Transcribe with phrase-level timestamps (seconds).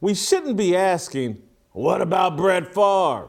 [0.00, 3.28] We shouldn't be asking, what about Brett Favre?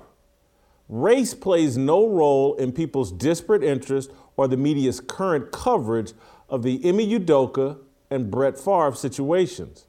[0.88, 6.13] Race plays no role in people's disparate interest or the media's current coverage
[6.47, 7.77] of the Ime Udoka
[8.09, 9.85] and Brett Favre situations.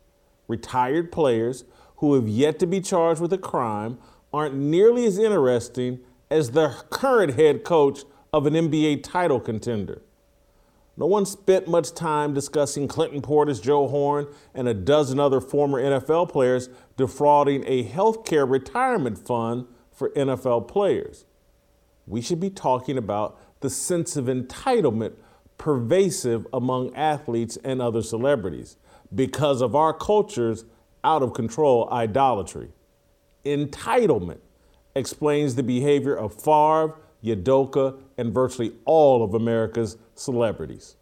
[0.48, 1.64] Retired players
[1.96, 3.98] who have yet to be charged with a crime
[4.32, 8.00] aren't nearly as interesting as the current head coach
[8.32, 10.02] of an NBA title contender.
[10.96, 15.80] No one spent much time discussing Clinton Portis, Joe Horn, and a dozen other former
[15.80, 21.24] NFL players defrauding a healthcare retirement fund for NFL players.
[22.06, 25.14] We should be talking about the sense of entitlement
[25.56, 28.76] pervasive among athletes and other celebrities
[29.14, 30.64] because of our culture's
[31.04, 32.70] out of control idolatry.
[33.44, 34.40] Entitlement
[34.94, 40.96] explains the behavior of Favre, Udoka, and virtually all of America's celebrities.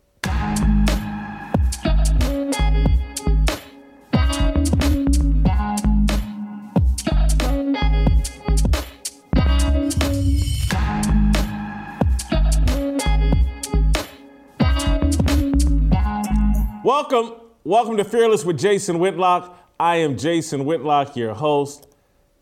[16.83, 19.57] Welcome, welcome to Fearless with Jason Whitlock.
[19.79, 21.87] I am Jason Whitlock, your host.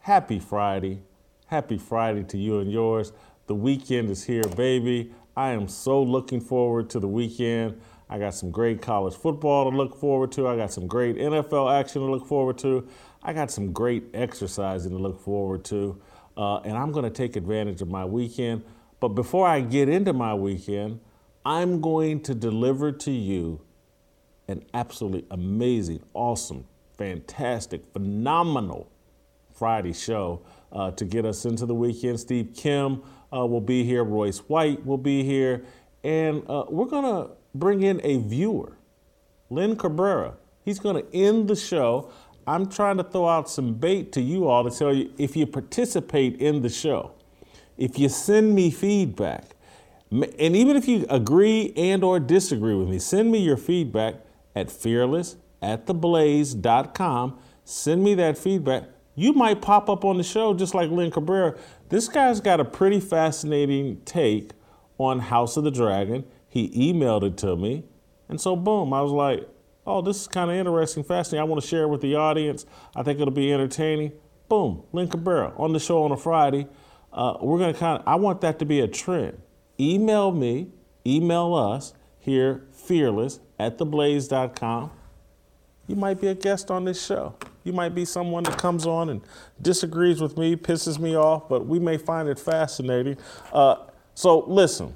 [0.00, 1.02] Happy Friday.
[1.46, 3.12] Happy Friday to you and yours.
[3.46, 5.12] The weekend is here, baby.
[5.38, 7.80] I am so looking forward to the weekend.
[8.10, 10.48] I got some great college football to look forward to.
[10.48, 12.88] I got some great NFL action to look forward to.
[13.22, 16.02] I got some great exercising to look forward to.
[16.36, 18.64] Uh, and I'm going to take advantage of my weekend.
[18.98, 20.98] But before I get into my weekend,
[21.46, 23.60] I'm going to deliver to you
[24.48, 26.66] an absolutely amazing, awesome,
[26.96, 28.90] fantastic, phenomenal
[29.54, 32.18] Friday show uh, to get us into the weekend.
[32.18, 35.64] Steve Kim uh, will be here, Royce White will be here,
[36.02, 38.76] and uh, we're going to bring in a viewer,
[39.50, 40.34] Lynn Cabrera.
[40.64, 42.10] He's going to end the show.
[42.46, 45.46] I'm trying to throw out some bait to you all to tell you if you
[45.46, 47.12] participate in the show,
[47.76, 49.44] if you send me feedback,
[50.10, 54.14] and even if you agree and or disagree with me, send me your feedback
[54.54, 57.38] at fearless at theblaze.com.
[57.64, 58.84] Send me that feedback.
[59.14, 61.58] You might pop up on the show just like Lynn Cabrera.
[61.88, 64.50] This guy's got a pretty fascinating take
[64.98, 66.24] on House of the Dragon.
[66.48, 67.84] He emailed it to me.
[68.28, 69.48] And so, boom, I was like,
[69.86, 71.40] oh, this is kind of interesting, fascinating.
[71.40, 72.66] I want to share it with the audience.
[72.94, 74.12] I think it'll be entertaining.
[74.48, 76.66] Boom, Lynn Cabrera on the show on a Friday.
[77.12, 79.40] Uh, we're going to kind of, I want that to be a trend.
[79.80, 80.72] Email me,
[81.06, 84.90] email us here, fearless at theblaze.com.
[85.86, 87.34] You might be a guest on this show.
[87.68, 89.20] You might be someone that comes on and
[89.60, 93.18] disagrees with me, pisses me off, but we may find it fascinating.
[93.52, 93.84] Uh,
[94.14, 94.94] so listen,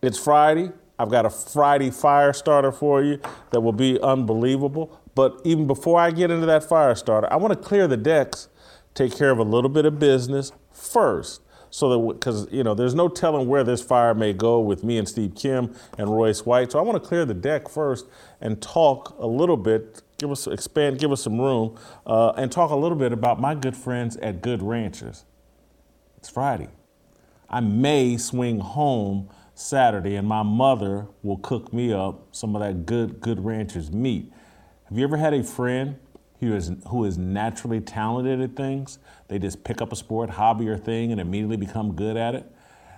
[0.00, 0.72] it's Friday.
[0.98, 4.98] I've got a Friday fire starter for you that will be unbelievable.
[5.14, 8.48] But even before I get into that fire starter, I want to clear the decks,
[8.94, 12.94] take care of a little bit of business first so that because you know there's
[12.94, 16.72] no telling where this fire may go with me and Steve Kim and Royce White.
[16.72, 18.06] So I want to clear the deck first
[18.40, 22.70] and talk a little bit, give us expand, give us some room, uh, and talk
[22.70, 25.24] a little bit about my good friends at Good Ranchers.
[26.16, 26.68] It's Friday.
[27.48, 32.86] I may swing home Saturday, and my mother will cook me up some of that
[32.86, 34.32] good Good Ranchers meat.
[34.88, 35.96] Have you ever had a friend
[36.40, 38.98] who is, who is naturally talented at things.
[39.28, 42.50] They just pick up a sport, hobby, or thing and immediately become good at it.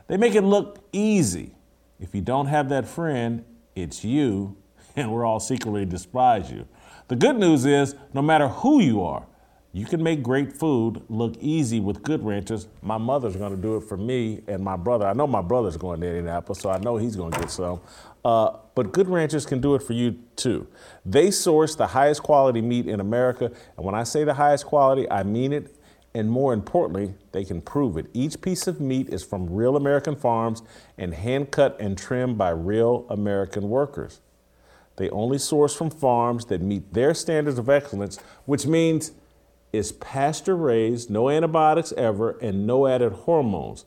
[0.08, 1.54] They make it look easy.
[2.00, 4.56] If you don't have that friend, it's you,
[4.96, 6.66] and we're all secretly despise you.
[7.08, 9.26] The good news is, no matter who you are,
[9.72, 12.68] you can make great food look easy with Good Ranchers.
[12.82, 15.06] My mother's to do it for me and my brother.
[15.06, 17.80] I know my brother's going to Indianapolis, so I know he's to get some.
[18.22, 20.66] Uh, but Good Ranchers can do it for you too.
[21.06, 25.10] They source the highest quality meat in America, and when I say the highest quality,
[25.10, 25.74] I mean it.
[26.14, 28.06] And more importantly, they can prove it.
[28.12, 30.62] Each piece of meat is from real American farms
[30.98, 34.20] and hand cut and trimmed by real American workers.
[34.98, 39.12] They only source from farms that meet their standards of excellence, which means
[39.72, 43.84] it's pasture raised, no antibiotics ever, and no added hormones.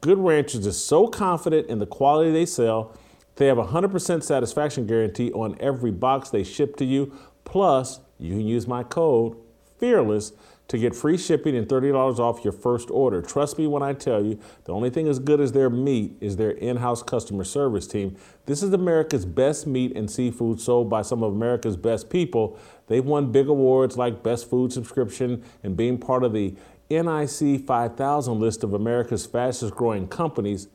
[0.00, 2.96] Good Ranchers is so confident in the quality they sell,
[3.36, 7.16] they have a 100% satisfaction guarantee on every box they ship to you.
[7.44, 9.34] Plus, you can use my code
[9.78, 10.32] fearless
[10.70, 13.20] to get free shipping and $30 off your first order.
[13.20, 16.36] Trust me when I tell you, the only thing as good as their meat is
[16.36, 18.16] their in house customer service team.
[18.46, 22.56] This is America's best meat and seafood sold by some of America's best people.
[22.86, 26.54] They've won big awards like Best Food Subscription and being part of the
[26.88, 27.66] Inc.
[27.66, 30.68] 5000 list of America's fastest growing companies,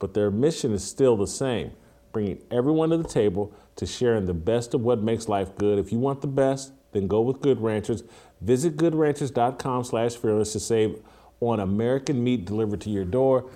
[0.00, 1.70] but their mission is still the same
[2.12, 5.78] bringing everyone to the table to sharing the best of what makes life good.
[5.78, 8.02] If you want the best, then go with Good Ranchers.
[8.40, 11.00] Visit goodranchers.com slash fearless to save
[11.40, 13.50] on American meat delivered to your door.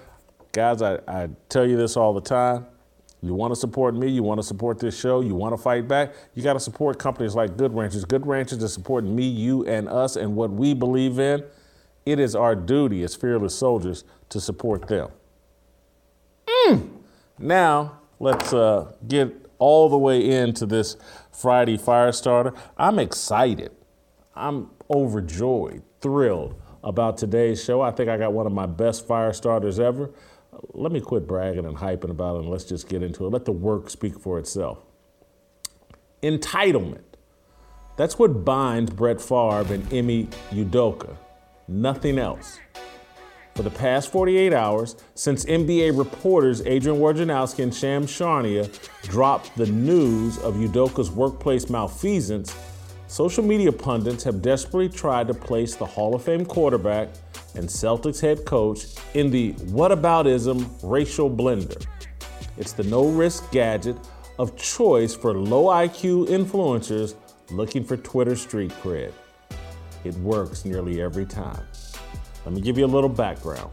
[0.53, 2.67] Guys, I, I tell you this all the time.
[3.25, 5.87] You want to support me, you want to support this show, you want to fight
[5.87, 8.05] back, you got to support companies like Good Ranchers.
[8.05, 11.45] Good Ranchers is supporting me, you, and us and what we believe in.
[12.05, 15.11] It is our duty as fearless soldiers to support them.
[16.49, 16.91] Mm.
[17.39, 20.97] Now, let's uh, get all the way into this
[21.31, 22.53] Friday fire starter.
[22.77, 23.71] I'm excited.
[24.35, 27.81] I'm overjoyed, thrilled about today's show.
[27.81, 30.11] I think I got one of my best fire starters ever.
[30.73, 33.31] Let me quit bragging and hyping about it and let's just get into it.
[33.31, 34.79] Let the work speak for itself.
[36.23, 37.03] Entitlement.
[37.97, 41.17] That's what binds Brett Favre and Ime Udoka.
[41.69, 42.59] Nothing else.
[43.55, 48.67] For the past 48 hours, since NBA reporters Adrian Wojnarowski and Shams Charania
[49.03, 52.57] dropped the news of Udoka's workplace malfeasance,
[53.13, 57.11] Social media pundits have desperately tried to place the Hall of Fame quarterback
[57.55, 61.85] and Celtics head coach in the whataboutism racial blender.
[62.57, 63.99] It's the no risk gadget
[64.39, 67.15] of choice for low IQ influencers
[67.51, 69.13] looking for Twitter street cred.
[70.05, 71.67] It works nearly every time.
[72.47, 73.73] Let me give you a little background.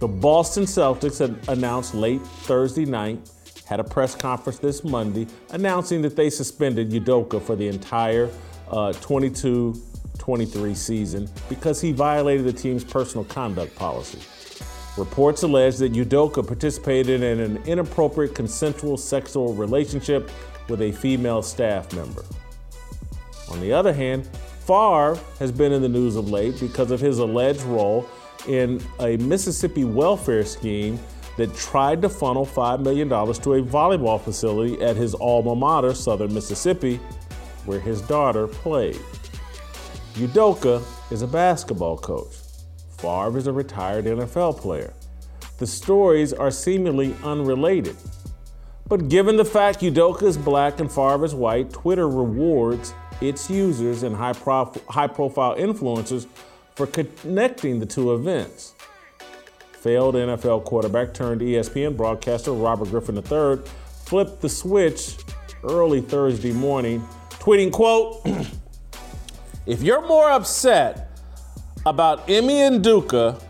[0.00, 3.30] The Boston Celtics had announced late Thursday night,
[3.64, 8.28] had a press conference this Monday, announcing that they suspended Udoka for the entire
[8.70, 9.74] uh, 22
[10.18, 14.18] 23 season because he violated the team's personal conduct policy.
[14.96, 20.30] Reports allege that Udoka participated in an inappropriate consensual sexual relationship
[20.68, 22.24] with a female staff member.
[23.50, 24.28] On the other hand,
[24.66, 28.08] Favre has been in the news of late because of his alleged role
[28.48, 30.98] in a Mississippi welfare scheme
[31.36, 36.32] that tried to funnel $5 million to a volleyball facility at his alma mater, Southern
[36.32, 36.98] Mississippi,
[37.66, 39.00] where his daughter played.
[40.14, 42.34] Udoka is a basketball coach.
[42.96, 44.94] Favre is a retired NFL player.
[45.58, 47.96] The stories are seemingly unrelated.
[48.88, 54.02] But given the fact Udoka is black and Favre is white, Twitter rewards its users
[54.02, 56.26] and high, prof- high profile influencers
[56.74, 58.74] for connecting the two events.
[59.80, 63.64] Failed NFL quarterback turned ESPN broadcaster Robert Griffin III
[64.04, 65.16] flipped the switch
[65.64, 67.06] early Thursday morning
[67.46, 68.26] tweeting, quote,
[69.66, 71.16] if you're more upset
[71.86, 73.40] about Emmy and Udoka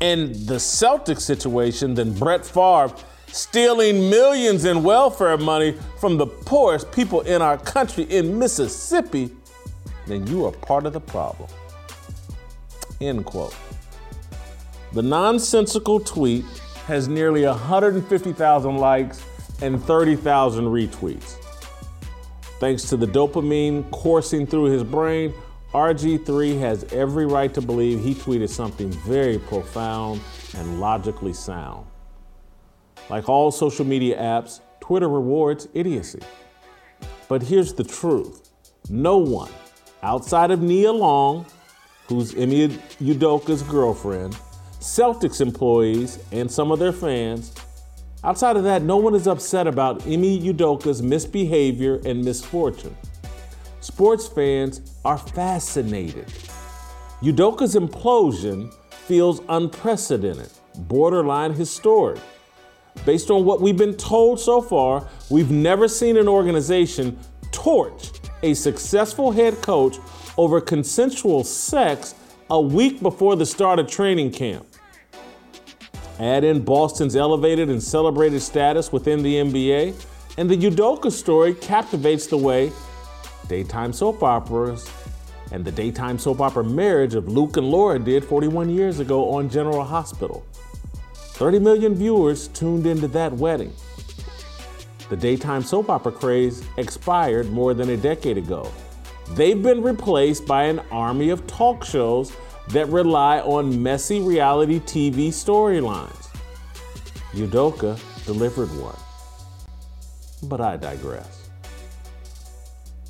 [0.00, 2.92] and the Celtic situation than Brett Favre
[3.28, 9.30] stealing millions in welfare money from the poorest people in our country in Mississippi,
[10.08, 11.48] then you are part of the problem.
[13.00, 13.54] End quote.
[14.94, 16.44] The nonsensical tweet
[16.88, 19.22] has nearly 150,000 likes
[19.62, 21.37] and 30,000 retweets.
[22.60, 25.32] Thanks to the dopamine coursing through his brain,
[25.72, 30.20] RG3 has every right to believe he tweeted something very profound
[30.56, 31.86] and logically sound.
[33.08, 36.20] Like all social media apps, Twitter rewards idiocy.
[37.28, 38.50] But here's the truth
[38.90, 39.52] no one
[40.02, 41.46] outside of Nia Long,
[42.08, 44.36] who's Ime Udoka's girlfriend,
[44.80, 47.52] Celtics employees, and some of their fans
[48.24, 52.96] Outside of that, no one is upset about Ime Udoka's misbehavior and misfortune.
[53.80, 56.26] Sports fans are fascinated.
[57.22, 60.50] Udoka's implosion feels unprecedented,
[60.88, 62.20] borderline historic.
[63.06, 67.16] Based on what we've been told so far, we've never seen an organization
[67.52, 68.10] torch
[68.42, 69.96] a successful head coach
[70.36, 72.14] over consensual sex
[72.50, 74.66] a week before the start of training camp.
[76.18, 79.94] Add in Boston's elevated and celebrated status within the NBA,
[80.36, 82.72] and the Udoka story captivates the way
[83.48, 84.90] daytime soap operas
[85.52, 89.48] and the daytime soap opera marriage of Luke and Laura did 41 years ago on
[89.48, 90.44] General Hospital.
[91.14, 93.72] 30 million viewers tuned into that wedding.
[95.08, 98.70] The daytime soap opera craze expired more than a decade ago.
[99.30, 102.32] They've been replaced by an army of talk shows
[102.68, 106.28] that rely on messy reality TV storylines.
[107.32, 108.98] Udoka delivered one.
[110.42, 111.50] But I digress.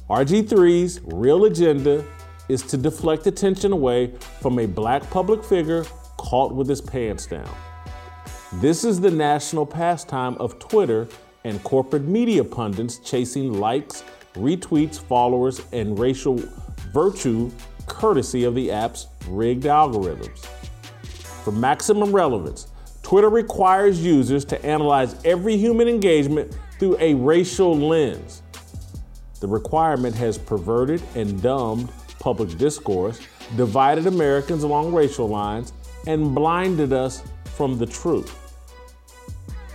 [0.09, 2.05] RG3's real agenda
[2.49, 5.85] is to deflect attention away from a black public figure
[6.17, 7.55] caught with his pants down.
[8.55, 11.09] This is the national pastime of Twitter
[11.45, 14.03] and corporate media pundits chasing likes,
[14.35, 16.41] retweets, followers, and racial
[16.93, 17.51] virtue
[17.87, 20.47] courtesy of the app's rigged algorithms.
[21.45, 22.69] For maximum relevance,
[23.03, 28.43] Twitter requires users to analyze every human engagement through a racial lens.
[29.41, 33.21] The requirement has perverted and dumbed public discourse,
[33.57, 35.73] divided Americans along racial lines,
[36.07, 38.37] and blinded us from the truth.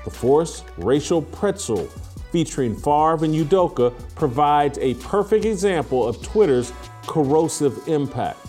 [0.04, 1.88] The forced racial pretzel
[2.32, 6.74] featuring Favre and Udoka provides a perfect example of Twitter's
[7.08, 8.40] corrosive impact.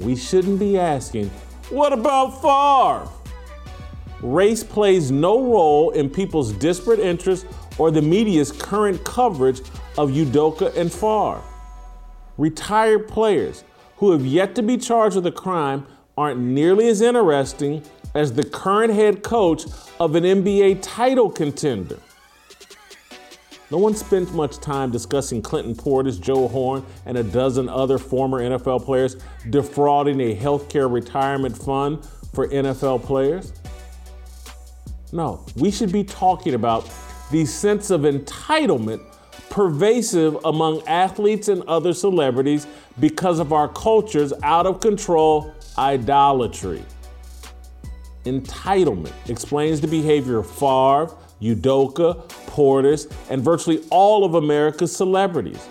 [0.00, 1.30] We shouldn't be asking,
[1.70, 3.10] what about Favre?
[4.22, 7.46] Race plays no role in people's disparate interests
[7.78, 9.60] or the media's current coverage
[9.96, 11.42] of Udoka and Favre.
[12.36, 13.64] Retired players
[13.96, 15.86] who have yet to be charged with a crime
[16.16, 17.82] aren't nearly as interesting
[18.14, 19.64] as the current head coach
[20.00, 21.98] of an NBA title contender.
[23.70, 28.40] No one spent much time discussing Clinton Portis, Joe Horn, and a dozen other former
[28.40, 29.16] NFL players
[29.50, 33.52] defrauding a healthcare retirement fund for NFL players.
[35.12, 36.90] No, we should be talking about
[37.30, 39.02] the sense of entitlement
[39.50, 42.66] pervasive among athletes and other celebrities
[43.00, 46.82] because of our culture's out of control idolatry.
[48.24, 55.64] Entitlement explains the behavior of Favre, Udoka, Portis, and virtually all of America's celebrities.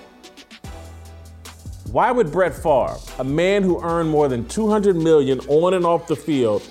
[1.91, 6.07] Why would Brett Favre, a man who earned more than 200 million on and off
[6.07, 6.63] the field,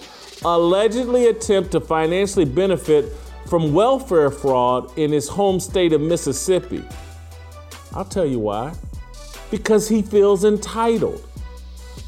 [0.43, 3.13] allegedly attempt to financially benefit
[3.47, 6.83] from welfare fraud in his home state of Mississippi?
[7.93, 8.75] I'll tell you why.
[9.51, 11.23] Because he feels entitled.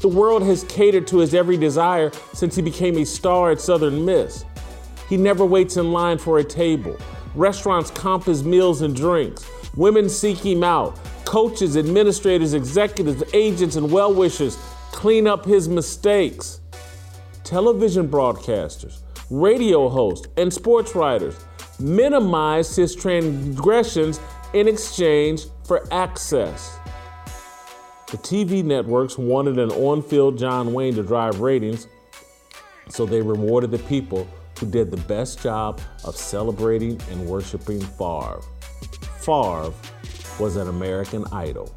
[0.01, 4.03] The world has catered to his every desire since he became a star at Southern
[4.03, 4.45] Miss.
[5.09, 6.97] He never waits in line for a table.
[7.35, 9.49] Restaurants comp his meals and drinks.
[9.75, 10.99] Women seek him out.
[11.25, 14.57] Coaches, administrators, executives, agents, and well wishers
[14.91, 16.61] clean up his mistakes.
[17.43, 21.35] Television broadcasters, radio hosts, and sports writers
[21.79, 24.19] minimize his transgressions
[24.53, 26.79] in exchange for access.
[28.07, 31.87] The TV networks wanted an on field John Wayne to drive ratings,
[32.89, 34.27] so they rewarded the people
[34.59, 38.41] who did the best job of celebrating and worshiping Favre.
[39.19, 39.73] Favre
[40.39, 41.73] was an American idol,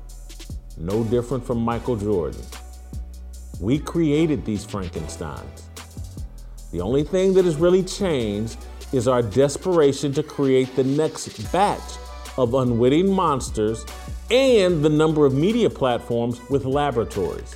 [0.76, 2.42] no different from Michael Jordan.
[3.60, 5.62] We created these Frankensteins.
[6.72, 8.58] The only thing that has really changed
[8.92, 11.98] is our desperation to create the next batch
[12.36, 13.84] of unwitting monsters
[14.30, 17.54] and the number of media platforms with laboratories.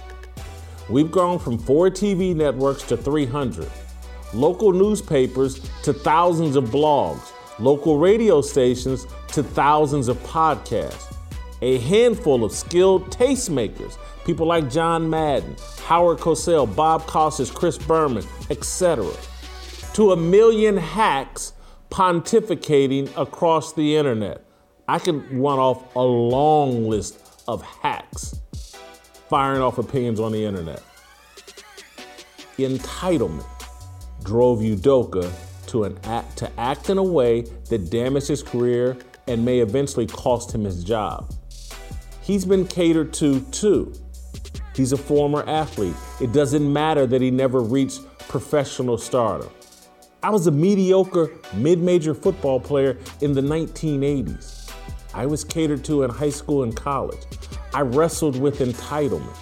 [0.89, 3.69] We've grown from four TV networks to 300,
[4.37, 11.15] local newspapers to thousands of blogs, local radio stations to thousands of podcasts,
[11.63, 18.25] a handful of skilled tastemakers, people like John Madden, Howard Cosell, Bob Costas, Chris Berman,
[18.51, 19.11] etc.,
[19.95, 21.55] to a million hacks
[21.91, 24.45] pontificating across the internet.
[24.89, 28.39] I can run off a long list of hacks
[29.29, 30.83] firing off opinions on the internet.
[32.59, 33.56] Entitlement
[34.27, 35.33] drove Udoka
[35.69, 38.97] to, an act, to act in a way that damaged his career
[39.29, 41.33] and may eventually cost him his job.
[42.23, 43.93] He's been catered to too.
[44.75, 45.95] He's a former athlete.
[46.21, 49.51] It doesn't matter that he never reached professional stardom.
[50.23, 54.73] I was a mediocre mid major football player in the 1980s.
[55.15, 57.21] I was catered to in high school and college.
[57.73, 59.37] I wrestled with entitlement.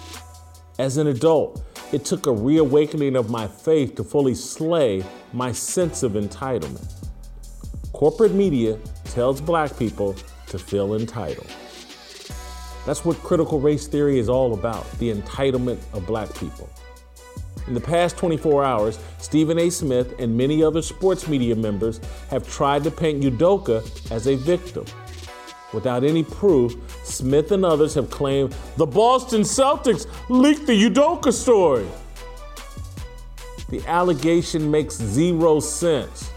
[0.77, 6.03] As an adult, it took a reawakening of my faith to fully slay my sense
[6.03, 6.93] of entitlement.
[7.93, 10.15] Corporate media tells black people
[10.47, 11.47] to feel entitled.
[12.85, 16.69] That's what critical race theory is all about the entitlement of black people.
[17.67, 19.71] In the past 24 hours, Stephen A.
[19.71, 21.99] Smith and many other sports media members
[22.29, 24.85] have tried to paint Udoka as a victim.
[25.75, 31.85] Without any proof, Smith and others have claimed the Boston Celtics leaked the Udoka story.
[33.67, 36.31] The allegation makes zero sense.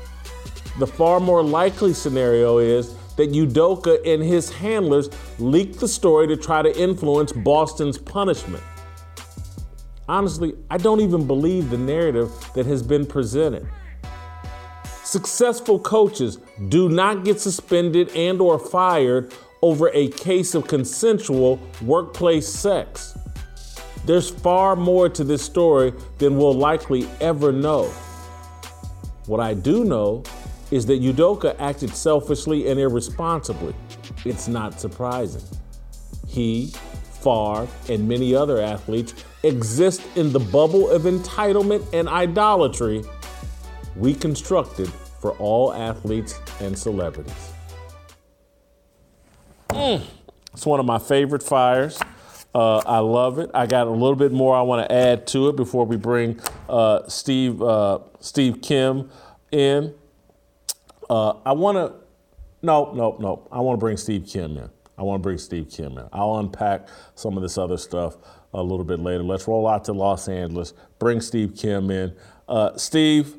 [0.80, 6.37] The far more likely scenario is that Udoka and his handlers leaked the story to
[6.37, 8.64] try to influence Boston's punishment.
[10.09, 13.68] Honestly, I don't even believe the narrative that has been presented.
[15.09, 16.37] Successful coaches
[16.69, 23.17] do not get suspended and or fired over a case of consensual workplace sex.
[24.05, 27.85] There's far more to this story than we'll likely ever know.
[29.25, 30.25] What I do know
[30.71, 33.75] is that Udoka acted selfishly and irresponsibly.
[34.27, 35.43] It's not surprising.
[36.27, 36.67] He,
[37.23, 43.05] Favre, and many other athletes exist in the bubble of entitlement and idolatry
[43.99, 44.88] we constructed
[45.21, 47.52] for all athletes and celebrities.
[49.71, 50.02] Mm.
[50.52, 52.00] It's one of my favorite fires.
[52.55, 53.50] Uh, I love it.
[53.55, 56.40] I got a little bit more I want to add to it before we bring
[56.69, 59.11] uh, Steve uh, Steve Kim
[59.52, 59.95] in.
[61.09, 61.95] Uh, I want to.
[62.62, 63.47] No, no, no.
[63.52, 64.71] I want to bring Steve Kim in.
[64.97, 66.09] I want to bring Steve Kim in.
[66.12, 68.17] I'll unpack some of this other stuff
[68.52, 69.23] a little bit later.
[69.23, 70.75] Let's roll out to Los Angeles.
[70.99, 72.17] Bring Steve Kim in.
[72.49, 73.37] Uh, Steve,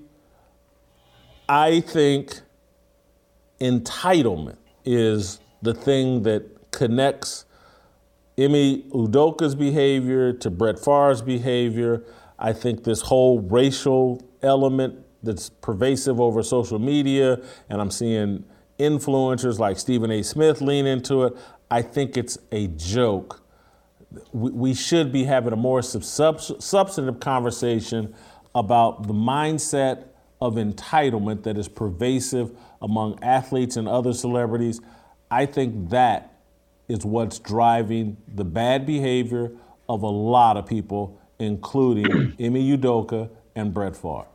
[1.49, 2.41] I think
[3.59, 7.45] entitlement is the thing that connects
[8.37, 12.03] Ime Udoka's behavior to Brett Favre's behavior.
[12.37, 18.45] I think this whole racial element that's pervasive over social media, and I'm seeing
[18.77, 20.21] influencers like Stephen A.
[20.21, 21.35] Smith lean into it.
[21.71, 23.41] I think it's a joke.
[24.31, 28.15] We, should be having a more substantive conversation
[28.55, 30.08] about the mindset
[30.41, 34.81] of entitlement that is pervasive among athletes and other celebrities.
[35.29, 36.33] I think that
[36.87, 39.51] is what's driving the bad behavior
[39.87, 42.05] of a lot of people, including
[42.39, 44.25] Ime Udoka and Brett Favre.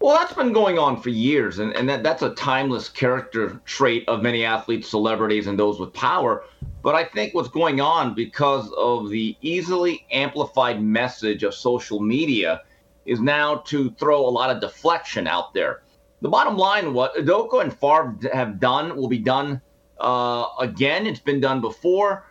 [0.00, 4.08] Well, that's been going on for years, and, and that, that's a timeless character trait
[4.08, 6.44] of many athletes, celebrities, and those with power.
[6.82, 12.62] But I think what's going on because of the easily amplified message of social media
[13.08, 15.82] is now to throw a lot of deflection out there.
[16.20, 19.60] The bottom line, what Udoka and Favre have done will be done
[19.98, 21.06] uh, again.
[21.06, 22.30] It's been done before,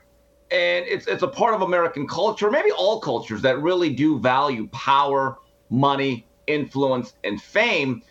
[0.52, 4.68] and it's it's a part of American culture, maybe all cultures that really do value
[4.68, 5.38] power,
[5.70, 8.04] money, influence, and fame.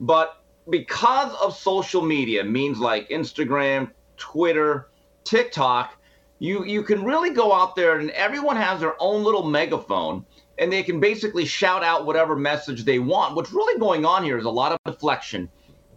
[0.00, 4.90] But because of social media, means like Instagram, Twitter,
[5.24, 5.96] TikTok,
[6.38, 10.24] you you can really go out there and everyone has their own little megaphone
[10.58, 13.34] and they can basically shout out whatever message they want.
[13.34, 15.48] What's really going on here is a lot of deflection.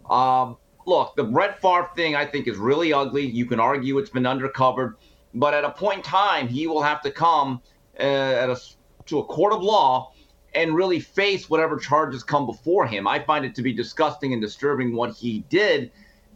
[0.08, 3.26] Um, look, the Brett Favre thing I think is really ugly.
[3.26, 4.94] You can argue it's been undercovered,
[5.34, 7.60] but at a point in time, he will have to come
[8.00, 8.04] uh,
[8.56, 8.56] a,
[9.06, 10.12] to a court of law
[10.54, 13.06] and really face whatever charges come before him.
[13.06, 15.90] I find it to be disgusting and disturbing what he did.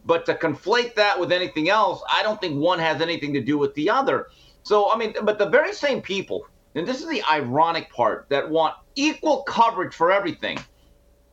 [0.04, 3.58] But to conflate that with anything else, I don't think one has anything to do
[3.58, 4.28] with the other.
[4.62, 8.48] So, I mean, but the very same people, and this is the ironic part, that
[8.48, 10.58] want equal coverage for everything.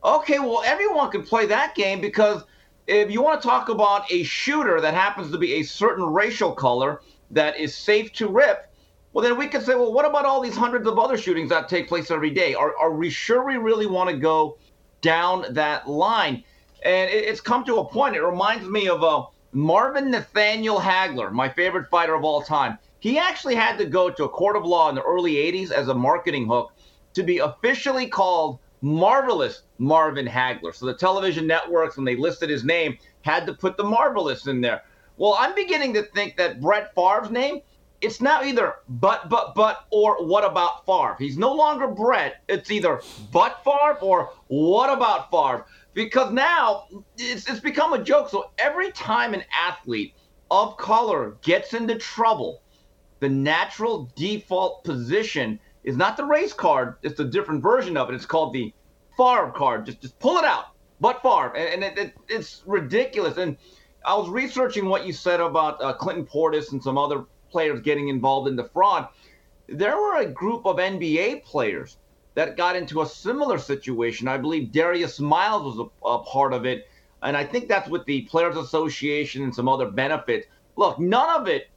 [0.02, 2.42] Okay, well, everyone can play that game because
[2.86, 6.52] if you want to talk about a shooter that happens to be a certain racial
[6.52, 8.72] color that is safe to rip,
[9.12, 11.68] well, then we could say, well, what about all these hundreds of other shootings that
[11.68, 12.54] take place every day?
[12.54, 14.58] Are, are we sure we really want to go
[15.00, 16.44] down that line?
[16.82, 18.16] And it, it's come to a point.
[18.16, 22.78] It reminds me of uh, Marvin Nathaniel Hagler, my favorite fighter of all time.
[23.00, 25.88] He actually had to go to a court of law in the early 80s as
[25.88, 26.72] a marketing hook
[27.14, 30.74] to be officially called Marvelous Marvin Hagler.
[30.74, 34.60] So the television networks, when they listed his name, had to put the Marvelous in
[34.60, 34.82] there.
[35.16, 37.60] Well, I'm beginning to think that Brett Favre's name
[38.00, 41.16] it's now either but but but or what about Favre?
[41.18, 42.42] He's no longer Brett.
[42.48, 45.66] It's either but Favre or what about Favre?
[45.94, 48.28] Because now it's, it's become a joke.
[48.28, 50.14] So every time an athlete
[50.50, 52.62] of color gets into trouble,
[53.20, 56.96] the natural default position is not the race card.
[57.02, 58.14] It's a different version of it.
[58.14, 58.72] It's called the
[59.16, 59.86] Favre card.
[59.86, 60.66] Just just pull it out.
[61.00, 63.36] But Favre, and, and it, it, it's ridiculous.
[63.36, 63.56] And
[64.04, 68.08] I was researching what you said about uh, Clinton Portis and some other players getting
[68.08, 69.08] involved in the fraud.
[69.68, 71.98] There were a group of NBA players
[72.34, 74.28] that got into a similar situation.
[74.28, 76.88] I believe Darius Miles was a, a part of it.
[77.22, 80.46] And I think that's with the Players Association and some other benefits.
[80.76, 81.68] Look, none of it,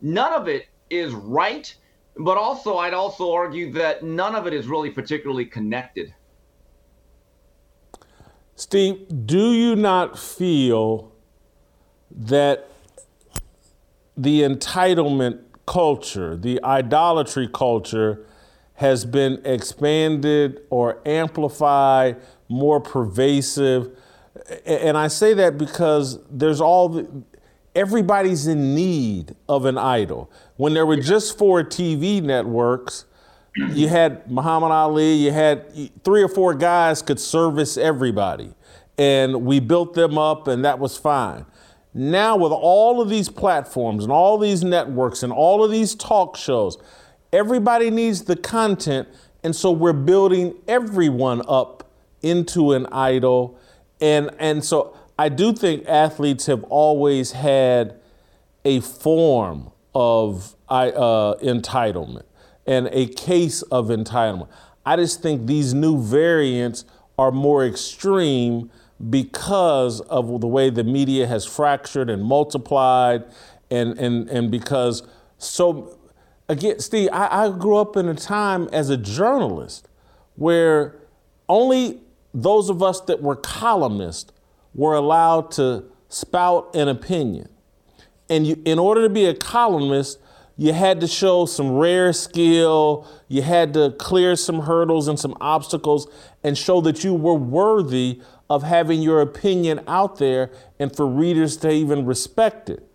[0.00, 1.74] none of it is right.
[2.16, 6.14] But also, I'd also argue that none of it is really particularly connected.
[8.54, 11.12] Steve, do you not feel
[12.10, 12.68] that
[14.16, 18.24] the entitlement culture, the idolatry culture,
[18.74, 23.96] has been expanded or amplified, more pervasive.
[24.66, 27.22] And I say that because there's all the,
[27.74, 30.30] everybody's in need of an idol.
[30.56, 33.06] When there were just four TV networks,
[33.72, 35.66] you had Muhammad Ali, you had
[36.04, 38.54] three or four guys could service everybody.
[38.98, 41.46] And we built them up, and that was fine.
[41.92, 46.36] Now, with all of these platforms and all these networks and all of these talk
[46.36, 46.78] shows,
[47.34, 49.08] Everybody needs the content,
[49.42, 51.90] and so we're building everyone up
[52.22, 53.58] into an idol.
[54.00, 57.98] And and so I do think athletes have always had
[58.64, 62.24] a form of uh, entitlement
[62.66, 64.48] and a case of entitlement.
[64.86, 66.84] I just think these new variants
[67.18, 68.70] are more extreme
[69.10, 73.24] because of the way the media has fractured and multiplied,
[73.70, 75.02] and, and, and because
[75.38, 75.98] so,
[76.48, 79.88] again, Steve, I, I grew up in a time as a journalist
[80.36, 80.96] where
[81.48, 82.00] only
[82.32, 84.32] those of us that were columnists
[84.74, 87.48] were allowed to spout an opinion.
[88.28, 90.18] And you, in order to be a columnist,
[90.56, 95.36] you had to show some rare skill, you had to clear some hurdles and some
[95.40, 96.06] obstacles
[96.44, 101.56] and show that you were worthy of having your opinion out there and for readers
[101.58, 102.86] to even respect it.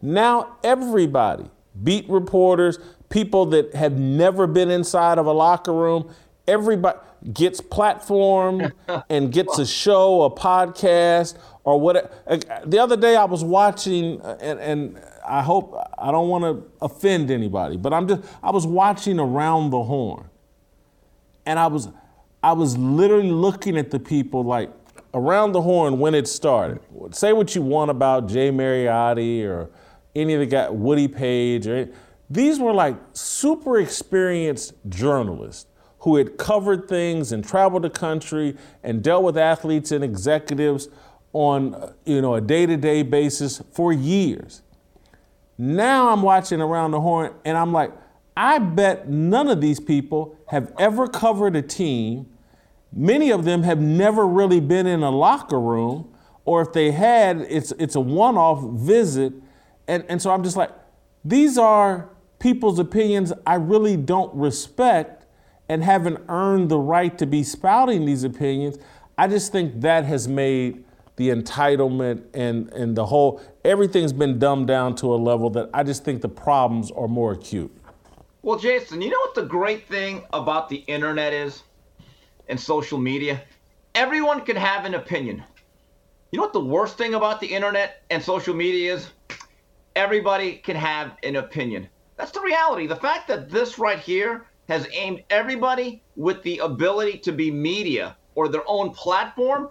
[0.00, 1.50] Now, everybody,
[1.82, 6.14] beat reporters, people that have never been inside of a locker room,
[6.46, 6.98] everybody
[7.32, 8.72] gets platformed
[9.10, 12.10] and gets a show, a podcast, or whatever.
[12.64, 16.70] The other day I was watching, uh, and, and I hope I don't want to
[16.80, 20.28] offend anybody, but I'm just I was watching Around the Horn,
[21.46, 21.88] and I was
[22.42, 24.70] I was literally looking at the people like
[25.14, 26.80] Around the Horn when it started.
[27.10, 29.70] Say what you want about Jay Mariotti or
[30.14, 31.88] any of the guy Woody Paige or
[32.30, 35.67] these were like super experienced journalists
[36.00, 40.88] who had covered things and traveled the country and dealt with athletes and executives
[41.32, 44.62] on you know a day-to-day basis for years.
[45.58, 47.92] Now I'm watching Around the Horn and I'm like,
[48.36, 52.26] I bet none of these people have ever covered a team.
[52.92, 57.40] Many of them have never really been in a locker room, or if they had,
[57.40, 59.32] it's it's a one-off visit.
[59.88, 60.70] And, and so I'm just like,
[61.24, 65.17] these are people's opinions I really don't respect
[65.68, 68.78] and haven't earned the right to be spouting these opinions.
[69.16, 70.84] I just think that has made
[71.16, 75.82] the entitlement and, and the whole, everything's been dumbed down to a level that I
[75.82, 77.74] just think the problems are more acute.
[78.42, 81.64] Well, Jason, you know what the great thing about the internet is
[82.48, 83.42] and social media?
[83.96, 85.42] Everyone can have an opinion.
[86.30, 89.10] You know what the worst thing about the internet and social media is?
[89.96, 91.88] Everybody can have an opinion.
[92.16, 92.86] That's the reality.
[92.86, 98.16] The fact that this right here has aimed everybody with the ability to be media
[98.34, 99.68] or their own platform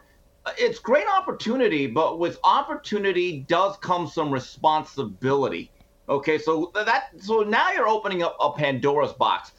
[0.48, 5.70] uh, it's great opportunity, but with opportunity does come some responsibility.
[6.08, 9.52] Okay, so that so now you're opening up a Pandora's box.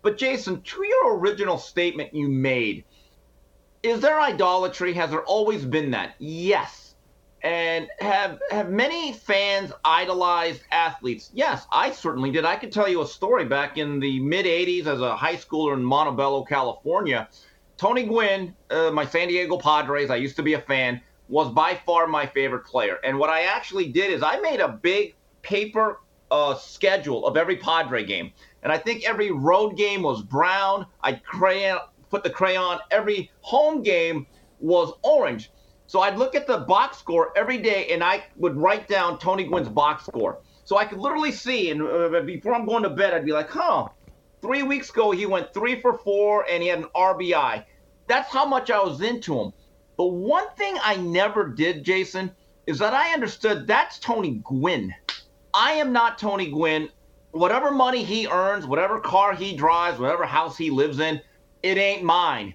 [0.00, 2.84] But Jason, to your original statement you made,
[3.82, 4.94] is there idolatry?
[4.94, 6.14] Has there always been that?
[6.18, 6.81] Yes.
[7.42, 11.30] And have have many fans idolized athletes?
[11.34, 12.44] Yes, I certainly did.
[12.44, 15.74] I could tell you a story back in the mid 80s as a high schooler
[15.74, 17.28] in Montebello, California
[17.82, 21.74] Tony Gwynn, uh, my San Diego Padres, I used to be a fan, was by
[21.84, 22.98] far my favorite player.
[23.02, 25.98] And what I actually did is I made a big paper
[26.30, 28.30] uh, schedule of every Padre game.
[28.62, 30.86] And I think every road game was brown.
[31.02, 32.78] I crayon put the crayon.
[32.92, 34.28] Every home game
[34.60, 35.50] was orange.
[35.92, 39.44] So I'd look at the box score every day, and I would write down Tony
[39.44, 40.38] Gwynn's box score.
[40.64, 43.50] So I could literally see, and uh, before I'm going to bed, I'd be like,
[43.50, 43.88] huh.
[44.40, 47.66] Three weeks ago, he went three for four, and he had an RBI.
[48.06, 49.52] That's how much I was into him.
[49.98, 52.30] But one thing I never did, Jason,
[52.66, 54.94] is that I understood that's Tony Gwynn.
[55.52, 56.88] I am not Tony Gwynn.
[57.32, 61.20] Whatever money he earns, whatever car he drives, whatever house he lives in,
[61.62, 62.54] it ain't mine.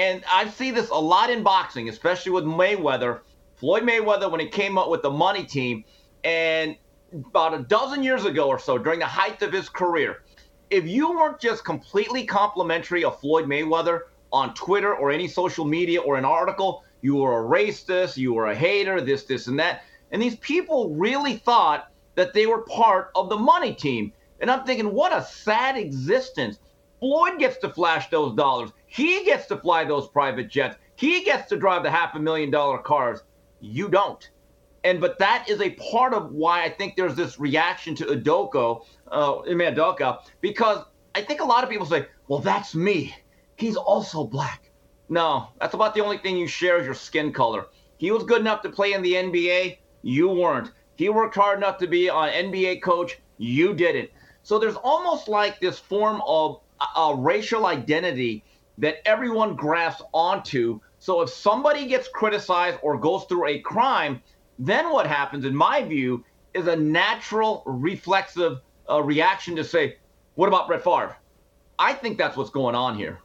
[0.00, 3.20] And I see this a lot in boxing, especially with Mayweather.
[3.56, 5.84] Floyd Mayweather, when he came up with the money team,
[6.24, 6.74] and
[7.12, 10.22] about a dozen years ago or so, during the height of his career,
[10.70, 16.00] if you weren't just completely complimentary of Floyd Mayweather, on Twitter or any social media
[16.00, 19.82] or an article, you were a racist, you were a hater, this, this, and that.
[20.12, 24.14] And these people really thought that they were part of the money team.
[24.40, 26.58] And I'm thinking, what a sad existence.
[27.00, 28.70] Floyd gets to flash those dollars.
[28.90, 30.76] He gets to fly those private jets.
[30.96, 33.22] He gets to drive the half a million dollar cars.
[33.60, 34.28] You don't.
[34.84, 38.84] And but that is a part of why I think there's this reaction to Udoko,
[39.10, 43.14] uh, Udoka, because I think a lot of people say, well, that's me
[43.60, 44.70] he's also black.
[45.08, 47.66] No, that's about the only thing you share is your skin color.
[47.98, 49.78] He was good enough to play in the NBA.
[50.02, 50.70] You weren't.
[50.96, 53.18] He worked hard enough to be an NBA coach.
[53.38, 54.10] You didn't.
[54.42, 56.60] So there's almost like this form of
[56.96, 58.44] a, racial identity
[58.80, 60.80] that everyone grasps onto.
[60.98, 64.22] So if somebody gets criticized or goes through a crime,
[64.58, 69.96] then what happens, in my view, is a natural reflexive uh, reaction to say,
[70.34, 71.16] What about Brett Favre?
[71.78, 73.20] I think that's what's going on here.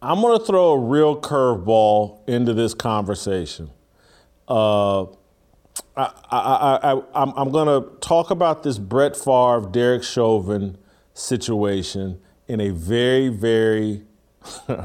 [0.00, 3.70] I'm going to throw a real curveball into this conversation.
[4.46, 5.04] Uh,
[5.96, 10.78] I, I, I, am going to talk about this Brett Favre, Derek Chauvin
[11.14, 14.02] situation in a very, very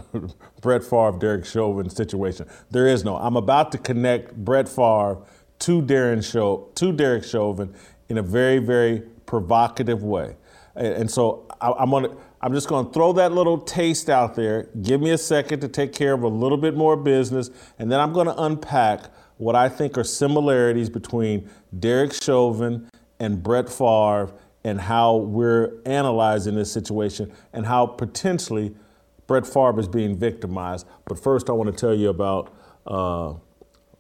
[0.62, 2.48] Brett Favre, Derek Chauvin situation.
[2.72, 3.16] There is no.
[3.18, 5.18] I'm about to connect Brett Favre
[5.60, 7.74] to Darren Show to Derek Chauvin
[8.10, 10.36] in a very, very provocative way.
[10.76, 12.16] And, and so I, I'm gonna.
[12.42, 14.68] I'm just to throw that little taste out there.
[14.82, 17.50] Give me a second to take care of a little bit more business,
[17.80, 19.04] and then I'm to unpack
[19.38, 21.50] what I think are similarities between
[21.80, 28.74] Derek Chauvin and Brett Favre and how we're analyzing this situation and how potentially
[29.28, 30.88] Brett Favre is being victimized.
[31.06, 32.54] But first, I want to tell you about
[32.86, 33.34] uh,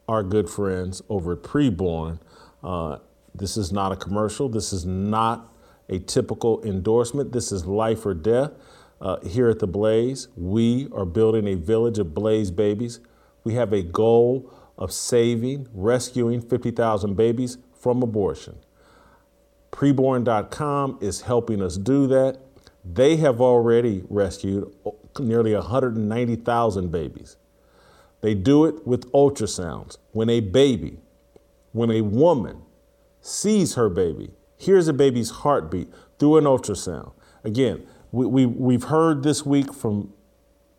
[0.07, 2.19] our good friends over at Preborn.
[2.63, 2.97] Uh,
[3.35, 4.49] this is not a commercial.
[4.49, 5.51] This is not
[5.89, 7.31] a typical endorsement.
[7.31, 8.51] This is life or death.
[9.01, 12.99] Uh, here at the Blaze, we are building a village of Blaze babies.
[13.43, 18.57] We have a goal of saving, rescuing 50,000 babies from abortion.
[19.73, 22.37] Preborn.com is helping us do that.
[22.85, 24.71] They have already rescued
[25.19, 27.37] nearly 190,000 babies.
[28.21, 29.97] They do it with ultrasounds.
[30.11, 30.99] When a baby,
[31.71, 32.61] when a woman
[33.19, 37.11] sees her baby, hears a baby's heartbeat through an ultrasound.
[37.43, 40.13] Again, we, we, we've heard this week from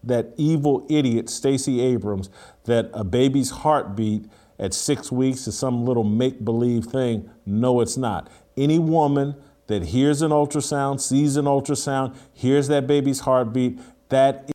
[0.05, 2.31] that evil idiot, Stacey Abrams,
[2.65, 4.27] that a baby's heartbeat
[4.59, 7.31] at six weeks is some little make believe thing.
[7.45, 8.31] No, it's not.
[8.57, 9.37] Any woman
[9.67, 14.53] that hears an ultrasound, sees an ultrasound, hears that baby's heartbeat, that is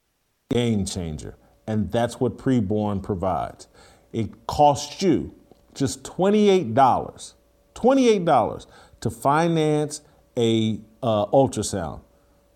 [0.52, 1.36] a game changer.
[1.68, 3.68] And that's what preborn provides.
[4.14, 5.34] It costs you
[5.74, 8.66] just $28, $28
[9.02, 10.02] to finance
[10.38, 12.02] a uh, ultrasound.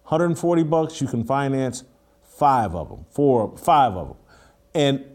[0.04, 1.84] 140 bucks, you can finance
[2.22, 4.18] five of them, four, five of them.
[4.76, 5.13] And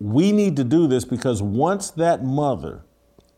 [0.00, 2.82] we need to do this because once that mother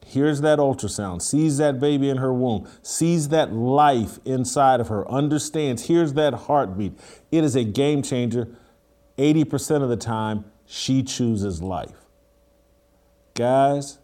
[0.07, 5.09] hears that ultrasound, sees that baby in her womb, sees that life inside of her,
[5.11, 6.93] understands, hears that heartbeat,
[7.31, 8.49] it is a game changer.
[9.19, 12.07] 80% of the time, she chooses life.
[13.35, 13.99] Guys,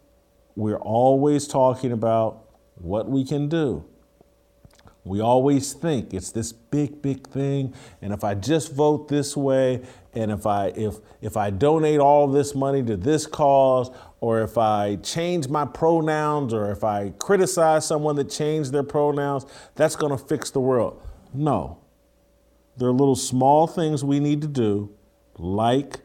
[0.55, 2.43] we're always talking about
[2.75, 3.85] what we can do.
[5.03, 9.81] We always think it's this big, big thing, and if I just vote this way,
[10.13, 14.57] and if I if if I donate all this money to this cause, or if
[14.57, 19.45] I change my pronouns, or if I criticize someone that changed their pronouns,
[19.75, 21.01] that's going to fix the world.
[21.33, 21.77] No.
[22.77, 24.91] There are little small things we need to do,
[25.37, 25.99] like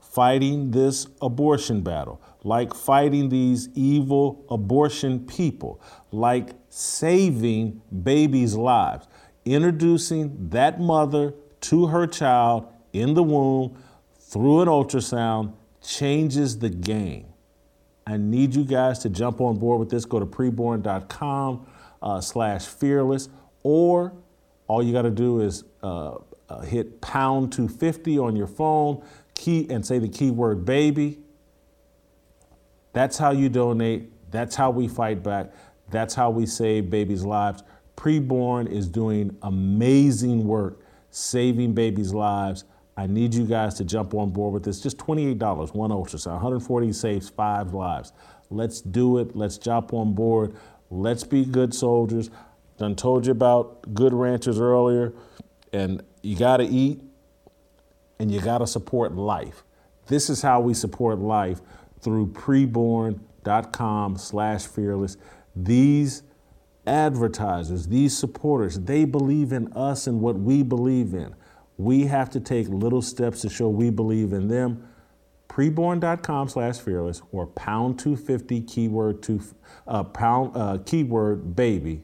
[0.00, 9.06] fighting this abortion battle, like fighting these evil abortion people, like saving babies' lives,
[9.44, 13.76] introducing that mother to her child in the womb
[14.18, 17.26] through an ultrasound changes the game.
[18.06, 20.04] I need you guys to jump on board with this.
[20.04, 21.66] Go to preborn.com
[22.02, 23.28] uh, slash fearless,
[23.62, 24.12] or
[24.68, 26.16] all you got to do is uh,
[26.48, 29.02] uh, hit pound 250 on your phone
[29.34, 31.18] key and say the keyword baby.
[32.92, 34.10] That's how you donate.
[34.30, 35.52] That's how we fight back.
[35.90, 37.62] That's how we save babies' lives.
[37.96, 42.64] Preborn is doing amazing work saving babies' lives.
[42.96, 44.80] I need you guys to jump on board with this.
[44.80, 46.32] Just $28, one ultrasound.
[46.32, 48.12] 140 saves five lives.
[48.48, 49.36] Let's do it.
[49.36, 50.56] Let's jump on board.
[50.90, 52.30] Let's be good soldiers.
[52.78, 55.12] Done told you about good ranchers earlier,
[55.72, 57.02] and you got to eat
[58.18, 59.64] and you got to support life.
[60.06, 61.60] This is how we support life
[62.00, 65.16] through preborn.com slash fearless.
[65.54, 66.22] These
[66.86, 71.34] advertisers, these supporters, they believe in us and what we believe in.
[71.78, 74.88] We have to take little steps to show we believe in them.
[75.48, 79.40] Preborn.com slash fearless or pound 250 keyword to
[79.86, 82.02] uh, pound uh, keyword baby.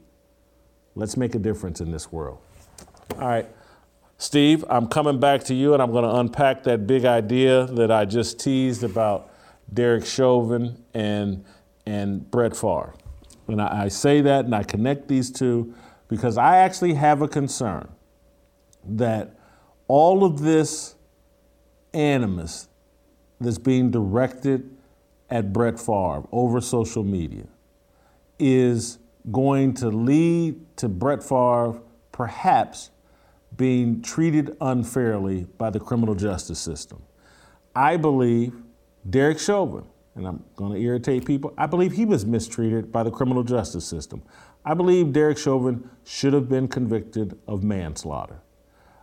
[0.94, 2.38] Let's make a difference in this world.
[3.18, 3.48] All right.
[4.18, 7.90] Steve, I'm coming back to you and I'm going to unpack that big idea that
[7.90, 9.30] I just teased about
[9.72, 11.44] Derek Chauvin and,
[11.86, 12.94] and Brett Favre.
[13.48, 15.74] And I, I say that and I connect these two
[16.08, 17.88] because I actually have a concern
[18.84, 19.38] that
[19.88, 20.94] all of this
[21.94, 22.68] animus
[23.40, 24.70] that's being directed
[25.30, 27.46] at Brett Favre over social media
[28.38, 28.98] is
[29.30, 32.90] going to lead to Brett Favre perhaps
[33.56, 37.02] being treated unfairly by the criminal justice system.
[37.74, 38.54] I believe
[39.08, 43.10] Derek Chauvin and I'm going to irritate people, I believe he was mistreated by the
[43.10, 44.22] criminal justice system.
[44.64, 48.40] I believe Derek Chauvin should have been convicted of manslaughter.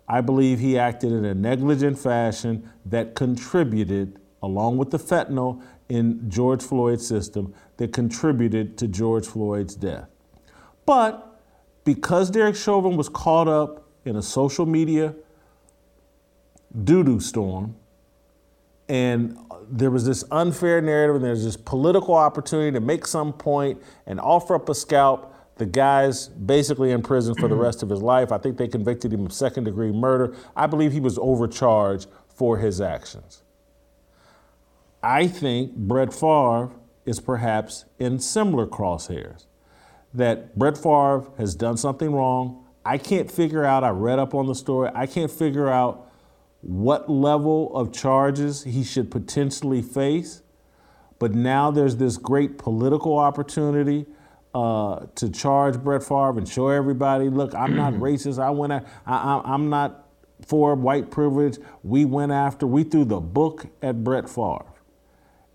[0.09, 6.27] I believe he acted in a negligent fashion that contributed, along with the fentanyl in
[6.29, 10.09] George Floyd's system, that contributed to George Floyd's death.
[10.87, 11.39] But
[11.83, 15.13] because Derek Chauvin was caught up in a social media
[16.83, 17.75] doo doo storm,
[18.87, 19.37] and
[19.69, 24.19] there was this unfair narrative, and there's this political opportunity to make some point and
[24.19, 25.35] offer up a scalp.
[25.59, 27.63] The guy's basically in prison for the mm-hmm.
[27.63, 28.31] rest of his life.
[28.31, 30.33] I think they convicted him of second degree murder.
[30.55, 33.43] I believe he was overcharged for his actions.
[35.03, 36.71] I think Brett Favre
[37.05, 39.47] is perhaps in similar crosshairs.
[40.13, 42.65] That Brett Favre has done something wrong.
[42.85, 46.09] I can't figure out, I read up on the story, I can't figure out
[46.61, 50.41] what level of charges he should potentially face.
[51.19, 54.05] But now there's this great political opportunity
[54.53, 58.41] uh, to charge Brett Favre and show everybody, look, I'm not racist.
[58.41, 60.07] I went, I, I, I'm not
[60.45, 61.57] for white privilege.
[61.83, 64.65] We went after, we threw the book at Brett Favre.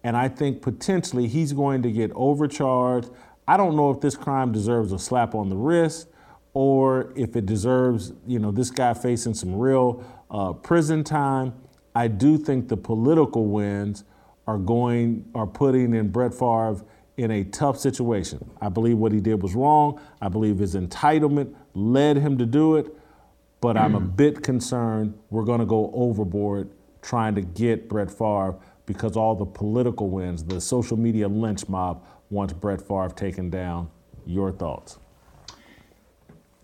[0.02, 3.10] And I think potentially he's going to get overcharged.
[3.48, 6.08] I don't know if this crime deserves a slap on the wrist
[6.52, 11.54] or if it deserves, you know, this guy facing some real uh, prison time.
[11.94, 14.04] I do think the political wins
[14.46, 16.84] are going are putting in Brett Favre
[17.16, 18.50] in a tough situation.
[18.60, 20.00] I believe what he did was wrong.
[20.20, 22.94] I believe his entitlement led him to do it,
[23.60, 24.16] but I'm a mm.
[24.16, 26.70] bit concerned we're going to go overboard
[27.02, 32.04] trying to get Brett Favre because all the political wins, the social media lynch mob
[32.30, 33.90] wants Brett Favre taken down.
[34.26, 34.98] Your thoughts?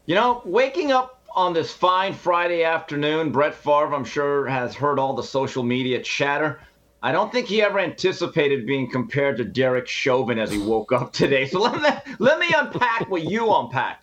[0.07, 4.99] You know, waking up on this fine Friday afternoon, Brett Favre, I'm sure, has heard
[4.99, 6.61] all the social media chatter.
[7.03, 11.13] I don't think he ever anticipated being compared to Derek Chauvin as he woke up
[11.13, 11.47] today.
[11.47, 14.03] So let me, let me unpack what you unpack.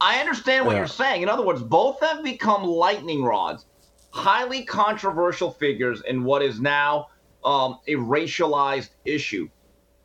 [0.00, 0.78] I understand what yeah.
[0.78, 1.22] you're saying.
[1.22, 3.66] In other words, both have become lightning rods,
[4.10, 7.08] highly controversial figures in what is now
[7.44, 9.48] um, a racialized issue.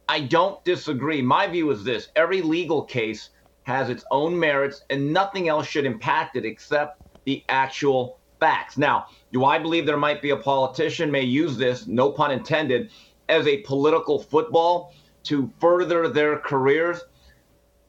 [0.09, 1.21] I don't disagree.
[1.21, 3.29] My view is this every legal case
[3.63, 8.77] has its own merits, and nothing else should impact it except the actual facts.
[8.77, 12.91] Now, do I believe there might be a politician may use this, no pun intended,
[13.27, 17.01] as a political football to further their careers?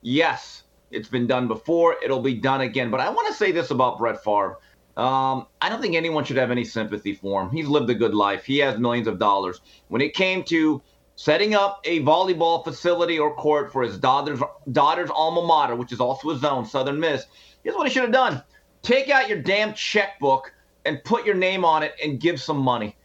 [0.02, 1.96] Yes, it's been done before.
[2.02, 2.90] It'll be done again.
[2.90, 4.58] But I want to say this about Brett Favre.
[4.96, 7.50] Um, I don't think anyone should have any sympathy for him.
[7.50, 8.44] He's lived a good life.
[8.44, 9.60] He has millions of dollars.
[9.88, 10.82] When it came to
[11.16, 14.40] setting up a volleyball facility or court for his daughter's
[14.72, 17.26] daughter's alma mater, which is also his own, Southern Miss.
[17.62, 18.42] Here's what he should have done:
[18.82, 20.52] take out your damn checkbook
[20.86, 22.96] and put your name on it and give some money.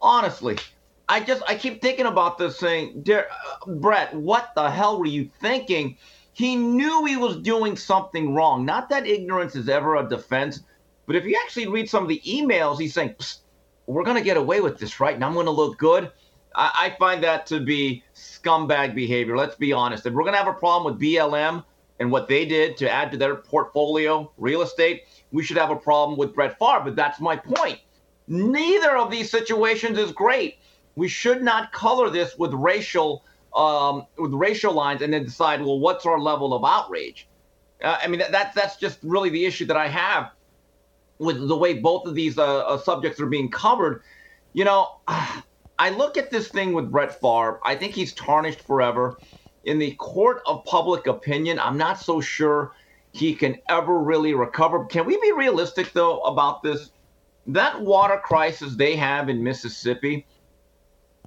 [0.00, 0.56] Honestly,
[1.08, 3.22] I just I keep thinking about this thing, uh,
[3.66, 4.14] Brett.
[4.14, 5.98] What the hell were you thinking?
[6.32, 8.64] He knew he was doing something wrong.
[8.64, 10.60] Not that ignorance is ever a defense,
[11.06, 13.16] but if you actually read some of the emails, he's saying,
[13.86, 15.14] "We're going to get away with this, right?
[15.14, 16.10] And I'm going to look good."
[16.54, 19.36] I, I find that to be scumbag behavior.
[19.36, 20.06] Let's be honest.
[20.06, 21.64] If we're going to have a problem with BLM
[21.98, 25.76] and what they did to add to their portfolio real estate, we should have a
[25.76, 26.82] problem with Brett Favre.
[26.84, 27.80] But that's my point.
[28.28, 30.58] Neither of these situations is great.
[30.96, 35.80] We should not color this with racial um, with racial lines and then decide, well,
[35.80, 37.26] what's our level of outrage?
[37.82, 40.30] Uh, I mean, that, that's that's just really the issue that I have
[41.18, 44.02] with the way both of these uh, uh, subjects are being covered.
[44.52, 47.60] You know, I look at this thing with Brett Favre.
[47.64, 49.18] I think he's tarnished forever.
[49.64, 52.72] In the court of public opinion, I'm not so sure
[53.12, 54.84] he can ever really recover.
[54.84, 56.90] Can we be realistic, though, about this?
[57.46, 60.26] That water crisis they have in Mississippi,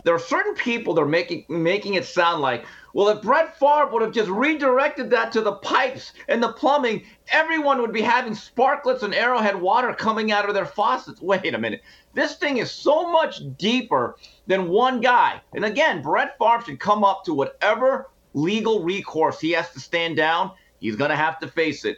[0.04, 3.88] there are certain people that are making making it sound like, well, if Brett Favre
[3.92, 8.34] would have just redirected that to the pipes and the plumbing, everyone would be having
[8.34, 11.22] Sparkletts and arrowhead water coming out of their faucets.
[11.22, 11.82] Wait a minute.
[12.14, 14.18] This thing is so much deeper
[14.48, 15.42] than one guy.
[15.54, 20.18] And again, Brett Favre should come up to whatever legal recourse he has to stand
[20.18, 20.52] down.
[20.84, 21.98] He's going to have to face it.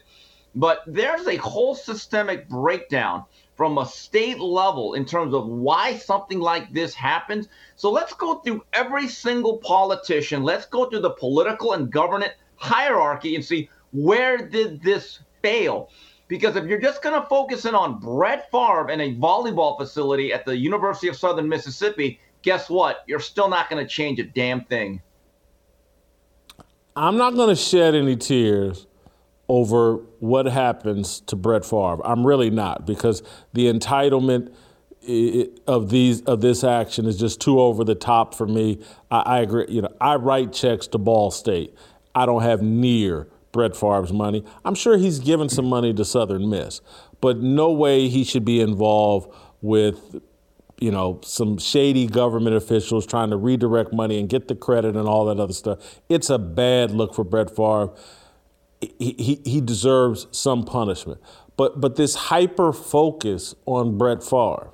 [0.53, 3.25] But there's a whole systemic breakdown
[3.55, 7.47] from a state level in terms of why something like this happens.
[7.75, 10.43] So let's go through every single politician.
[10.43, 15.89] Let's go through the political and government hierarchy and see where did this fail?
[16.27, 20.31] Because if you're just going to focus in on Brett Favre and a volleyball facility
[20.31, 23.03] at the University of Southern Mississippi, guess what?
[23.07, 25.01] You're still not going to change a damn thing.
[26.95, 28.87] I'm not going to shed any tears
[29.47, 32.05] over what happens to Brett Favre.
[32.05, 33.21] I'm really not because
[33.53, 34.53] the entitlement
[35.67, 38.81] of these of this action is just too over the top for me.
[39.11, 39.65] I, I, agree.
[39.69, 41.75] You know, I write checks to Ball State.
[42.15, 44.43] I don't have near Brett Favre's money.
[44.63, 46.81] I'm sure he's given some money to Southern Miss,
[47.21, 49.31] but no way he should be involved
[49.61, 50.21] with
[50.79, 55.07] you know some shady government officials trying to redirect money and get the credit and
[55.07, 56.01] all that other stuff.
[56.09, 57.91] It's a bad look for Brett Favre.
[58.81, 61.21] He, he, he deserves some punishment.
[61.57, 64.71] But but this hyper focus on Brett Favre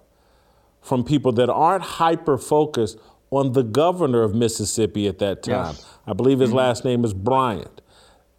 [0.81, 2.97] from people that aren't hyper focused
[3.29, 5.75] on the governor of Mississippi at that time.
[5.75, 5.85] Yes.
[6.07, 6.57] I believe his mm-hmm.
[6.57, 7.81] last name is Bryant.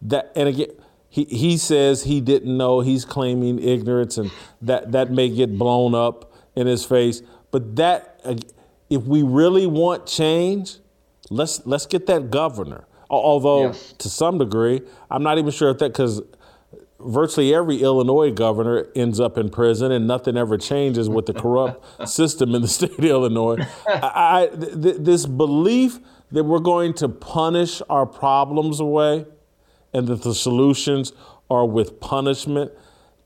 [0.01, 0.67] That and again
[1.13, 4.31] he, he says he didn't know, he's claiming ignorance and
[4.63, 7.21] that, that may get blown up in his face.
[7.53, 8.19] But that
[8.89, 10.77] if we really want change,
[11.29, 12.87] let's let's get that governor.
[13.11, 13.93] Although yes.
[13.99, 14.81] to some degree,
[15.11, 16.23] I'm not even sure if that because
[16.99, 22.09] virtually every Illinois governor ends up in prison, and nothing ever changes with the corrupt
[22.09, 23.57] system in the state of Illinois.
[23.87, 25.99] I, I, th- this belief
[26.31, 29.27] that we're going to punish our problems away,
[29.93, 31.13] and that the solutions
[31.51, 32.71] are with punishment,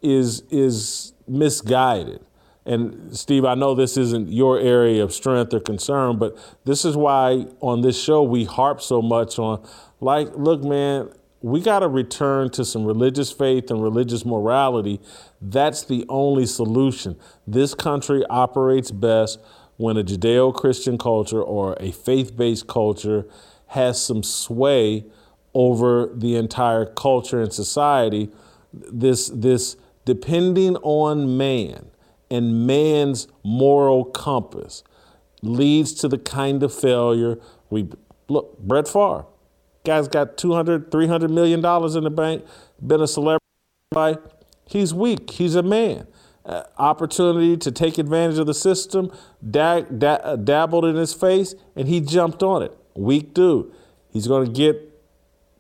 [0.02, 2.27] is is misguided.
[2.68, 6.98] And Steve, I know this isn't your area of strength or concern, but this is
[6.98, 9.66] why on this show we harp so much on,
[10.02, 11.10] like, look, man,
[11.42, 15.00] we got to return to some religious faith and religious morality.
[15.42, 17.18] That's the only solution.
[17.48, 19.40] This country operates best
[19.78, 23.26] when a Judeo Christian culture or a faith based culture
[23.68, 25.06] has some sway
[25.54, 28.30] over the entire culture and society.
[28.74, 31.92] This, this depending on man
[32.30, 34.84] and man's moral compass
[35.42, 37.38] leads to the kind of failure
[37.70, 37.88] we
[38.28, 39.26] look, Brett Favre
[39.88, 42.46] Guy's got 200, 300 million dollars in the bank,
[42.86, 43.42] been a celebrity.
[44.66, 45.32] He's weak.
[45.32, 46.08] He's a man.
[46.46, 49.12] Uh, opportunity to take advantage of the system,
[49.56, 52.78] uh, dabbled in his face, and he jumped on it.
[52.96, 53.72] Weak dude.
[54.12, 54.78] He's going to get,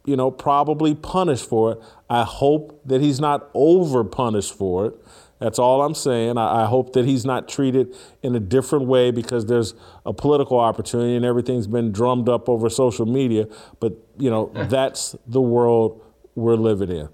[0.05, 1.79] you know, probably punished for it.
[2.09, 4.95] I hope that he's not over punished for it.
[5.39, 6.37] That's all I'm saying.
[6.37, 9.75] I, I, hope that he's not treated in a different way because there's
[10.05, 13.47] a political opportunity and everything's been drummed up over social media.
[13.79, 16.03] But, you know, that's the world
[16.35, 17.09] we're living in.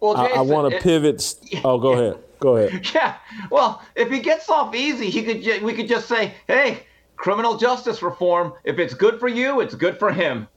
[0.00, 1.34] Well, Jason, I, I want to pivot.
[1.64, 2.18] Oh, go ahead.
[2.40, 2.90] Go ahead.
[2.92, 3.16] Yeah.
[3.50, 5.42] Well, if he gets off easy, he could.
[5.44, 8.54] Ju- we could just say, "Hey, criminal justice reform.
[8.64, 10.48] If it's good for you, it's good for him."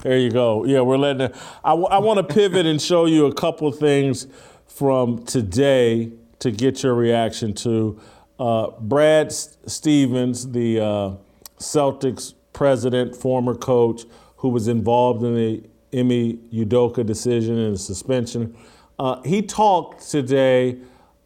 [0.04, 0.66] there you go.
[0.66, 1.22] Yeah, we're letting.
[1.22, 4.28] It, I, I want to pivot and show you a couple things
[4.68, 8.00] from today to get your reaction to
[8.40, 11.12] uh, Brad Stevens, the uh,
[11.60, 14.04] Celtics president, former coach,
[14.38, 15.64] who was involved in the
[15.98, 18.56] Ime Udoka decision and suspension.
[19.00, 20.78] Uh, he talked today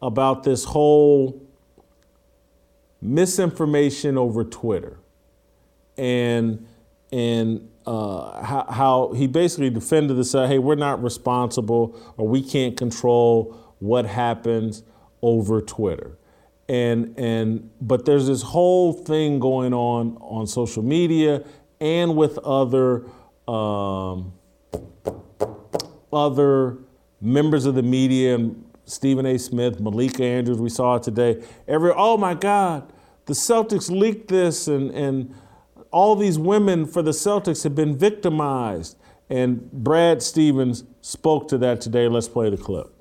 [0.02, 1.40] about this whole
[3.02, 4.98] misinformation over Twitter
[5.96, 6.66] and
[7.12, 12.42] and uh, how, how, he basically defended the side, hey, we're not responsible or we
[12.42, 14.82] can't control what happens
[15.22, 16.18] over Twitter.
[16.68, 21.42] And, and but there's this whole thing going on on social media
[21.80, 23.06] and with other
[23.48, 24.32] um,
[26.12, 26.78] other
[27.20, 29.38] members of the media and Stephen A.
[29.38, 31.42] Smith, Malika Andrews, we saw it today.
[31.66, 32.92] Every oh my God,
[33.26, 35.34] the Celtics leaked this and and
[35.90, 38.96] all these women for the Celtics have been victimized.
[39.28, 42.08] And Brad Stevens spoke to that today.
[42.08, 42.92] Let's play the clip.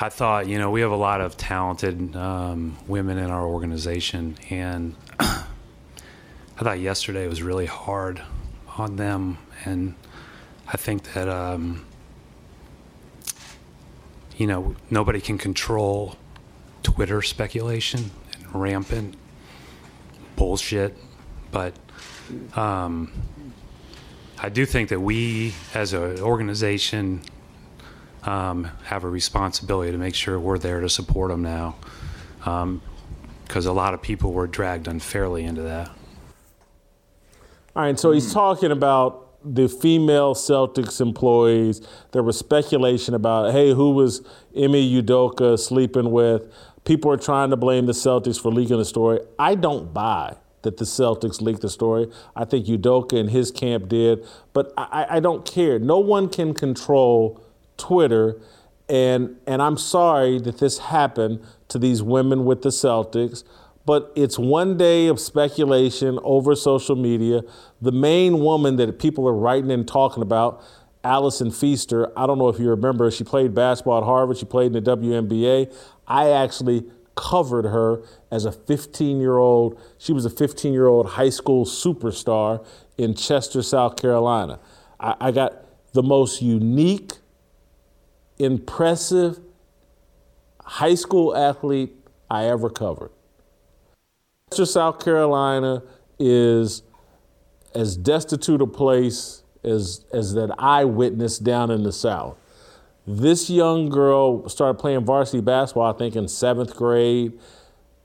[0.00, 4.36] I thought, you know, we have a lot of talented um, women in our organization,
[4.48, 5.44] and I
[6.56, 8.22] thought yesterday was really hard
[8.76, 9.38] on them.
[9.64, 9.96] And
[10.68, 11.84] I think that, um,
[14.36, 16.14] you know, nobody can control
[16.84, 19.16] Twitter speculation and rampant
[20.36, 20.96] bullshit,
[21.50, 21.74] but
[22.54, 23.12] um,
[24.38, 27.22] I do think that we, as an organization,
[28.24, 31.76] um, have a responsibility to make sure we're there to support them now,
[32.38, 35.88] because um, a lot of people were dragged unfairly into that.
[37.74, 41.80] All right, so he's talking about the female Celtics employees.
[42.10, 44.20] There was speculation about, hey, who was
[44.56, 46.52] Ime Udoka sleeping with?
[46.84, 49.20] People are trying to blame the Celtics for leaking the story.
[49.38, 52.10] I don't buy that the Celtics leaked the story.
[52.34, 55.78] I think Udoka and his camp did, but I, I don't care.
[55.78, 57.40] No one can control
[57.76, 58.40] Twitter,
[58.88, 63.44] and and I'm sorry that this happened to these women with the Celtics.
[63.86, 67.40] But it's one day of speculation over social media.
[67.80, 70.62] The main woman that people are writing and talking about,
[71.02, 74.76] Allison Feaster, I don't know if you remember, she played basketball at Harvard, she played
[74.76, 75.74] in the WNBA.
[76.06, 76.84] I actually
[77.18, 78.00] covered her
[78.30, 79.80] as a 15 year old.
[79.98, 82.64] She was a 15 year old high school superstar
[82.96, 84.60] in Chester, South Carolina.
[85.00, 85.64] I, I got
[85.94, 87.14] the most unique,
[88.38, 89.40] impressive
[90.62, 91.92] high school athlete
[92.30, 93.10] I ever covered.
[94.50, 95.82] Chester, South Carolina
[96.20, 96.82] is
[97.74, 102.38] as destitute a place as, as that I witnessed down in the South.
[103.10, 107.32] This young girl started playing varsity basketball, I think, in seventh grade.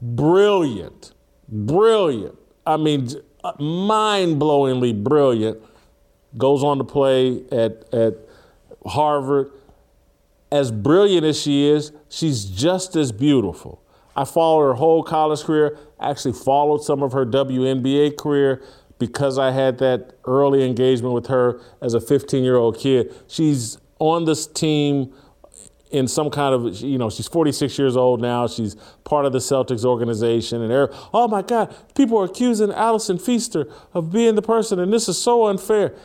[0.01, 1.11] Brilliant,
[1.49, 2.37] brilliant.
[2.65, 3.09] I mean,
[3.43, 5.61] uh, mind blowingly brilliant.
[6.37, 8.13] Goes on to play at, at
[8.85, 9.51] Harvard.
[10.49, 13.83] As brilliant as she is, she's just as beautiful.
[14.15, 18.63] I followed her whole college career, actually followed some of her WNBA career
[18.99, 23.13] because I had that early engagement with her as a 15 year old kid.
[23.27, 25.13] She's on this team
[25.89, 28.47] in some kind of, you know, she's 46 years old now.
[28.47, 28.75] She's
[29.05, 30.61] part of the Celtics organization.
[30.61, 34.91] And they're, oh my God, people are accusing allison Feaster of being the person, and
[34.91, 35.95] this is so unfair.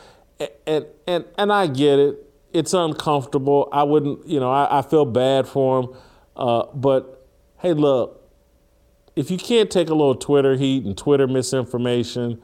[0.65, 2.25] And, and, and I get it.
[2.53, 3.67] It's uncomfortable.
[3.73, 5.89] I wouldn't, you know, I, I feel bad for him.
[6.35, 7.27] Uh, but
[7.57, 8.23] hey, look,
[9.15, 12.41] if you can't take a little Twitter heat and Twitter misinformation,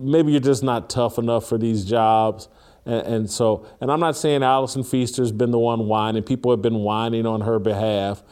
[0.00, 2.48] maybe you're just not tough enough for these jobs.
[2.86, 6.22] And, and, so, and I'm not saying Allison Feaster's been the one whining.
[6.22, 8.22] People have been whining on her behalf,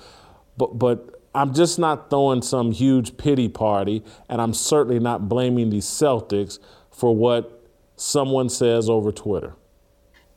[0.56, 5.70] but but I'm just not throwing some huge pity party, and I'm certainly not blaming
[5.70, 6.58] the Celtics
[6.90, 7.62] for what
[7.96, 9.54] someone says over Twitter.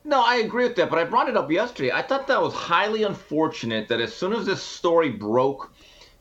[0.06, 1.92] No, I agree with that, but I brought it up yesterday.
[1.92, 5.74] I thought that was highly unfortunate that as soon as this story broke,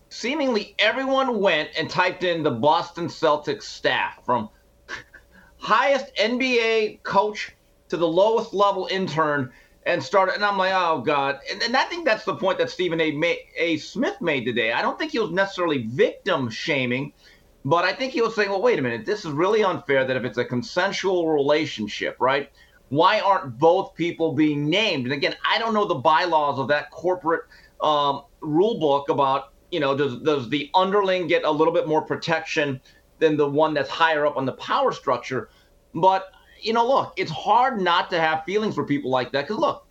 [0.09, 4.49] seemingly everyone went and typed in the Boston Celtics staff from
[5.59, 7.55] highest NBA coach
[7.89, 9.53] to the lowest level intern
[9.87, 10.35] and started.
[10.35, 11.39] And I'm like, oh god.
[11.51, 13.13] And, and I think that's the point that Stephen A.
[13.13, 13.77] May, A.
[13.79, 14.73] Smith made today.
[14.73, 17.13] I don't think he was necessarily victim shaming,
[17.65, 20.05] but I think he was saying, well, wait a minute, this is really unfair.
[20.05, 22.51] That if it's a consensual relationship, right?
[22.91, 25.05] Why aren't both people being named?
[25.05, 27.43] And again, I don't know the bylaws of that corporate
[27.81, 32.03] um, rule book about you know does does the underling get a little bit more
[32.03, 32.81] protection
[33.19, 35.49] than the one that's higher up on the power structure?
[35.95, 36.27] But
[36.65, 39.47] you know, look, it's hard not to have feelings for people like that.
[39.47, 39.87] Because look,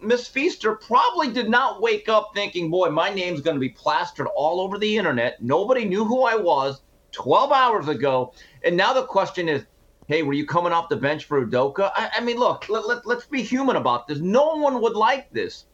[0.00, 4.28] Miss Feaster probably did not wake up thinking, boy, my name's going to be plastered
[4.36, 5.42] all over the internet.
[5.42, 6.82] Nobody knew who I was
[7.12, 8.32] 12 hours ago.
[8.64, 9.64] And now the question is,
[10.06, 11.90] hey, were you coming off the bench for Udoka?
[11.94, 14.18] I, I mean, look, let, let, let's be human about this.
[14.18, 15.64] No one would like this.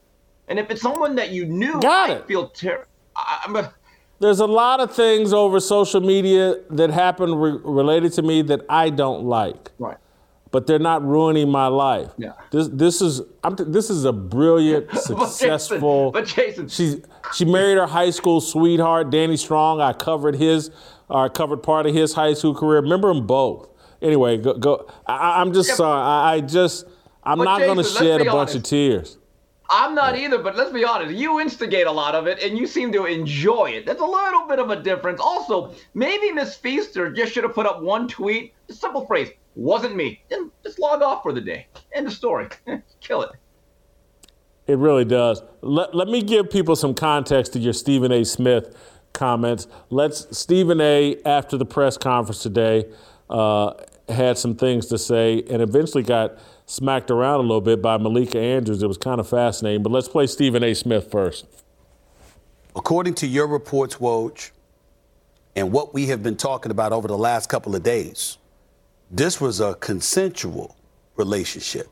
[0.47, 2.27] And if it's someone that you knew, Got I it.
[2.27, 2.87] feel terrible.
[4.19, 8.61] There's a lot of things over social media that happen re- related to me that
[8.69, 9.71] I don't like.
[9.77, 9.97] Right
[10.53, 12.11] but they're not ruining my life.
[12.15, 12.33] Yeah.
[12.51, 16.11] This this is I'm this is a brilliant, successful.
[16.11, 17.01] but Jason, she
[17.33, 19.81] she married her high school sweetheart, Danny Strong.
[19.81, 20.69] I covered his,
[21.09, 22.81] uh, I covered part of his high school career.
[22.81, 23.67] Remember them both.
[23.99, 24.53] Anyway, go.
[24.53, 26.01] go I, am just yeah, sorry.
[26.01, 26.85] I, I, just
[27.23, 29.17] I'm not going to shed a bunch of tears.
[29.71, 31.15] I'm not either, but let's be honest.
[31.15, 33.87] You instigate a lot of it, and you seem to enjoy it.
[33.87, 35.19] That's a little bit of a difference.
[35.19, 39.95] Also, maybe Miss Feaster just should have put up one tweet, a simple phrase wasn't
[39.95, 40.21] me.
[40.29, 41.67] Then just log off for the day.
[41.93, 42.47] End of story.
[43.01, 43.31] Kill it.
[44.65, 45.43] It really does.
[45.61, 48.23] Let, let me give people some context to your Stephen A.
[48.23, 48.75] Smith
[49.11, 49.67] comments.
[49.89, 51.17] Let's Stephen A.
[51.25, 52.85] after the press conference today
[53.29, 53.73] uh,
[54.09, 58.39] had some things to say and eventually got smacked around a little bit by Malika
[58.39, 58.81] Andrews.
[58.81, 59.83] It was kind of fascinating.
[59.83, 60.73] But let's play Stephen A.
[60.73, 61.45] Smith first.
[62.75, 64.51] According to your reports, Woj,
[65.55, 68.37] and what we have been talking about over the last couple of days,
[69.13, 70.75] this was a consensual
[71.17, 71.87] relationship.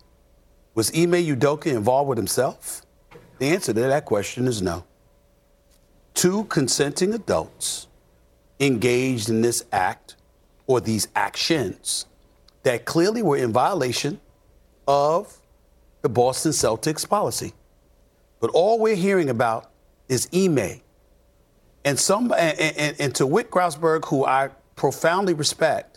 [0.73, 2.81] Was Ime Udoka involved with himself?
[3.37, 4.83] The answer to that question is no.
[6.15, 7.87] Two consenting adults
[8.59, 10.15] engaged in this act
[10.65, 12.07] or these actions
[12.63, 14.19] that clearly were in violation
[14.87, 15.37] of
[16.01, 17.53] the Boston Celtics policy.
[18.39, 19.69] But all we're hearing about
[20.09, 20.81] is Ime.
[21.85, 25.90] And some and, and, and to Wyc Grousbeck, who I profoundly respect,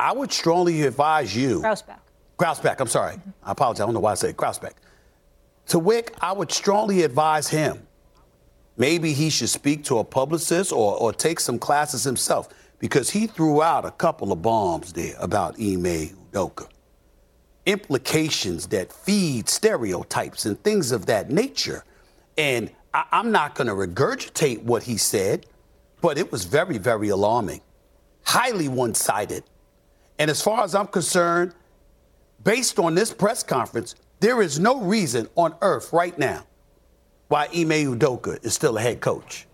[0.00, 1.60] I would strongly advise you.
[1.60, 1.98] Grousbeck.
[2.38, 3.16] Grousbeck, I'm sorry.
[3.16, 3.30] Mm-hmm.
[3.44, 3.82] I apologize.
[3.82, 4.72] I don't know why I said Grousbeck.
[5.66, 7.86] To Wyc, I would strongly advise him.
[8.78, 12.48] Maybe he should speak to a publicist or, or take some classes himself
[12.78, 16.66] because he threw out a couple of bombs there about Ime Udoka.
[17.66, 21.84] Implications that feed stereotypes and things of that nature.
[22.38, 25.44] And I, I'm not going to regurgitate what he said,
[26.00, 27.60] but it was very, very alarming,
[28.24, 29.44] highly one sided
[30.20, 31.54] and as far as I'm concerned,
[32.44, 36.46] based on this press conference, there is no reason on earth right now
[37.28, 39.46] why Ime Udoka is still a head coach.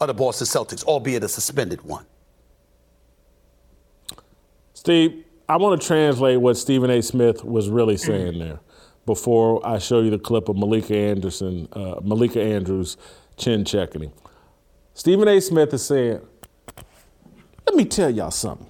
[0.00, 2.06] of the Boston Celtics, albeit a suspended one.
[4.74, 7.02] Steve, I want to translate what Stephen A.
[7.02, 8.60] Smith was really saying there
[9.06, 12.96] before I show you the clip of Malika Anderson, uh, Malika Andrews
[13.36, 14.12] chin checking him.
[14.94, 15.40] Stephen A.
[15.40, 16.20] Smith is saying,
[17.66, 18.67] let me tell y'all something.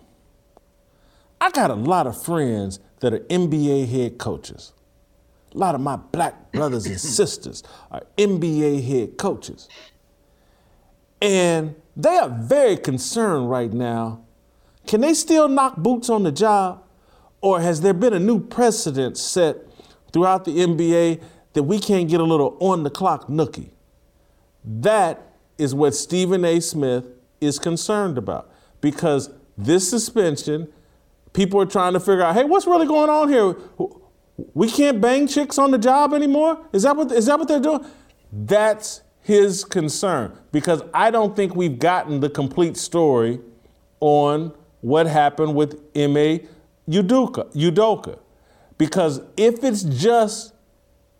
[1.41, 4.73] I got a lot of friends that are NBA head coaches.
[5.55, 9.69] A lot of my black brothers and sisters are NBA head coaches.
[11.21, 14.25] And they are very concerned right now.
[14.87, 16.83] Can they still knock boots on the job?
[17.41, 19.57] Or has there been a new precedent set
[20.13, 21.23] throughout the NBA
[21.53, 23.71] that we can't get a little on the clock nookie?
[24.65, 25.23] That
[25.57, 26.61] is what Stephen A.
[26.61, 27.05] Smith
[27.41, 30.73] is concerned about because this suspension,
[31.33, 33.57] people are trying to figure out hey, what's really going on here?
[34.55, 36.65] We can't bang chicks on the job anymore?
[36.73, 37.85] Is that what, is that what they're doing?
[38.33, 43.41] That's his concern because I don't think we've gotten the complete story
[44.01, 46.41] on what happened with Ime
[46.89, 48.19] Udoka, Udoka.
[48.79, 50.55] Because if it's just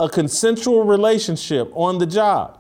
[0.01, 2.59] a consensual relationship on the job,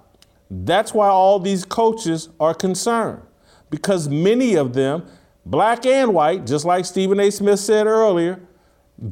[0.50, 3.22] that's why all these coaches are concerned.
[3.70, 5.06] Because many of them,
[5.48, 7.30] black and white, just like Stephen A.
[7.30, 8.40] Smith said earlier,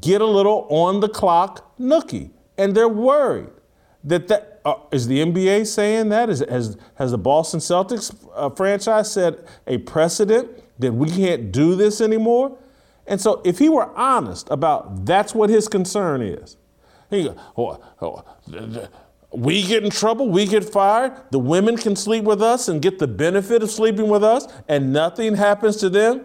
[0.00, 2.30] get a little on the clock nookie.
[2.58, 3.50] And they're worried
[4.04, 6.28] that that uh, is the NBA saying that?
[6.28, 11.74] Is, has, has the Boston Celtics uh, franchise set a precedent that we can't do
[11.74, 12.58] this anymore?
[13.06, 16.56] And so if he were honest about that's what his concern is,
[17.10, 18.24] he oh, oh,
[19.32, 22.98] we get in trouble, we get fired, the women can sleep with us and get
[22.98, 26.24] the benefit of sleeping with us, and nothing happens to them.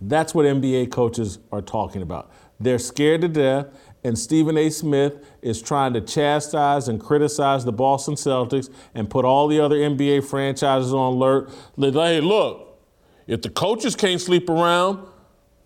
[0.00, 2.30] That's what NBA coaches are talking about.
[2.60, 3.66] They're scared to death,
[4.04, 4.70] and Stephen A.
[4.70, 9.76] Smith is trying to chastise and criticize the Boston Celtics and put all the other
[9.76, 11.50] NBA franchises on alert.
[11.76, 12.78] Hey, look,
[13.26, 15.06] if the coaches can't sleep around,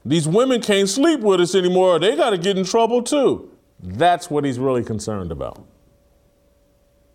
[0.04, 1.98] these women can't sleep with us anymore.
[1.98, 3.50] They got to get in trouble too.
[3.82, 5.62] That's what he's really concerned about.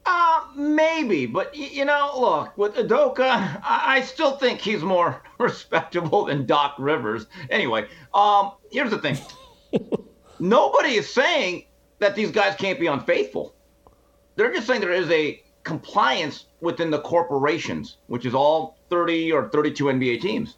[0.06, 6.46] Uh, maybe, but you know, look, with Udoka, I, still think he's more respectable than
[6.46, 7.26] Doc Rivers.
[7.50, 9.18] Anyway, um, here's the thing.
[10.40, 11.66] Nobody is saying
[12.00, 13.56] that these guys can't be unfaithful.
[14.36, 19.50] They're just saying there is a compliance within the corporations, which is all 30 or
[19.50, 20.58] 32 NBA teams.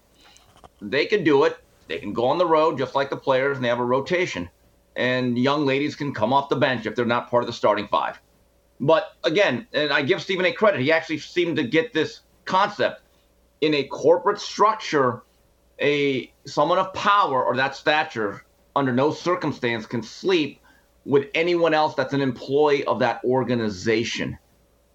[0.82, 1.58] They can do it.
[1.88, 4.50] They can go on the road just like the players, and they have a rotation.
[4.98, 7.88] And young ladies can come off the bench if they're not part of the starting
[7.88, 8.20] five.
[8.80, 10.53] But again, and I give Stephen A.
[10.53, 13.01] credit, he actually seemed to get this concept
[13.61, 15.23] in a corporate structure.
[15.80, 18.43] A someone of power or that stature,
[18.75, 20.59] under no circumstance, can sleep
[21.05, 24.38] with anyone else that's an employee of that organization.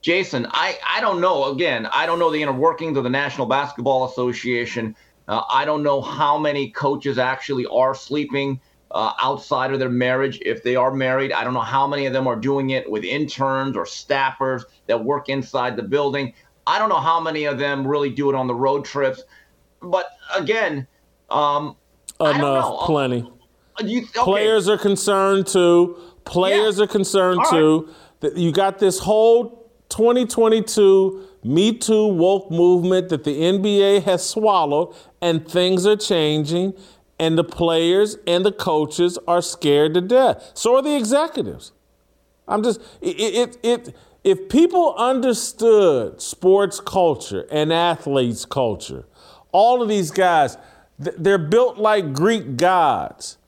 [0.00, 1.52] Jason, I, I don't know.
[1.52, 4.96] Again, I don't know the inner workings of the National Basketball Association.
[5.28, 8.60] Uh, I don't know how many coaches actually are sleeping
[8.92, 10.38] uh, outside of their marriage.
[10.44, 13.04] If they are married, I don't know how many of them are doing it with
[13.04, 16.34] interns or staffers that work inside the building.
[16.66, 19.22] I don't know how many of them really do it on the road trips.
[19.80, 20.86] But again,
[21.30, 21.76] um,
[22.20, 23.28] enough, plenty.
[23.80, 24.22] Uh, you, okay.
[24.22, 25.98] Players are concerned too.
[26.24, 26.84] Players yeah.
[26.84, 27.94] are concerned All too.
[28.22, 28.36] Right.
[28.36, 35.48] You got this whole 2022 Me Too woke movement that the NBA has swallowed, and
[35.48, 36.74] things are changing
[37.22, 40.50] and the players and the coaches are scared to death.
[40.54, 41.70] So are the executives.
[42.48, 49.04] I'm just it it, it if people understood sports culture and athletes culture,
[49.52, 50.56] all of these guys,
[50.98, 53.38] they're built like Greek gods.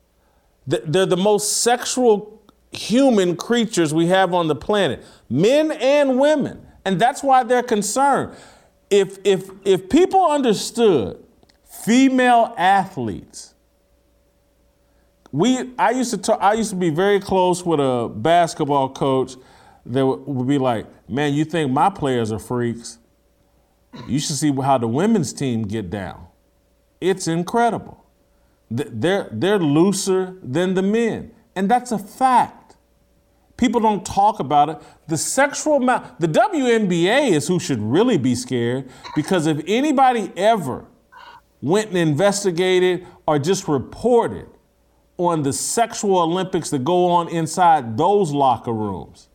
[0.68, 6.64] They're the most sexual human creatures we have on the planet, men and women.
[6.84, 8.36] And that's why they're concerned.
[8.88, 11.22] If, if, if people understood
[11.64, 13.53] female athletes
[15.34, 19.34] we I used to talk, I used to be very close with a basketball coach
[19.84, 22.98] that would be like, "Man, you think my players are freaks?
[24.06, 26.28] You should see how the women's team get down.
[27.00, 28.04] It's incredible.
[28.70, 32.76] They're they're looser than the men, and that's a fact.
[33.56, 34.78] People don't talk about it.
[35.08, 40.84] The sexual the WNBA is who should really be scared because if anybody ever
[41.60, 44.46] went and investigated or just reported
[45.16, 49.28] on the sexual Olympics that go on inside those locker rooms.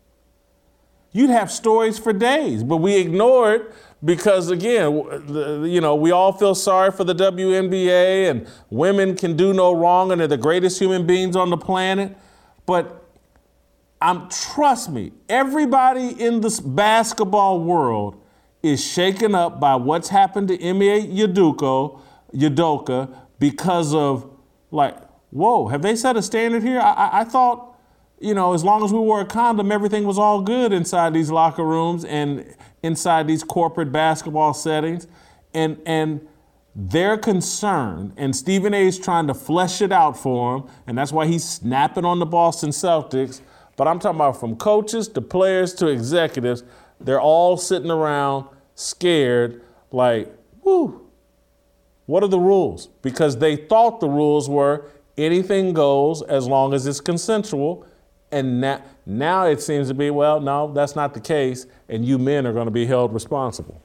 [1.12, 3.74] You'd have stories for days, but we ignore it
[4.04, 4.94] because, again,
[5.66, 10.12] you know, we all feel sorry for the WNBA and women can do no wrong
[10.12, 12.16] and they're the greatest human beings on the planet.
[12.66, 13.04] But
[14.02, 18.22] I'm trust me, everybody in this basketball world
[18.62, 22.00] is shaken up by what's happened to Ime Udoka,
[22.34, 24.30] Udoka because of
[24.72, 24.96] like,
[25.32, 26.80] whoa, have they set a standard here?
[26.80, 27.78] I, I, I thought,
[28.20, 31.32] you know, as long as we wore a condom, everything was all good inside these
[31.32, 35.08] locker rooms and inside these corporate basketball settings.
[35.54, 36.28] And and
[36.76, 41.12] they're concerned, and Stephen A is trying to flesh it out for them, and that's
[41.12, 43.42] why he's snapping on the Boston Celtics.
[43.76, 46.64] But I'm talking about from coaches to players to executives,
[47.02, 49.62] they're all sitting around scared,
[49.92, 50.32] like,
[50.64, 51.10] whoo,
[52.06, 52.88] what are the rules?
[53.02, 54.86] Because they thought the rules were
[55.20, 57.86] anything goes as long as it's consensual.
[58.32, 62.18] And now, now it seems to be, well, no, that's not the case, and you
[62.20, 63.82] men are going to be held responsible.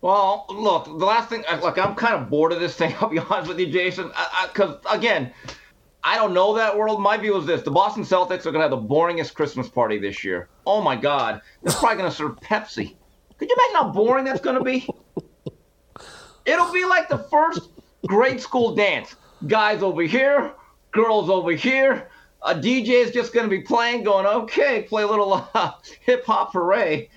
[0.00, 3.18] Well, look, the last thing, look, I'm kind of bored of this thing, I'll be
[3.18, 4.10] honest with you, Jason,
[4.48, 5.32] because, again,
[6.02, 7.02] I don't know that world.
[7.02, 9.98] My view is this the Boston Celtics are going to have the boringest Christmas party
[9.98, 10.48] this year.
[10.66, 11.42] Oh, my God.
[11.62, 12.96] They're probably going to serve Pepsi.
[13.36, 14.88] Could you imagine how boring that's going to be?
[16.46, 17.68] It'll be like the first
[18.06, 19.14] grade school dance.
[19.46, 20.52] Guys over here,
[20.92, 22.08] girls over here.
[22.42, 26.24] A DJ is just going to be playing, going, okay, play a little uh, hip
[26.24, 27.10] hop hooray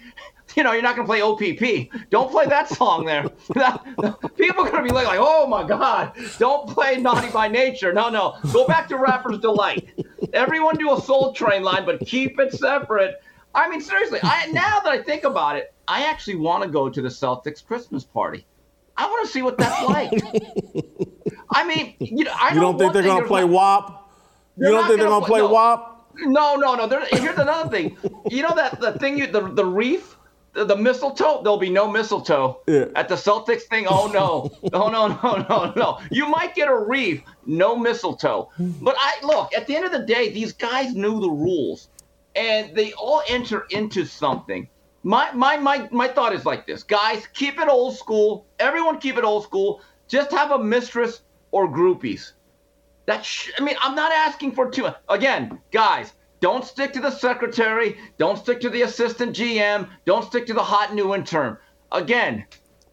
[0.56, 2.10] you know, you're not going to play OPP.
[2.10, 3.24] Don't play that song there.
[4.38, 7.94] People are going to be like, oh my God, don't play Naughty by Nature.
[7.94, 8.38] No, no.
[8.52, 9.90] Go back to Rapper's Delight.
[10.34, 13.22] Everyone do a Soul Train line, but keep it separate.
[13.56, 16.90] I mean, seriously, I, now that I think about it, I actually want to go
[16.90, 18.46] to the Celtics Christmas party.
[18.96, 20.12] I want to see what that's like.
[21.52, 24.10] I mean, you know, I you don't think they're going to play WAP?
[24.58, 26.08] You don't think they're going to play no, WAP?
[26.18, 27.06] No, no, no.
[27.12, 27.98] Here's another thing.
[28.30, 30.16] You know that the thing you the the wreath
[30.54, 32.86] the, the mistletoe, there'll be no mistletoe yeah.
[32.96, 33.86] at the Celtics thing.
[33.88, 36.00] Oh no, oh no, no, no, no.
[36.12, 38.50] You might get a wreath, no mistletoe.
[38.58, 41.90] But I look at the end of the day, these guys knew the rules,
[42.36, 44.68] and they all enter into something.
[45.04, 47.28] My my my my thought is like this, guys.
[47.34, 48.46] Keep it old school.
[48.60, 49.82] Everyone keep it old school.
[50.08, 51.22] Just have a mistress
[51.54, 52.32] or groupies.
[53.06, 54.98] That sh- I mean, I'm not asking for too much.
[55.08, 57.98] Again, guys, don't stick to the secretary.
[58.18, 59.88] Don't stick to the assistant GM.
[60.06, 61.58] Don't stick to the hot new intern.
[61.92, 62.46] Again,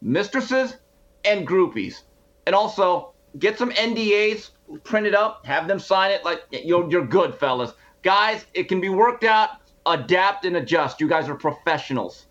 [0.02, 0.76] mistresses
[1.24, 2.02] and groupies.
[2.46, 4.50] And also, get some NDAs
[4.84, 7.72] printed up, have them sign it like you're, you're good, fellas.
[8.02, 9.50] Guys, it can be worked out.
[9.86, 11.00] Adapt and adjust.
[11.00, 12.26] You guys are professionals.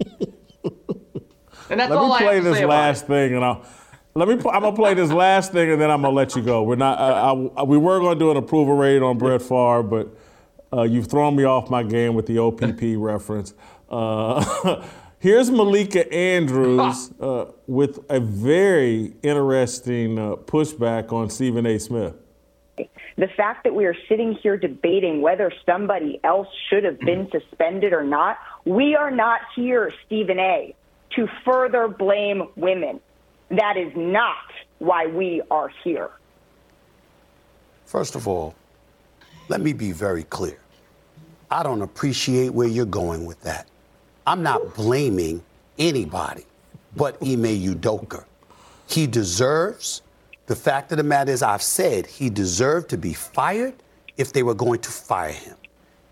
[0.00, 3.64] and that's Let all me I play have to this say last thing, and I'll.
[4.16, 4.34] Let me.
[4.34, 6.62] I'm gonna play this last thing, and then I'm gonna let you go.
[6.62, 7.00] We're not.
[7.00, 10.16] I, I, we were gonna do an approval rate on Brett Favre, but
[10.72, 13.54] uh, you've thrown me off my game with the OPP reference.
[13.90, 14.86] Uh,
[15.18, 21.78] here's Malika Andrews uh, with a very interesting uh, pushback on Stephen A.
[21.78, 22.14] Smith.
[23.16, 27.92] The fact that we are sitting here debating whether somebody else should have been suspended
[27.92, 30.72] or not, we are not here, Stephen A.,
[31.16, 33.00] to further blame women.
[33.50, 36.10] That is not why we are here.
[37.86, 38.54] First of all,
[39.48, 40.58] let me be very clear.
[41.50, 43.68] I don't appreciate where you're going with that.
[44.26, 45.42] I'm not blaming
[45.78, 46.44] anybody
[46.96, 48.24] but Ime Udoka.
[48.88, 50.02] He deserves,
[50.46, 53.74] the fact of the matter is, I've said he deserved to be fired
[54.16, 55.56] if they were going to fire him.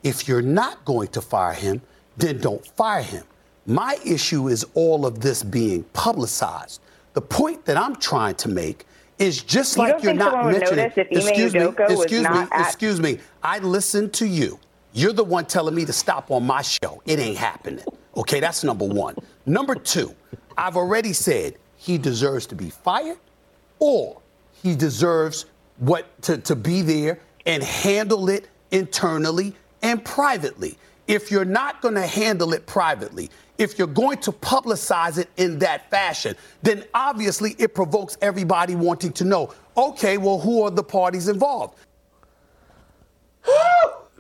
[0.03, 1.81] If you're not going to fire him,
[2.17, 3.25] then don't fire him.
[3.67, 6.81] My issue is all of this being publicized.
[7.15, 8.87] The point that I'm trying to make
[9.19, 10.77] is just You like you're not mentioning.
[10.77, 11.61] notice if Ime excuse me,
[11.95, 13.19] excuse me, excuse me.
[13.43, 14.59] I listened to you.
[14.93, 17.03] You're the one telling me to stop on my show.
[17.07, 17.85] It ain't happening.
[18.17, 19.17] Okay, that's number one.
[19.47, 20.15] Number two,
[20.57, 23.19] I've already said he deserves to be fired
[23.79, 24.21] or
[24.63, 25.47] he deserves
[25.79, 30.79] what to, to be there and handle it internally and privately.
[31.09, 33.31] If you're not going to handle it privately,
[33.63, 39.13] if you're going to publicize it in that fashion, then obviously it provokes everybody wanting
[39.13, 41.79] to know okay, well, who are the parties involved?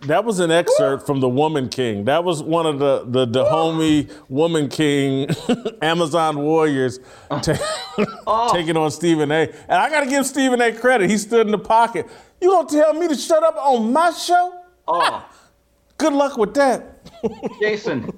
[0.06, 2.06] That was an excerpt from the Woman King.
[2.06, 5.28] That was one of the the Dahomey Woman King
[5.82, 6.98] Amazon warriors
[7.30, 7.52] ta-
[7.96, 8.04] uh.
[8.26, 8.52] oh.
[8.52, 9.42] taking on Stephen A.
[9.42, 10.72] And I got to give Stephen A.
[10.72, 11.08] credit.
[11.08, 12.08] He stood in the pocket.
[12.40, 14.64] You gonna tell me to shut up on my show?
[14.88, 15.24] Oh,
[16.02, 16.98] Good luck with that.
[17.60, 18.10] Jason,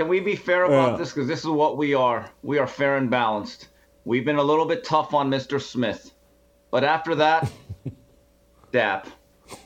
[0.00, 0.96] can we be fair about Yeah.
[0.96, 1.12] this?
[1.12, 2.30] Because this is what we are.
[2.42, 3.68] We are fair and balanced.
[4.06, 5.60] We've been a little bit tough on Mr.
[5.60, 6.12] Smith.
[6.70, 7.52] But after that,
[8.72, 9.08] Dap.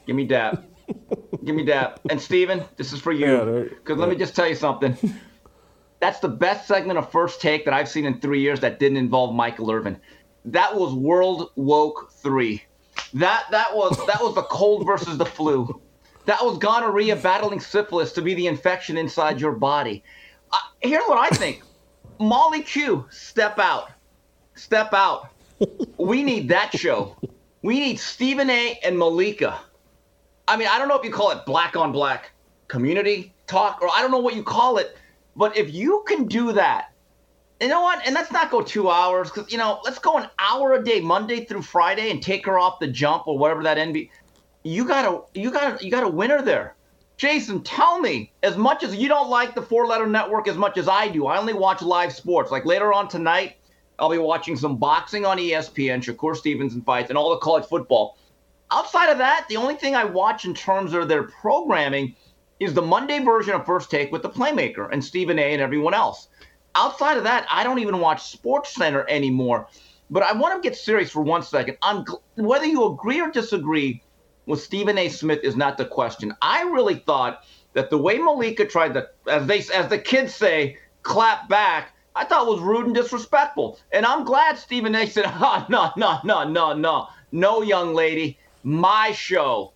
[0.08, 0.64] Give me Dap.
[1.44, 2.00] Give me Dap.
[2.10, 3.70] And Steven, this is for Yeah, you.
[3.78, 4.96] Because let me just tell you something.
[6.00, 8.96] That's the best segment of First Take that I've seen in three years that didn't
[8.96, 10.00] involve Michael Irvin.
[10.46, 12.60] That was World Woke 3.
[13.14, 15.80] That that was that was the cold versus the flu.
[16.26, 20.02] That was gonorrhea battling syphilis to be the infection inside your body.
[20.80, 21.62] Here's what I think.
[22.20, 23.90] Molly Q, step out.
[24.54, 25.30] Step out.
[25.98, 27.16] we need that show.
[27.62, 28.78] We need Stephen A.
[28.84, 29.58] and Malika.
[30.46, 32.32] I mean, I don't know if you call it black on black
[32.68, 34.96] community talk, or I don't know what you call it,
[35.36, 36.92] but if you can do that,
[37.60, 38.04] you know what?
[38.04, 41.00] And let's not go two hours because you know, let's go an hour a day,
[41.00, 44.10] Monday through Friday, and take her off the jump or whatever that NBA.
[44.64, 46.74] You gotta, you gotta, you got a winner there.
[47.16, 50.76] Jason, tell me, as much as you don't like the four letter network as much
[50.76, 52.50] as I do, I only watch live sports.
[52.50, 53.56] Like later on tonight,
[53.98, 58.18] I'll be watching some boxing on ESPN, Shakur Stevenson fights, and all the college football.
[58.72, 62.16] Outside of that, the only thing I watch in terms of their programming
[62.58, 65.52] is the Monday version of First Take with the Playmaker and Stephen A.
[65.52, 66.28] and everyone else.
[66.74, 69.68] Outside of that, I don't even watch Sports Center anymore.
[70.10, 71.78] But I want to get serious for one second.
[71.82, 72.04] I'm,
[72.34, 74.02] whether you agree or disagree
[74.46, 75.08] with Stephen A.
[75.08, 76.34] Smith is not the question.
[76.42, 80.78] I really thought that the way Malika tried to, as they, as the kids say,
[81.02, 83.78] clap back, I thought was rude and disrespectful.
[83.92, 85.06] And I'm glad Stephen A.
[85.06, 89.72] said, "Ah, no, no, no, no, no, no, young lady, my show."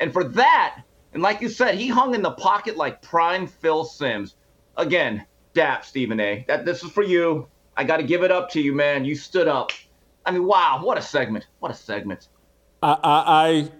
[0.00, 3.84] And for that, and like you said, he hung in the pocket like prime Phil
[3.84, 4.34] Simms.
[4.76, 6.44] Again, dap Stephen A.
[6.48, 7.46] That this is for you.
[7.76, 9.04] I got to give it up to you, man.
[9.04, 9.70] You stood up.
[10.24, 11.46] I mean, wow, what a segment!
[11.60, 12.28] What a segment.
[12.82, 13.70] I I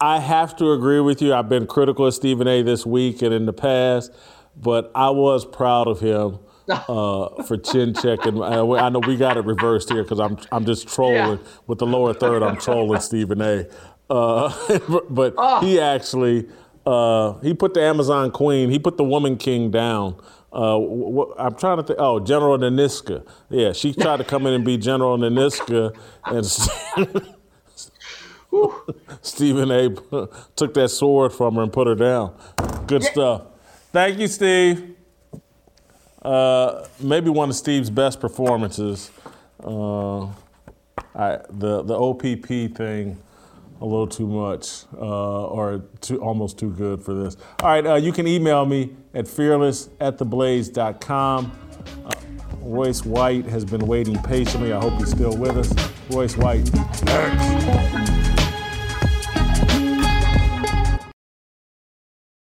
[0.00, 1.34] have to agree with you.
[1.34, 2.62] I've been critical of Stephen A.
[2.62, 4.12] this week and in the past,
[4.56, 6.38] but I was proud of him
[6.68, 8.42] uh, for chin checking.
[8.42, 11.50] I know we got it reversed here because I'm I'm just trolling yeah.
[11.66, 12.42] with the lower third.
[12.42, 13.66] I'm trolling Stephen A.
[14.10, 14.78] Uh,
[15.10, 15.60] but oh.
[15.60, 16.46] he actually
[16.84, 20.16] uh, he put the Amazon Queen, he put the Woman King down.
[20.52, 20.78] Uh,
[21.36, 21.98] I'm trying to think.
[21.98, 23.26] Oh, General Nanisca.
[23.50, 25.94] Yeah, she tried to come in and be General Nanisca,
[26.24, 27.26] and
[29.22, 29.88] Stephen A.
[30.56, 32.36] took that sword from her and put her down.
[32.86, 33.10] Good yeah.
[33.10, 33.42] stuff.
[33.92, 34.96] Thank you, Steve.
[36.22, 39.10] Uh, maybe one of Steve's best performances.
[39.62, 40.24] Uh,
[41.14, 43.16] I, the the OPP thing,
[43.80, 47.36] a little too much, uh, or too, almost too good for this.
[47.62, 51.52] All right, uh, you can email me at fearless at theblaze.com.
[52.04, 52.10] Uh,
[52.60, 54.72] Royce White has been waiting patiently.
[54.72, 55.72] I hope he's still with us.
[56.10, 56.72] Royce White,
[57.04, 58.25] next.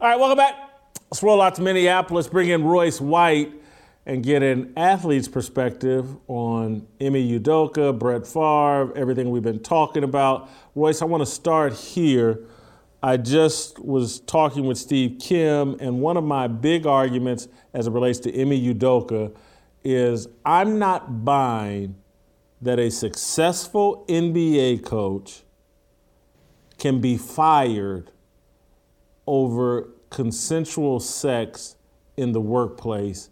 [0.00, 0.54] All right, welcome back.
[1.10, 3.52] Let's roll out to Minneapolis, bring in Royce White,
[4.06, 10.50] and get an athlete's perspective on Ime Udoka, Brett Favre, everything we've been talking about.
[10.76, 12.44] Royce, I want to start here.
[13.02, 17.90] I just was talking with Steve Kim, and one of my big arguments as it
[17.90, 19.34] relates to Ime Udoka
[19.82, 21.96] is I'm not buying
[22.62, 25.42] that a successful NBA coach
[26.78, 28.12] can be fired
[29.28, 31.76] over consensual sex
[32.16, 33.28] in the workplace.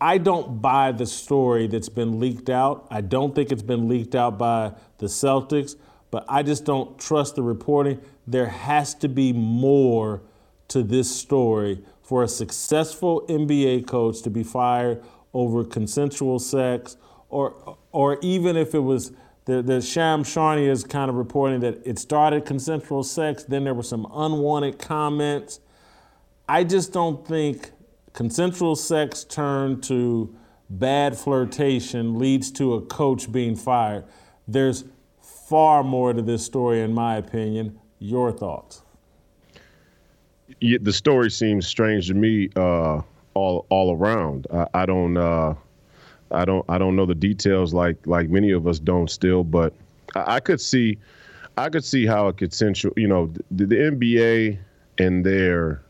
[0.00, 2.86] I don't buy the story that's been leaked out.
[2.90, 5.74] I don't think it's been leaked out by the Celtics,
[6.10, 8.00] but I just don't trust the reporting.
[8.26, 10.22] There has to be more
[10.68, 15.02] to this story for a successful NBA coach to be fired
[15.34, 16.96] over consensual sex
[17.28, 19.12] or or even if it was
[19.44, 23.74] the, the Shams Charania is kind of reporting that it started consensual sex, then there
[23.74, 25.60] were some unwanted comments.
[26.48, 27.70] I just don't think
[28.12, 30.34] consensual sex turned to
[30.68, 34.04] bad flirtation leads to a coach being fired.
[34.46, 34.84] There's
[35.20, 37.78] far more to this story, in my opinion.
[37.98, 38.82] Your thoughts?
[40.60, 43.02] Yeah, the story seems strange to me uh,
[43.34, 44.46] all all around.
[44.52, 45.16] I, I don't.
[45.16, 45.54] Uh,
[46.30, 49.72] I don't I don't know the details like like many of us don't still, but
[50.14, 50.98] I, I could see
[51.56, 54.58] I could see how a consensual you know the, the NBA
[54.98, 55.82] and their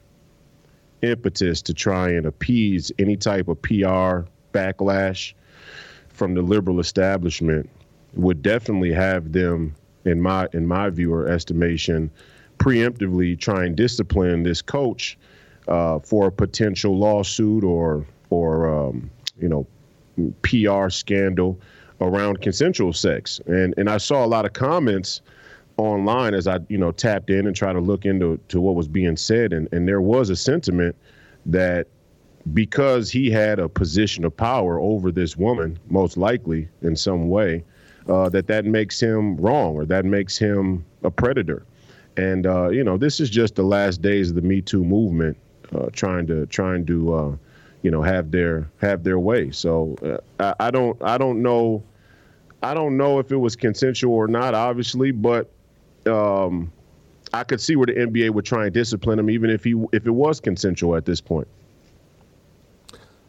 [1.02, 5.32] impetus to try and appease any type of PR backlash
[6.08, 7.68] from the liberal establishment
[8.14, 9.74] would definitely have them
[10.04, 12.10] in my in my viewer estimation
[12.58, 15.16] preemptively try and discipline this coach
[15.68, 19.10] uh, for a potential lawsuit or or um,
[19.40, 19.66] you know
[20.42, 21.58] PR scandal.
[22.00, 23.40] around consensual sex.
[23.46, 25.20] And and I saw a lot of comments
[25.76, 28.88] online as I, you know, tapped in and tried to look into to what was
[28.88, 30.96] being said and, and there was a sentiment
[31.46, 31.86] that
[32.52, 37.62] because he had a position of power over this woman, most likely in some way,
[38.08, 41.64] uh, that that makes him wrong or that makes him a predator.
[42.16, 45.36] And uh, you know, this is just the last days of the Me Too movement,
[45.74, 47.36] uh, trying to trying to uh,
[47.82, 49.50] you know have their have their way.
[49.50, 51.82] So uh, I, I don't I don't know
[52.62, 55.50] I don't know if it was consensual or not, obviously, but
[56.06, 56.70] um,
[57.32, 60.06] I could see where the NBA would try and discipline him, even if he if
[60.06, 61.48] it was consensual at this point.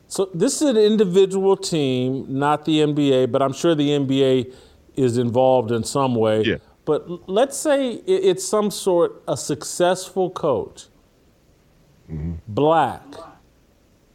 [0.07, 4.53] So this is an individual team, not the NBA, but I'm sure the NBA
[4.95, 6.43] is involved in some way.
[6.43, 6.57] Yeah.
[6.83, 10.87] But let's say it's some sort a successful coach,
[12.11, 12.33] mm-hmm.
[12.47, 13.03] black.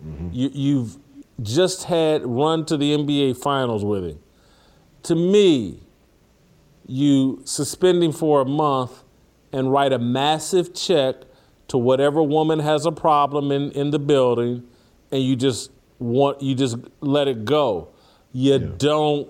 [0.04, 0.28] Mm-hmm.
[0.32, 0.96] You, you've
[1.42, 4.18] just had run to the NBA finals with him.
[5.04, 5.80] To me,
[6.86, 9.02] you suspending for a month
[9.52, 11.16] and write a massive check
[11.68, 14.62] to whatever woman has a problem in, in the building
[15.10, 17.88] and you just want you just let it go.
[18.32, 18.68] You yeah.
[18.76, 19.28] don't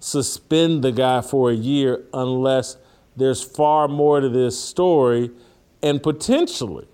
[0.00, 2.76] suspend the guy for a year unless
[3.16, 5.30] there's far more to this story
[5.82, 6.86] and potentially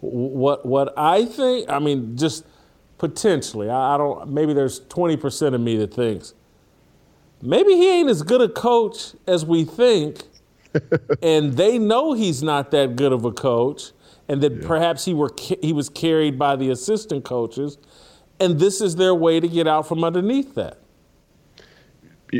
[0.00, 2.44] what what I think I mean just
[2.98, 6.34] potentially I, I don't maybe there's 20% of me that thinks
[7.42, 10.24] maybe he ain't as good a coach as we think
[11.22, 13.92] and they know he's not that good of a coach
[14.28, 14.66] and that yeah.
[14.66, 15.30] perhaps he were
[15.62, 17.78] he was carried by the assistant coaches
[18.40, 20.79] and this is their way to get out from underneath that.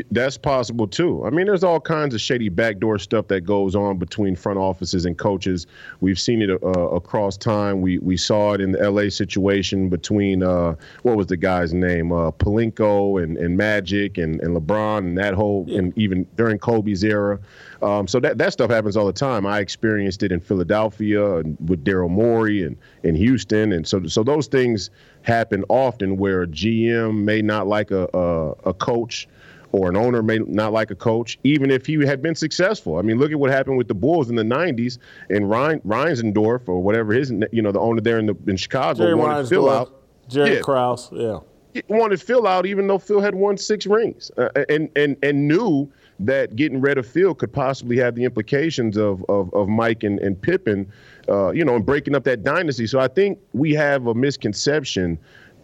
[0.09, 1.25] That's possible too.
[1.25, 5.05] I mean, there's all kinds of shady backdoor stuff that goes on between front offices
[5.05, 5.67] and coaches.
[5.99, 7.81] We've seen it uh, across time.
[7.81, 12.13] We we saw it in the LA situation between uh, what was the guy's name,
[12.13, 17.03] uh, Pelinka and, and Magic and, and LeBron and that whole and even during Kobe's
[17.03, 17.37] era.
[17.81, 19.45] Um, so that that stuff happens all the time.
[19.45, 24.23] I experienced it in Philadelphia and with Daryl Morey and in Houston, and so so
[24.23, 24.89] those things
[25.23, 29.27] happen often where a GM may not like a, a, a coach
[29.71, 32.97] or an owner may not like a coach, even if he had been successful.
[32.97, 34.97] I mean, look at what happened with the Bulls in the '90s
[35.29, 38.99] and Ryan Reinsdorf or whatever his, you know, the owner there in the in Chicago
[38.99, 40.01] Jerry wanted Phil out.
[40.27, 40.61] Jerry yeah.
[40.61, 41.39] Krause, yeah.
[41.73, 45.47] He wanted Phil out, even though Phil had won six rings, uh, and and and
[45.47, 50.03] knew that getting rid of Phil could possibly have the implications of of, of Mike
[50.03, 50.91] and, and Pippen,
[51.29, 52.87] uh, you know, and breaking up that dynasty.
[52.87, 55.17] So I think we have a misconception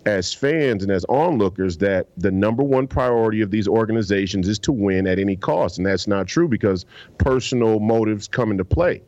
[0.08, 4.72] as fans and as onlookers that the number one priority of these organizations is to
[4.72, 5.78] win at any cost.
[5.78, 6.86] And that's not true because
[7.18, 9.02] personal motives come into play.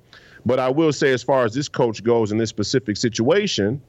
[0.46, 3.82] But I will say, as far as this coach goes in this specific situation,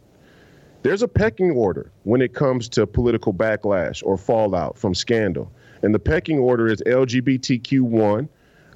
[0.82, 5.50] there's a pecking order when it comes to political backlash or fallout from scandal.
[5.82, 8.28] And the pecking order is LGBTQ1,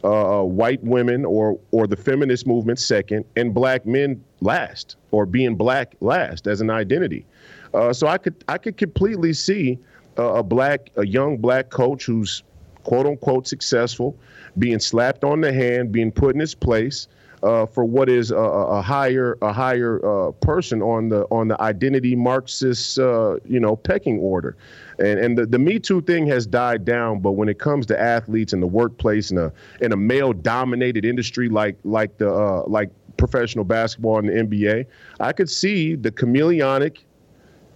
[0.03, 5.25] uh, uh, white women or or the feminist movement second, and black men last, or
[5.25, 7.27] being black last as an identity.
[7.75, 9.79] Uh, so I could I could completely see
[10.17, 12.43] a black a young black coach who's
[12.85, 14.17] quote unquote successful
[14.59, 17.09] being slapped on the hand, being put in his place.
[17.43, 21.61] Uh, for what is a, a higher a higher uh, person on the on the
[21.61, 24.57] identity Marxist uh, you know pecking order,
[24.99, 27.21] and and the, the Me Too thing has died down.
[27.21, 29.53] But when it comes to athletes in the workplace in a
[29.83, 34.87] in a male dominated industry like like the uh, like professional basketball in the NBA,
[35.21, 37.01] I could see the chameleonic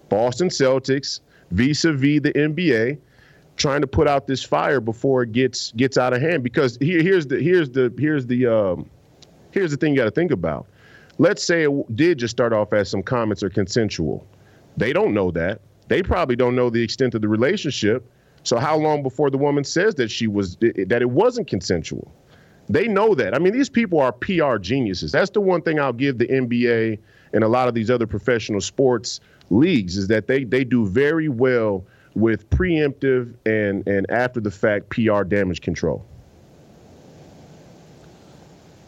[0.08, 2.98] Boston Celtics vis-a-vis the NBA
[3.56, 6.42] trying to put out this fire before it gets gets out of hand.
[6.42, 8.88] Because here, here's the here's the here's the um,
[9.50, 10.66] here's the thing you got to think about.
[11.18, 14.26] Let's say it did just start off as some comments are consensual.
[14.76, 15.60] They don't know that.
[15.88, 18.08] They probably don't know the extent of the relationship.
[18.44, 22.12] So how long before the woman says that she was that it wasn't consensual?
[22.68, 23.34] They know that.
[23.34, 25.12] I mean these people are pr geniuses.
[25.12, 26.98] That's the one thing i'll give the nba
[27.32, 31.28] and a lot of these other professional sports leagues is that they they do very
[31.28, 31.84] well
[32.14, 36.04] with preemptive and and after the fact PR damage control.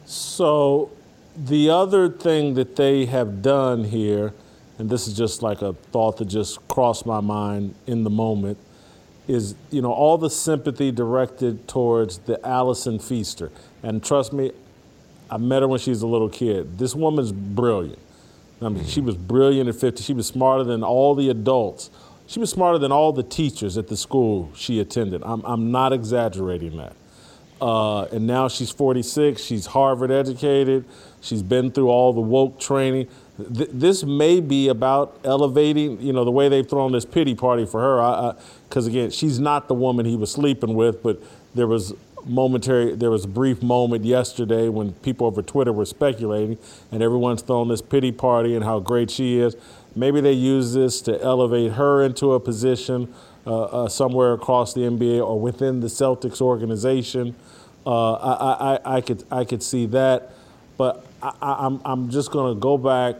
[0.04, 0.90] So
[1.36, 4.32] the other thing that they have done here,
[4.78, 8.58] and this is just like a thought that just crossed my mind in the moment,
[9.28, 13.50] is you know all the sympathy directed towards the Allison Feaster.
[13.82, 14.50] And trust me,
[15.30, 16.78] I met her when she was a little kid.
[16.78, 17.98] This woman's brilliant.
[18.62, 20.02] I mean, she was brilliant at 50.
[20.02, 21.90] She was smarter than all the adults.
[22.26, 25.22] She was smarter than all the teachers at the school she attended.
[25.24, 26.94] I'm, I'm not exaggerating that.
[27.61, 29.42] Uh, and now she's 46.
[29.42, 30.84] She's Harvard educated.
[31.20, 33.08] She's been through all the woke training.
[33.36, 37.66] th- this may be about elevating, you know, the way they've thrown this pity party
[37.66, 38.36] for her.
[38.68, 41.20] Because again, she's not the woman he was sleeping with, but
[41.54, 41.92] there was
[42.27, 46.59] momentary, there was a brief moment yesterday when people over Twitter were speculating,
[46.91, 49.57] and everyone's throwing this pity party and how great she is.
[49.97, 53.12] Maybe they use this to elevate her into a position
[53.47, 57.35] uh, uh, somewhere across the NBA or within the Celtics organization.
[57.87, 60.33] Uh, I, I, I could I could see that,
[60.77, 63.16] but I, I'm I'm just gonna go back.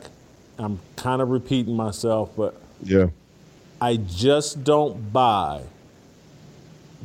[0.59, 3.07] I'm kind of repeating myself, but Yeah.
[3.81, 5.63] I just don't buy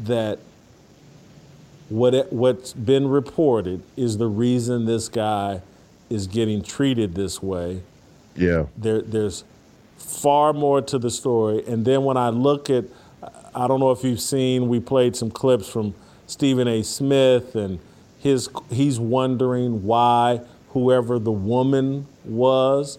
[0.03, 0.39] that
[1.89, 5.61] what what's been reported is the reason this guy
[6.09, 7.81] is getting treated this way.
[8.35, 8.65] Yeah.
[8.77, 9.43] There, there's
[9.97, 11.63] far more to the story.
[11.67, 12.85] And then when I look at,
[13.53, 15.95] I don't know if you've seen, we played some clips from
[16.27, 16.83] Stephen A.
[16.83, 17.79] Smith, and
[18.19, 22.97] his he's wondering why whoever the woman was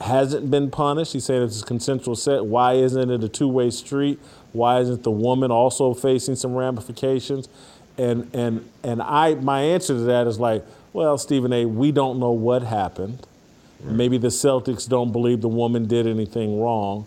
[0.00, 1.12] hasn't been punished.
[1.12, 2.44] He's saying it's a consensual set.
[2.44, 4.18] Why isn't it a two-way street?
[4.52, 7.48] Why isn't the woman also facing some ramifications?
[7.98, 12.18] And and and I my answer to that is like, well, Stephen A, we don't
[12.18, 13.26] know what happened.
[13.82, 17.06] Maybe the Celtics don't believe the woman did anything wrong.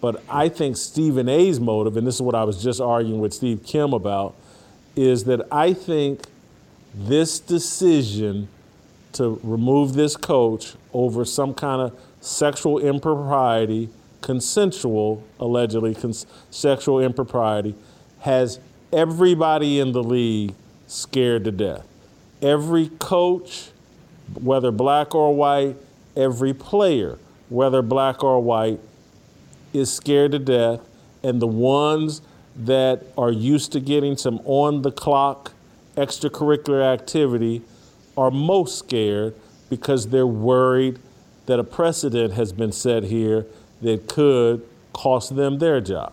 [0.00, 3.34] But I think Stephen A's motive, and this is what I was just arguing with
[3.34, 4.34] Steve Kim about,
[4.96, 6.22] is that I think
[6.94, 8.48] this decision
[9.12, 13.88] to remove this coach over some kind of sexual impropriety,
[14.20, 17.74] consensual, allegedly cons- sexual impropriety,
[18.20, 18.58] has
[18.92, 20.54] everybody in the league
[20.86, 21.86] scared to death.
[22.40, 23.70] Every coach,
[24.34, 25.76] whether black or white,
[26.16, 28.80] every player, whether black or white,
[29.72, 30.80] is scared to death.
[31.22, 32.22] And the ones
[32.56, 35.52] that are used to getting some on the clock
[35.96, 37.62] extracurricular activity
[38.16, 39.34] are most scared
[39.68, 40.98] because they're worried
[41.46, 43.46] that a precedent has been set here
[43.82, 46.12] that could cost them their job.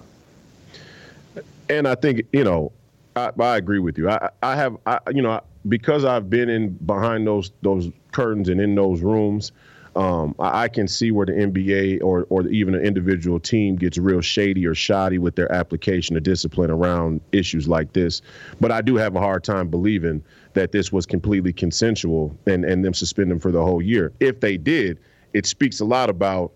[1.69, 2.71] And I think you know,
[3.15, 4.09] I, I agree with you.
[4.09, 8.61] I, I have, I, you know, because I've been in behind those those curtains and
[8.61, 9.51] in those rooms.
[9.95, 14.19] Um, I, can see where the NBA or or even an individual team gets real
[14.19, 18.21] shady or shoddy with their application of discipline around issues like this.
[18.59, 22.83] But I do have a hard time believing that this was completely consensual and and
[22.83, 24.11] them suspending for the whole year.
[24.19, 24.99] If they did,
[25.31, 26.51] it speaks a lot about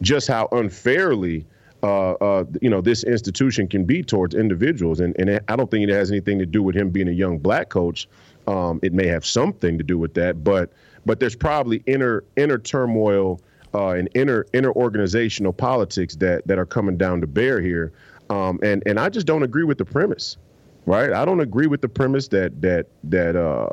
[0.00, 1.46] just how unfairly
[1.84, 5.86] uh, uh, you know this institution can be towards individuals, and and I don't think
[5.88, 8.08] it has anything to do with him being a young black coach.
[8.46, 10.72] Um, it may have something to do with that, but
[11.04, 13.38] but there's probably inner inner turmoil
[13.74, 17.92] uh, and inner inner organizational politics that that are coming down to bear here,
[18.30, 20.38] um, and and I just don't agree with the premise,
[20.86, 21.12] right?
[21.12, 23.68] I don't agree with the premise that that that uh,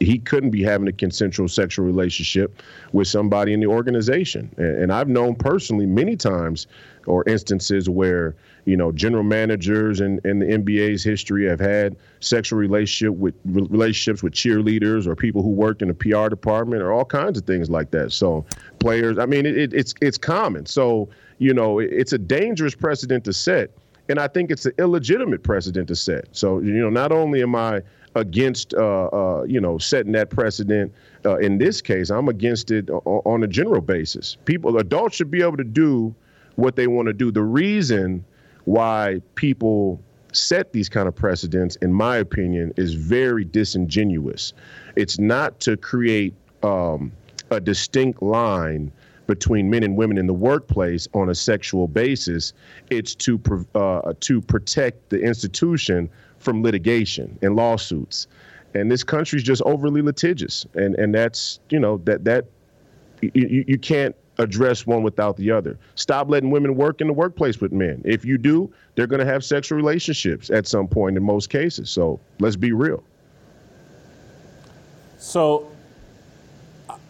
[0.00, 2.62] he couldn't be having a consensual sexual relationship
[2.92, 4.52] with somebody in the organization.
[4.56, 6.66] And, and, I've known personally many times
[7.06, 12.58] or instances where, you know, general managers in, in the NBA's history have had sexual
[12.58, 17.04] relationship with relationships with cheerleaders or people who worked in the PR department or all
[17.04, 18.12] kinds of things like that.
[18.12, 18.44] So
[18.78, 20.66] players, I mean, it, it's it's common.
[20.66, 21.08] So,
[21.38, 23.70] you know, it, it's a dangerous precedent to set.
[24.08, 26.26] And I think it's an illegitimate precedent to set.
[26.32, 27.82] So, you know, not only am I
[28.14, 30.92] against uh, uh, you know setting that precedent.
[31.24, 34.36] Uh, in this case, I'm against it on, a general basis.
[34.44, 36.14] People, adults should be able to do
[36.56, 37.30] what they want to do.
[37.30, 38.24] The reason
[38.64, 40.00] why people
[40.32, 44.52] set these kind of precedents, in my opinion, is very disingenuous.
[44.96, 47.12] It's not to create um,
[47.50, 48.92] a distinct line
[49.26, 52.52] between men and women in the workplace on a sexual basis.
[52.90, 53.40] It's to
[53.74, 56.10] uh, to protect the institution
[56.44, 58.26] from litigation and lawsuits.
[58.74, 62.46] And this country's just overly litigious, and and that's you know that that
[63.20, 65.78] you, you can't address one without the other.
[65.94, 68.02] Stop letting women work in the workplace with men.
[68.04, 71.88] If you do, they're going to have sexual relationships at some point in most cases.
[71.88, 73.02] So let's be real.
[75.18, 75.70] So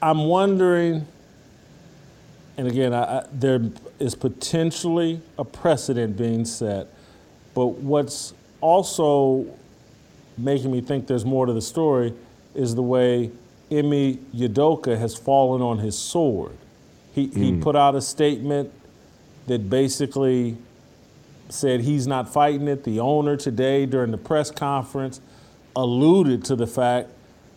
[0.02, 1.06] I'm wondering,
[2.56, 3.61] and again, I, I, there
[3.98, 6.89] is potentially a precedent being set,
[7.55, 9.44] but what's also
[10.38, 12.14] making me think there's more to the story
[12.54, 13.30] is the way
[13.70, 16.56] Ime Udoka has fallen on his sword.
[17.14, 17.36] He, mm.
[17.36, 18.72] he put out a statement
[19.48, 20.56] that basically
[21.50, 22.84] said he's not fighting it.
[22.84, 25.20] The owner today during the press conference
[25.76, 27.10] alluded to the fact,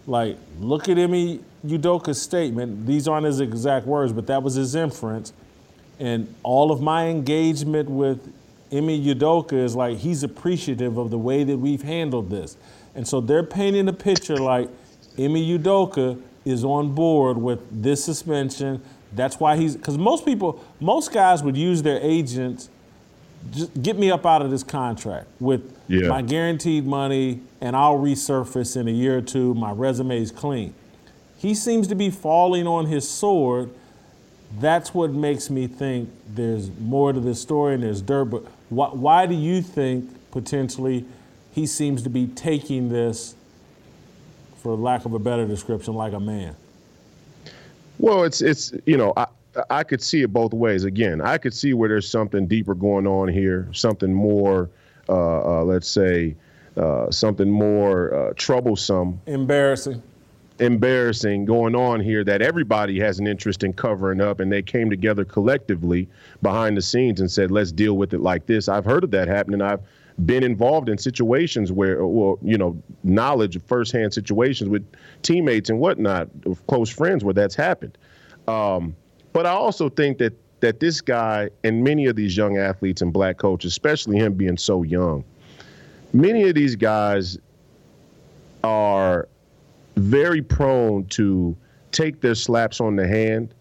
[0.07, 2.85] like, look at Ime Udoka's statement.
[2.85, 5.31] These aren't his exact words, but that was his inference.
[5.99, 8.33] And all of my engagement with
[8.71, 12.57] Ime Udoka is like he's appreciative of the way that we've handled this.
[12.95, 14.67] And so they're painting a picture like
[15.17, 18.81] Ime Udoka is on board with this suspension.
[19.13, 22.69] That's why he's because most people, most guys would use their agents.
[23.51, 26.07] Just get me up out of this contract with Yeah.
[26.09, 29.53] my guaranteed money, and I'll resurface in a year or two.
[29.53, 30.73] My resume is clean.
[31.37, 33.69] He seems to be falling on his sword.
[34.59, 38.25] That's what makes me think there's more to this story and there's dirt.
[38.25, 41.05] But why, why do you think potentially
[41.51, 43.35] he seems to be taking this,
[44.61, 46.55] for lack of a better description, like a man?
[47.99, 49.27] Well, it's it's you know I
[49.69, 50.83] I could see it both ways.
[50.83, 54.69] Again, I could see where there's something deeper going on here, something more,
[55.09, 56.35] uh, uh, let's say,
[56.75, 60.01] uh, something more uh, troublesome, Embarrassing.
[60.59, 64.89] Embarrassing going on here that everybody has an interest in covering up, and they came
[64.89, 66.07] together collectively
[66.41, 69.27] behind the scenes and said, "Let's deal with it like this." I've heard of that
[69.27, 69.61] happening.
[69.61, 69.81] I've
[70.25, 74.85] been involved in situations where, well, you know, knowledge of firsthand situations with
[75.21, 76.27] teammates and whatnot,
[76.67, 77.97] close friends where that's happened.
[78.47, 78.95] Um,
[79.33, 83.13] but I also think that that this guy and many of these young athletes and
[83.13, 85.23] black coaches, especially him being so young,
[86.13, 87.37] many of these guys
[88.63, 89.27] are
[89.97, 91.55] very prone to
[91.91, 93.53] take their slaps on the hand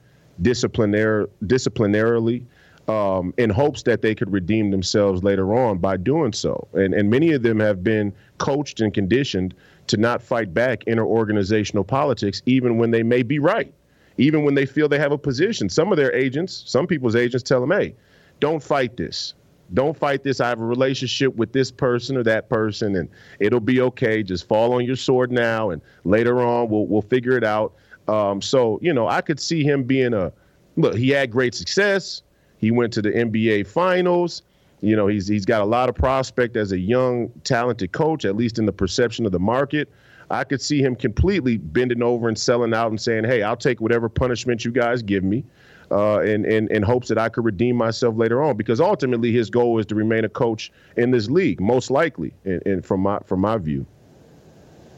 [0.43, 2.45] disciplinar- disciplinarily
[2.89, 6.69] um, in hopes that they could redeem themselves later on by doing so.
[6.75, 9.55] And, and many of them have been coached and conditioned
[9.89, 13.73] to not fight back interorganizational politics, even when they may be right,
[14.19, 15.69] even when they feel they have a position.
[15.69, 17.95] Some of their agents, some people's agents tell them, hey,
[18.41, 19.35] don't fight this.
[19.75, 20.41] Don't fight this.
[20.41, 23.09] I have a relationship with this person or that person, and
[23.41, 24.23] it'll be okay.
[24.23, 27.75] Just fall on your sword now, and later on we'll we'll figure it out.
[28.09, 30.33] Um, so you know, I could see him being a
[30.77, 30.95] look.
[30.97, 32.23] He had great success.
[32.59, 34.43] He went to the NBA Finals.
[34.81, 38.37] You know, he's he's got a lot of prospect as a young, talented coach, at
[38.37, 39.89] least in the perception of the market.
[40.31, 43.81] I could see him completely bending over and selling out and saying, "Hey, I'll take
[43.81, 45.45] whatever punishment you guys give me."
[45.93, 49.51] Uh, in, in, in hopes that I could redeem myself later on, because ultimately his
[49.51, 53.21] goal is to remain a coach in this league, most likely, and, and from my
[53.25, 53.87] from my view.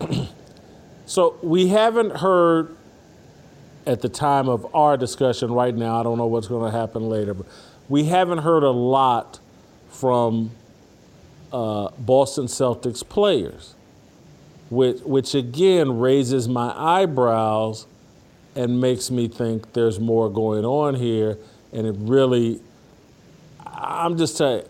[1.09, 2.77] So we haven't heard
[3.87, 5.99] at the time of our discussion right now.
[5.99, 7.47] I don't know what's going to happen later, but
[7.89, 9.41] we haven't heard a lot
[9.89, 10.51] from
[11.51, 13.75] uh, Boston Celtics players,
[14.69, 17.87] which which again raises my eyebrows
[18.59, 21.39] and makes me think there's more going on here.
[21.73, 22.61] And it really,
[23.65, 24.65] I'm just you,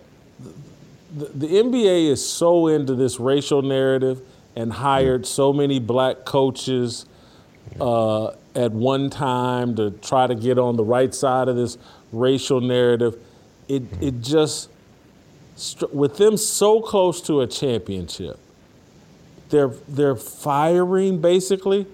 [1.16, 4.20] the, the NBA is so into this racial narrative
[4.54, 7.06] and hired so many black coaches
[7.80, 11.78] uh, at one time to try to get on the right side of this
[12.12, 13.16] racial narrative.
[13.68, 14.68] It, it just,
[15.90, 18.38] with them so close to a championship,
[19.48, 21.86] they're, they're firing basically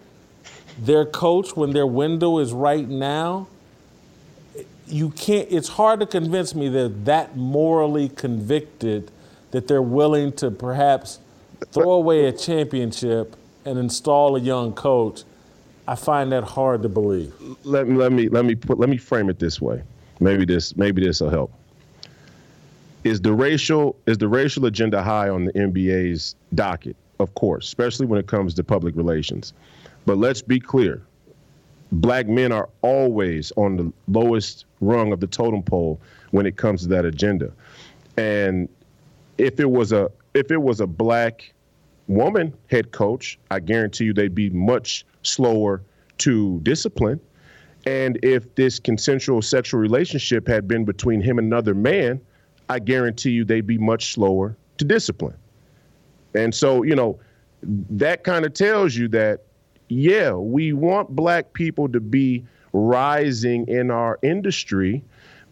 [0.79, 3.49] their coach when their window is right now.
[4.87, 9.11] You can't, it's hard to convince me they're that morally convicted
[9.51, 11.21] that they're willing to perhaps
[11.71, 15.23] throw away a championship and install a young coach.
[15.87, 17.33] I find that hard to believe.
[17.63, 19.83] let me let me let me put let me frame it this way.
[20.19, 21.53] Maybe this maybe this will help.
[23.05, 26.97] Is the racial is the racial agenda high on the NBA's docket?
[27.21, 29.53] Of course, especially when it comes to public relations.
[30.07, 31.03] But let's be clear.
[31.93, 36.01] Black men are always on the lowest rung of the totem pole
[36.31, 37.53] when it comes to that agenda.
[38.17, 38.69] And
[39.39, 41.53] if it was a if it was a black
[42.09, 45.83] woman head coach, I guarantee you they'd be much slower
[46.19, 47.21] to discipline.
[47.87, 52.21] And if this consensual sexual relationship had been between him and another man,
[52.69, 55.37] I guarantee you they'd be much slower to discipline.
[56.35, 57.19] And so, you know,
[57.63, 59.45] that kind of tells you that,
[59.89, 65.02] yeah, we want black people to be rising in our industry.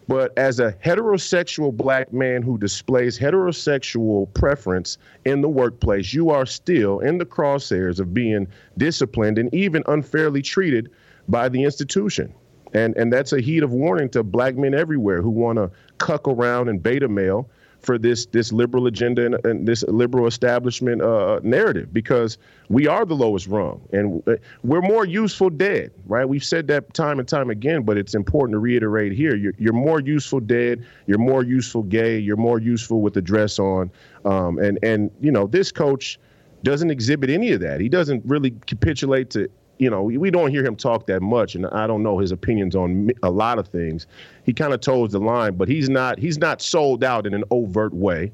[0.07, 6.45] But as a heterosexual black man who displays heterosexual preference in the workplace, you are
[6.45, 8.47] still in the crosshairs of being
[8.77, 10.89] disciplined and even unfairly treated
[11.29, 12.33] by the institution.
[12.73, 16.27] And, and that's a heat of warning to black men everywhere who want to cuck
[16.27, 17.49] around and beta male
[17.83, 22.37] for this this liberal agenda and, and this liberal establishment uh, narrative because
[22.69, 24.23] we are the lowest rung and
[24.63, 26.27] we're more useful dead, right?
[26.27, 29.35] We've said that time and time again, but it's important to reiterate here.
[29.35, 30.85] You're, you're more useful dead.
[31.05, 32.17] You're more useful gay.
[32.17, 33.91] You're more useful with the dress on.
[34.25, 36.19] Um, and and you know this coach
[36.63, 37.81] doesn't exhibit any of that.
[37.81, 39.49] He doesn't really capitulate to
[39.79, 42.75] you know, we don't hear him talk that much, and I don't know his opinions
[42.75, 44.07] on a lot of things.
[44.45, 47.43] He kind of toes the line, but he's not he's not sold out in an
[47.51, 48.31] overt way,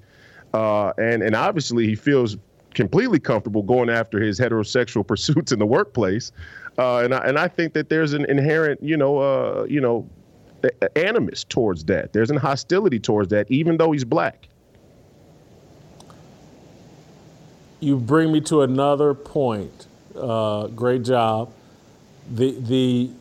[0.54, 2.38] uh, and and obviously he feels
[2.76, 6.32] completely comfortable going after his heterosexual pursuits in the workplace.
[6.78, 10.08] Uh, and I, and I think that there's an inherent, you know, uh, you know,
[10.96, 12.14] animus towards that.
[12.14, 14.48] There's an hostility towards that, even though he's black.
[17.82, 19.88] You bring me to another point.
[20.20, 21.52] Uh, great job.
[22.32, 23.12] The the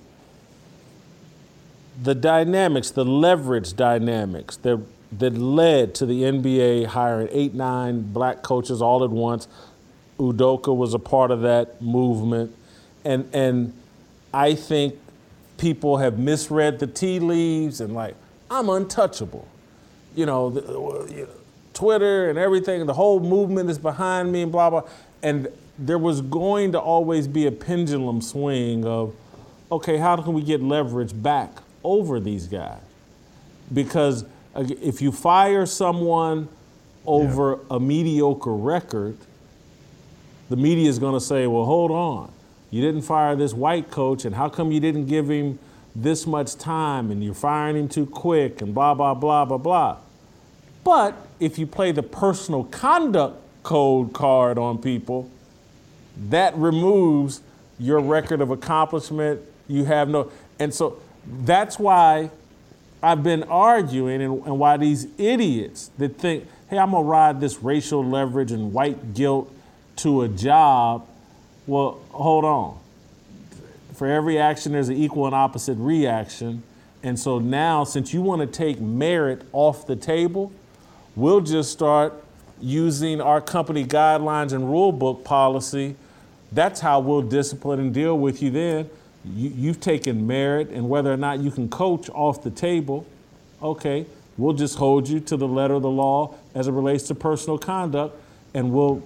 [2.03, 4.81] the dynamics, the leverage dynamics that
[5.12, 9.49] that led to the NBA hiring eight, nine black coaches all at once.
[10.19, 12.55] Udoka was a part of that movement,
[13.05, 13.73] and and
[14.35, 14.99] I think
[15.57, 18.15] people have misread the tea leaves and like
[18.51, 19.47] I'm untouchable.
[20.15, 20.61] You know, the,
[21.15, 21.29] you know,
[21.75, 22.85] Twitter and everything.
[22.87, 24.83] The whole movement is behind me and blah blah.
[25.23, 29.14] And there was going to always be a pendulum swing of,
[29.70, 31.50] okay, how can we get leverage back
[31.84, 32.80] over these guys?
[33.72, 34.24] Because
[34.56, 36.48] if you fire someone
[37.06, 37.76] over yeah.
[37.76, 39.16] a mediocre record,
[40.48, 42.32] the media is going to say, well, hold on.
[42.70, 45.59] You didn't fire this white coach, and how come you didn't give him
[45.94, 49.96] this much time and you're firing him too quick and blah, blah, blah, blah, blah.
[50.84, 55.30] But if you play the personal conduct code card on people,
[56.28, 57.40] that removes
[57.78, 59.40] your record of accomplishment.
[59.69, 61.01] You have no, and so
[61.43, 62.31] that's why
[63.03, 67.62] I've been arguing and, and why these idiots that think, hey, I'm gonna ride this
[67.62, 69.53] racial leverage and white guilt
[69.97, 71.07] to a job.
[71.66, 72.78] Well, hold on.
[73.95, 76.62] For every action, there's an equal and opposite reaction.
[77.03, 80.53] And so now, since you want to take merit off the table,
[81.15, 82.12] we'll just start
[82.61, 85.97] using our company guidelines and rule book policy.
[86.53, 88.91] That's how we'll discipline and deal with you then
[89.35, 93.07] you, have taken merit and whether or not you can coach off the table,
[93.62, 94.07] okay,
[94.37, 97.59] we'll just hold you to the letter of the law as it relates to personal
[97.59, 98.16] conduct,
[98.55, 99.03] and we'll,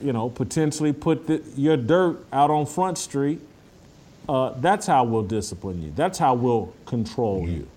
[0.00, 3.40] you know, potentially put the, your dirt out on Front Street.
[4.28, 5.92] Uh, that's how we'll discipline you.
[5.94, 7.68] That's how we'll control you.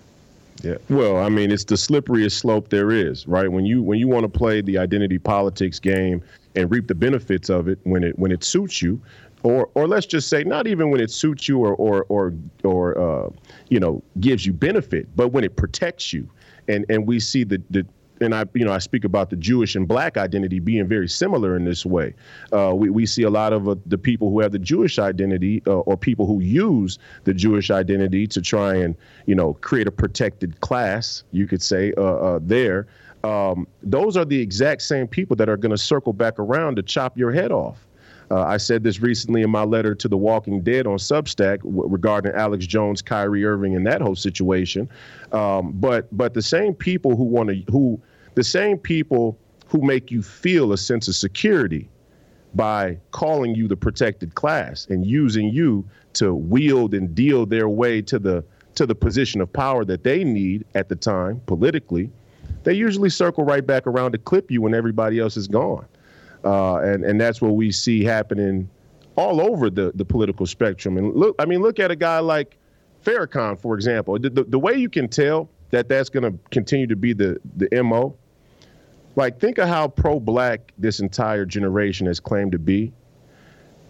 [0.62, 0.76] Yeah.
[0.88, 3.50] Well, I mean, it's the slipperiest slope there is, right?
[3.50, 6.22] When you when you want to play the identity politics game
[6.56, 9.00] and reap the benefits of it when it when it suits you,
[9.42, 12.34] or or let's just say not even when it suits you or or or
[12.64, 13.30] or uh,
[13.68, 16.28] you know gives you benefit, but when it protects you,
[16.68, 17.86] and and we see the the
[18.20, 21.56] and I, you know, I speak about the Jewish and Black identity being very similar
[21.56, 22.14] in this way.
[22.52, 25.62] Uh, we, we see a lot of uh, the people who have the Jewish identity,
[25.66, 28.96] uh, or people who use the Jewish identity to try and,
[29.26, 32.86] you know, create a protected class, you could say, uh, uh, there.
[33.26, 36.82] Um, those are the exact same people that are going to circle back around to
[36.82, 37.84] chop your head off.
[38.30, 41.88] Uh, I said this recently in my letter to The Walking Dead on Substack w-
[41.88, 44.88] regarding Alex Jones, Kyrie Irving, and that whole situation.
[45.32, 48.00] Um, but but the same people who want to who
[48.34, 49.38] the same people
[49.68, 51.88] who make you feel a sense of security
[52.54, 55.84] by calling you the protected class and using you
[56.14, 58.44] to wield and deal their way to the
[58.74, 62.10] to the position of power that they need at the time politically,
[62.66, 65.86] they usually circle right back around to clip you when everybody else is gone.
[66.44, 68.68] Uh, and and that's what we see happening
[69.14, 70.98] all over the the political spectrum.
[70.98, 72.58] And look, I mean, look at a guy like
[73.04, 74.18] Farrakhan, for example.
[74.18, 77.38] The, the, the way you can tell that that's going to continue to be the
[77.56, 78.16] the mo.
[79.14, 82.92] Like, think of how pro-black this entire generation has claimed to be,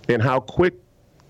[0.09, 0.75] and how quick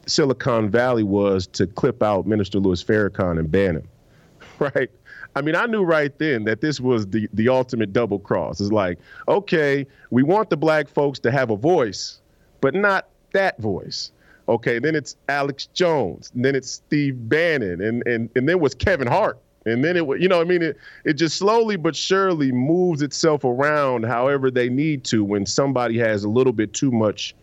[0.07, 3.89] Silicon Valley was to clip out Minister Louis Farrakhan and ban him,
[4.59, 4.91] right?
[5.37, 8.59] I mean, I knew right then that this was the the ultimate double cross.
[8.59, 8.99] It's like,
[9.29, 12.21] okay, we want the black folks to have a voice,
[12.63, 14.11] but not that voice.
[14.49, 18.75] Okay, then it's Alex Jones, and then it's Steve Bannon, and and and then was
[18.75, 19.39] Kevin Hart.
[19.67, 23.45] And then it, you know, I mean, it, it just slowly but surely moves itself
[23.45, 27.35] around however they need to when somebody has a little bit too much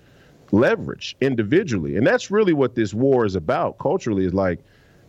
[0.51, 1.97] leverage individually.
[1.97, 4.59] And that's really what this war is about culturally is like,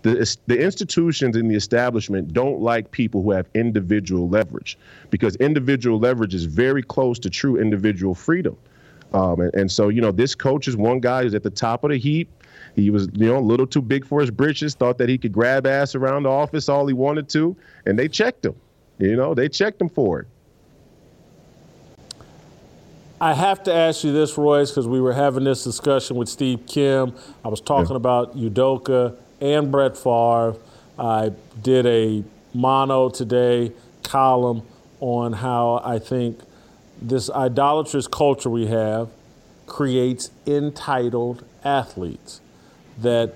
[0.05, 4.77] the, the institutions in the establishment don't like people who have individual leverage
[5.09, 8.55] because individual leverage is very close to true individual freedom.
[9.15, 11.85] Um, and, and, so, you know, this coach is one guy who's at the top
[11.85, 12.29] of the heap.
[12.77, 15.33] He was, you know, a little too big for his britches, thought that he could
[15.33, 17.57] grab ass around the office all he wanted to,
[17.87, 18.57] and they checked him.
[18.99, 20.27] You know, they checked him for it.
[23.21, 26.67] I have to ask you this, Royce, because we were having this discussion with Steve
[26.67, 27.15] Kim.
[27.43, 27.97] I was talking yeah.
[27.97, 30.57] about Udoka and Brett Favre.
[30.99, 33.73] I did a mono today
[34.03, 34.63] column
[35.01, 36.41] on how I think
[37.01, 39.11] this idolatrous culture we have
[39.67, 42.41] creates entitled athletes.
[43.03, 43.35] That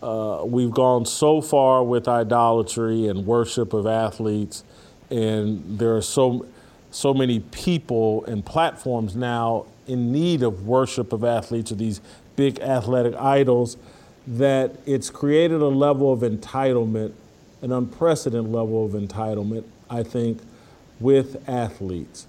[0.00, 4.62] uh, we've gone so far with idolatry and worship of athletes,
[5.10, 6.46] and there are so
[6.90, 12.00] so many people and platforms now in need of worship of athletes or these
[12.36, 13.76] big athletic idols
[14.36, 17.12] that it's created a level of entitlement,
[17.62, 20.40] an unprecedented level of entitlement, I think,
[21.00, 22.26] with athletes.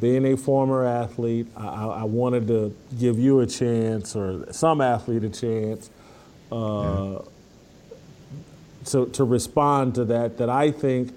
[0.00, 5.22] Being a former athlete, I, I wanted to give you a chance or some athlete
[5.22, 5.90] a chance
[6.50, 7.20] uh,
[8.86, 11.12] to, to respond to that, that I think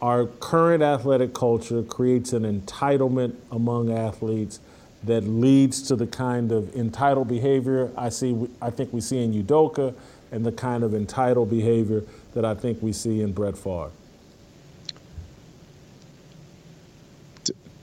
[0.00, 4.58] our current athletic culture creates an entitlement among athletes
[5.04, 8.48] that leads to the kind of entitled behavior I see.
[8.60, 9.94] I think we see in Udoka,
[10.30, 12.02] and the kind of entitled behavior
[12.34, 13.90] that I think we see in Brett Favre.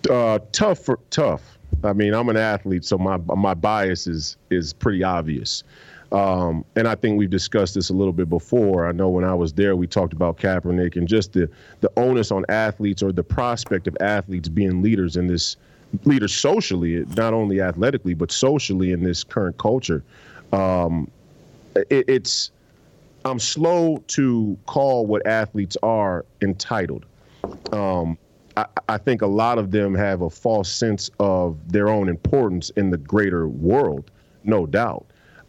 [0.10, 1.58] Uh, tough for tough.
[1.84, 5.64] I mean, I'm an athlete, so my my bias is is pretty obvious.
[6.12, 8.88] Um, and I think we've discussed this a little bit before.
[8.88, 11.50] I know when I was there, we talked about Kaepernick and just the
[11.82, 15.58] the onus on athletes or the prospect of athletes being leaders in this
[16.06, 20.04] leaders socially, not only athletically but socially in this current culture.
[20.52, 21.10] Um,
[21.76, 22.52] it, it's
[23.26, 27.06] I'm slow to call what athletes are entitled.
[27.72, 28.18] Um,
[28.56, 32.70] I, I, think a lot of them have a false sense of their own importance
[32.72, 34.12] in the greater world,
[34.44, 35.06] no doubt.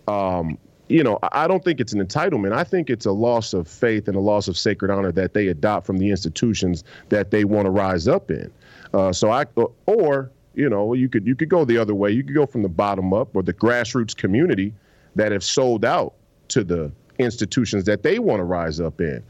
[0.09, 0.59] Um,
[0.89, 2.53] you know, I don't think it's an entitlement.
[2.53, 5.49] I think it's a loss of faith and a loss of sacred honor that they
[5.49, 8.51] adopt from the institutions that they want to rise up in.
[8.93, 9.45] Uh, so I,
[9.87, 12.11] or you know, you could you could go the other way.
[12.11, 14.75] You could go from the bottom up or the grassroots community
[15.17, 16.15] that have sold out
[16.49, 19.23] to the institutions that they want to rise up in.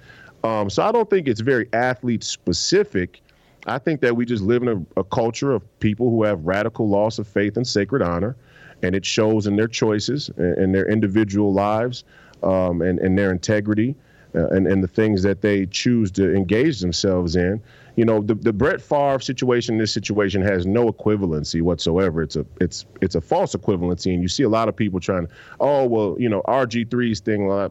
[0.45, 3.21] Um, so I don't think it's very athlete specific.
[3.67, 6.89] I think that we just live in a, a, culture of people who have radical
[6.89, 8.37] loss of faith and sacred honor,
[8.83, 12.05] and it shows in their choices and, and their individual lives
[12.43, 13.95] um, and, and their integrity
[14.35, 17.63] uh, and, and the things that they choose to engage themselves in
[17.97, 22.23] you know, the, the Brett Favre situation, this situation has no equivalency whatsoever.
[22.23, 25.29] It's a it's it's a false equivalency, and you see a lot of people trying.
[25.59, 27.51] Oh well, you know, RG3's thing.
[27.51, 27.69] Uh,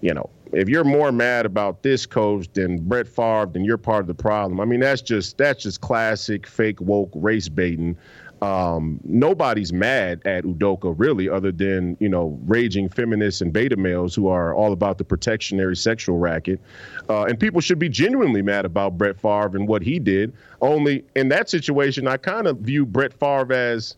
[0.00, 4.02] you know, if you're more mad about this coach than Brett Favre, then you're part
[4.02, 4.60] of the problem.
[4.60, 7.96] I mean, that's just that's just classic fake woke race baiting
[8.40, 14.14] um, nobody's mad at Udoka really, other than you know raging feminists and beta males
[14.14, 16.60] who are all about the protectionary sexual racket.
[17.08, 20.32] Uh, and people should be genuinely mad about Brett Favre and what he did.
[20.60, 23.96] Only in that situation, I kind of view Brett Favre as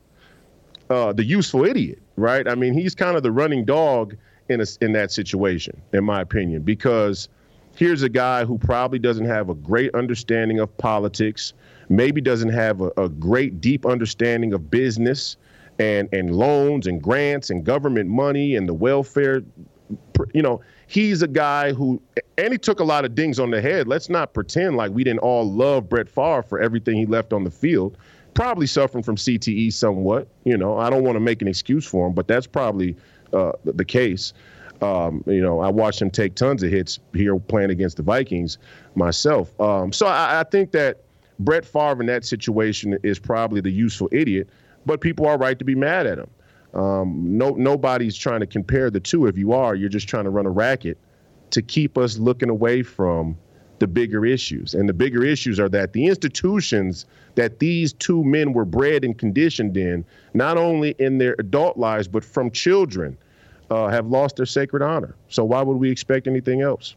[0.88, 2.48] uh, the useful idiot, right?
[2.48, 4.16] I mean, he's kind of the running dog
[4.48, 7.28] in a, in that situation, in my opinion, because
[7.76, 11.52] here's a guy who probably doesn't have a great understanding of politics
[11.90, 15.36] maybe doesn't have a, a great deep understanding of business
[15.78, 19.42] and and loans and grants and government money and the welfare
[20.32, 22.00] you know he's a guy who
[22.38, 23.88] and he took a lot of dings on the head.
[23.88, 27.44] Let's not pretend like we didn't all love Brett Favre for everything he left on
[27.44, 27.98] the field.
[28.34, 30.78] Probably suffering from CTE somewhat you know.
[30.78, 32.96] I don't want to make an excuse for him but that's probably
[33.32, 34.32] uh, the case.
[34.82, 38.56] Um, you know, I watched him take tons of hits here playing against the Vikings
[38.94, 39.58] myself.
[39.60, 41.02] Um, so I, I, think that
[41.40, 44.48] Brett Favre in that situation is probably the useful idiot,
[44.86, 46.30] but people are right to be mad at him.
[46.74, 49.26] Um, no, nobody's trying to compare the two.
[49.26, 50.98] If you are, you're just trying to run a racket
[51.50, 53.36] to keep us looking away from
[53.80, 54.74] the bigger issues.
[54.74, 59.18] And the bigger issues are that the institutions that these two men were bred and
[59.18, 60.04] conditioned in,
[60.34, 63.16] not only in their adult lives, but from children,
[63.70, 65.16] uh, have lost their sacred honor.
[65.28, 66.94] So why would we expect anything else?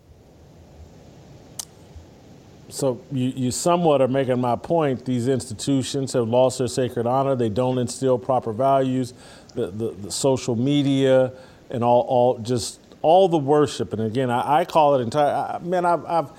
[2.73, 5.05] So you, you somewhat are making my point.
[5.05, 7.35] These institutions have lost their sacred honor.
[7.35, 9.13] They don't instill proper values.
[9.53, 11.31] The, the, the social media
[11.69, 13.93] and all, all just all the worship.
[13.93, 15.31] And again, I, I call it entire.
[15.31, 16.29] I, man, I've, I've,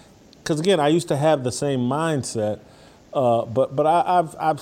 [0.43, 2.59] because again, I used to have the same mindset,
[3.12, 4.61] uh, but but I, have I've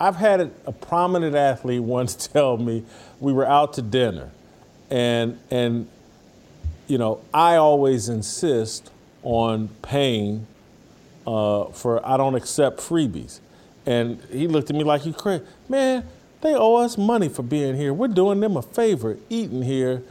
[0.00, 2.84] I've had a prominent athlete once tell me
[3.20, 4.32] we were out to dinner,
[4.90, 5.86] and and
[6.88, 8.90] you know I always insist
[9.22, 10.48] on paying
[11.26, 13.40] uh, for I don't accept freebies.
[13.84, 15.44] And he looked at me like you crazy.
[15.68, 16.04] Man,
[16.40, 17.92] they owe us money for being here.
[17.92, 20.02] We're doing them a favor, eating here,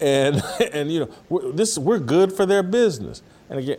[0.00, 0.42] and
[0.72, 3.22] and you know we're, this we're good for their business.
[3.50, 3.78] And again,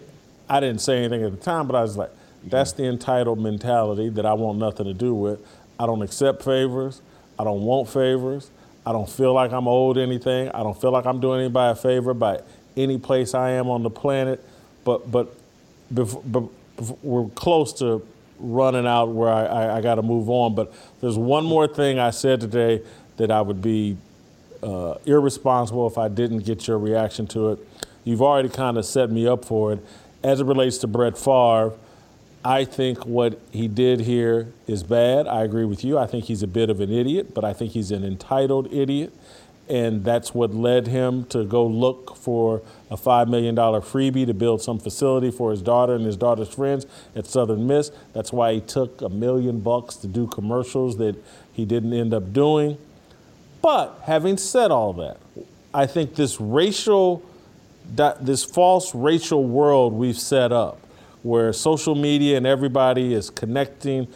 [0.49, 2.11] I didn't say anything at the time, but I was like,
[2.43, 5.39] that's the entitled mentality that I want nothing to do with.
[5.79, 7.01] I don't accept favors.
[7.37, 8.49] I don't want favors.
[8.85, 10.49] I don't feel like I'm owed anything.
[10.49, 12.41] I don't feel like I'm doing anybody a favor by
[12.75, 14.43] any place I am on the planet.
[14.83, 15.35] But but
[15.93, 16.49] before,
[17.01, 18.05] we're close to
[18.39, 20.55] running out where I, I, I got to move on.
[20.55, 22.81] But there's one more thing I said today
[23.17, 23.97] that I would be
[24.63, 27.59] uh, irresponsible if I didn't get your reaction to it.
[28.03, 29.79] You've already kind of set me up for it.
[30.23, 31.73] As it relates to Brett Favre,
[32.43, 35.27] I think what he did here is bad.
[35.27, 35.97] I agree with you.
[35.97, 39.13] I think he's a bit of an idiot, but I think he's an entitled idiot.
[39.69, 44.61] And that's what led him to go look for a $5 million freebie to build
[44.63, 47.91] some facility for his daughter and his daughter's friends at Southern Miss.
[48.13, 51.15] That's why he took a million bucks to do commercials that
[51.53, 52.79] he didn't end up doing.
[53.61, 55.17] But having said all that,
[55.71, 57.23] I think this racial,
[57.93, 60.79] this false racial world we've set up,
[61.21, 64.07] where social media and everybody is connecting.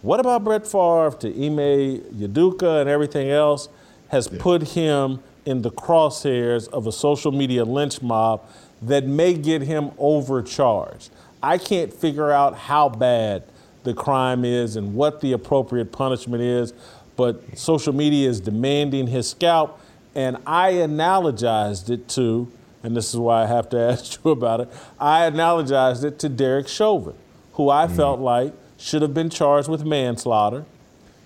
[0.00, 3.68] What about Brett Favre to Ime Udoka and everything else
[4.08, 4.38] has yeah.
[4.40, 8.42] put him in the crosshairs of a social media lynch mob
[8.82, 11.10] that may get him overcharged.
[11.42, 13.44] I can't figure out how bad
[13.82, 16.72] the crime is and what the appropriate punishment is,
[17.16, 19.80] but social media is demanding his scalp.
[20.14, 22.50] And I analogized it to,
[22.82, 24.68] and this is why I have to ask you about it,
[24.98, 27.14] I analogized it to Derek Chauvin,
[27.54, 27.96] who I mm.
[27.96, 30.64] felt like should have been charged with manslaughter,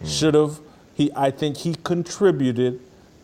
[0.03, 0.19] mm.
[0.19, 0.61] should have,
[0.99, 2.81] he, I think he contributed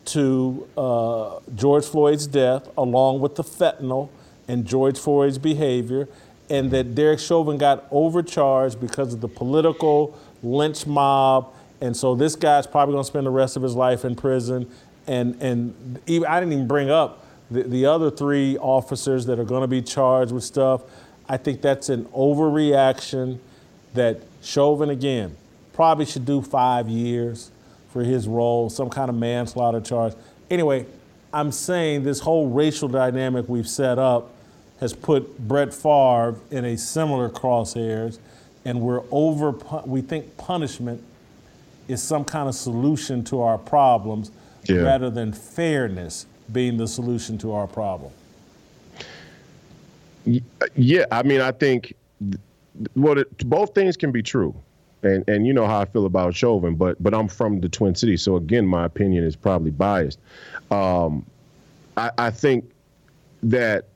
[0.07, 4.11] to uh, George Floyd's death, along with the fentanyl
[4.47, 6.09] and George Floyd's behavior,
[6.49, 11.53] and that Derek Chauvin got overcharged because of the political lynch mob.
[11.81, 14.71] And so this guy's probably going to spend the rest of his life in prison.
[15.09, 19.45] And, and even, I didn't even bring up the, the other three officers that are
[19.45, 20.83] going to be charged with stuff.
[21.29, 23.41] I think that's an overreaction
[23.95, 25.37] that Chauvin, again,
[25.73, 27.51] probably should do five years
[27.95, 30.15] for his role, some kind of manslaughter charge.
[30.51, 30.85] Anyway,
[31.33, 34.33] I'm saying this whole racial dynamic we've set up
[34.81, 38.19] has put Brett Favre in a similar crosshairs,
[38.65, 39.53] and we're over.
[39.87, 41.05] We think punishment
[41.87, 44.33] is some kind of solution to our problems,
[44.65, 44.79] yeah.
[44.79, 48.11] rather than fairness being the solution to our problem.
[50.75, 51.95] Yeah, I mean, I think
[52.97, 54.53] well, both things can be true
[55.05, 57.95] and and you know how I feel about Chauvin, but but I'm from the Twin
[57.95, 60.19] Cities, so again, my opinion is probably biased.
[60.71, 61.25] Um,
[61.97, 62.71] I, I think
[63.43, 63.87] that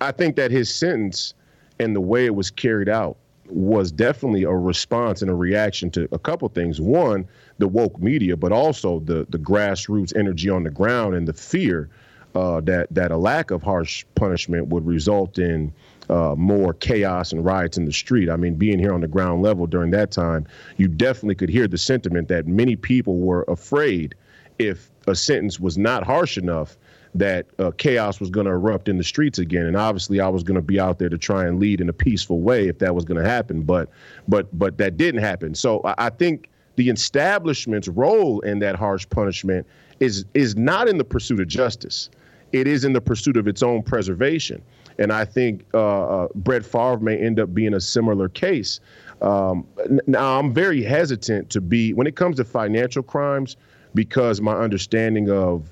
[0.00, 1.34] I think that his sentence
[1.78, 3.16] and the way it was carried out
[3.46, 6.80] was definitely a response and a reaction to a couple things.
[6.80, 7.26] One,
[7.58, 11.88] the woke media, but also the the grassroots energy on the ground and the fear
[12.34, 15.72] uh, that that a lack of harsh punishment would result in
[16.12, 18.28] uh, more chaos and riots in the street.
[18.28, 21.66] I mean, being here on the ground level during that time, you definitely could hear
[21.66, 24.14] the sentiment that many people were afraid
[24.58, 26.76] if a sentence was not harsh enough
[27.14, 29.64] that uh, chaos was going to erupt in the streets again.
[29.64, 31.94] And obviously I was going to be out there to try and lead in a
[31.94, 33.88] peaceful way if that was going to happen but
[34.28, 35.54] but but that didn't happen.
[35.54, 39.66] So I, I think the establishment's role in that harsh punishment
[40.00, 42.08] is is not in the pursuit of justice.
[42.52, 44.62] It is in the pursuit of its own preservation
[44.98, 48.80] and I think uh, uh, Brett Favre may end up being a similar case.
[49.20, 49.66] Um,
[50.06, 53.56] now, I'm very hesitant to be, when it comes to financial crimes,
[53.94, 55.68] because my understanding of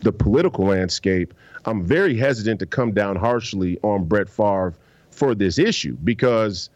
[0.00, 1.32] the political landscape,
[1.64, 4.74] I'm very hesitant to come down harshly on Brett Favre
[5.10, 6.70] for this issue because,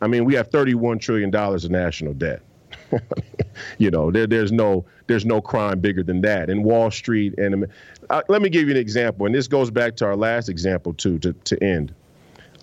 [0.00, 2.42] I mean, we have $31 trillion of national debt.
[3.78, 6.50] you know, there, there's no there's no crime bigger than that.
[6.50, 7.66] And Wall Street and
[8.10, 10.94] uh, let me give you an example, and this goes back to our last example
[10.94, 11.18] too.
[11.20, 11.94] To to end,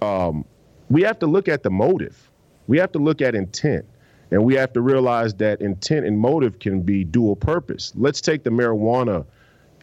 [0.01, 0.45] um,
[0.89, 2.29] we have to look at the motive.
[2.67, 3.85] We have to look at intent,
[4.31, 7.93] and we have to realize that intent and motive can be dual purpose.
[7.95, 9.25] Let's take the marijuana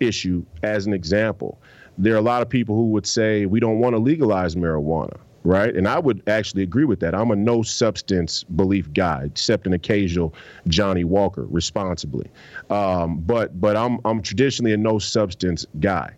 [0.00, 1.60] issue as an example.
[1.98, 5.18] There are a lot of people who would say we don't want to legalize marijuana
[5.44, 5.74] right?
[5.74, 7.14] And I would actually agree with that.
[7.14, 10.34] I'm a no substance belief guy, except an occasional
[10.68, 12.30] Johnnie Walker, responsibly.
[12.68, 16.14] Um, but but I'm I'm traditionally a no substance guy.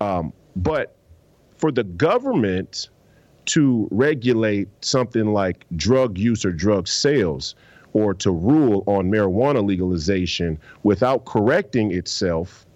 [0.00, 0.96] Um, but
[1.56, 2.88] for the government
[3.46, 7.54] to regulate something like drug use or drug sales,
[7.94, 12.66] or to rule on marijuana legalization without correcting itself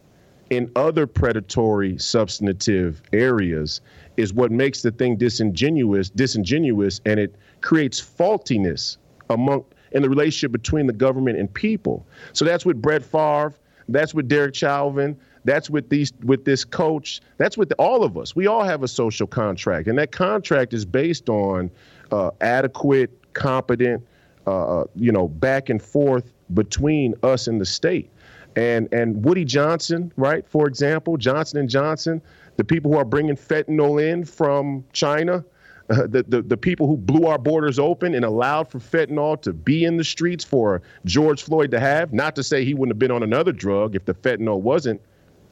[0.51, 3.81] in other predatory substantive areas
[4.17, 8.99] is what makes the thing disingenuous, disingenuous, and it creates faultiness
[9.31, 12.07] among in the relationship between the government and people.
[12.33, 13.55] So that's with Brett Favre,
[13.89, 18.37] that's with Derek Chauvin, that's with these with this coach, that's with all of us.
[18.37, 21.71] We all have a social contract, and that contract is based on
[22.11, 24.07] uh, adequate, competent,
[24.47, 28.11] uh, uh you know, back and forth between us and the state.
[28.55, 30.47] And and Woody Johnson, right?
[30.47, 32.23] For example, Johnson and Johnson
[32.57, 35.45] the people who are bringing fentanyl in from China,
[35.91, 39.53] uh, the, the, the people who blew our borders open and allowed for fentanyl to
[39.53, 42.13] be in the streets for George Floyd to have.
[42.13, 45.01] Not to say he wouldn't have been on another drug if the fentanyl wasn't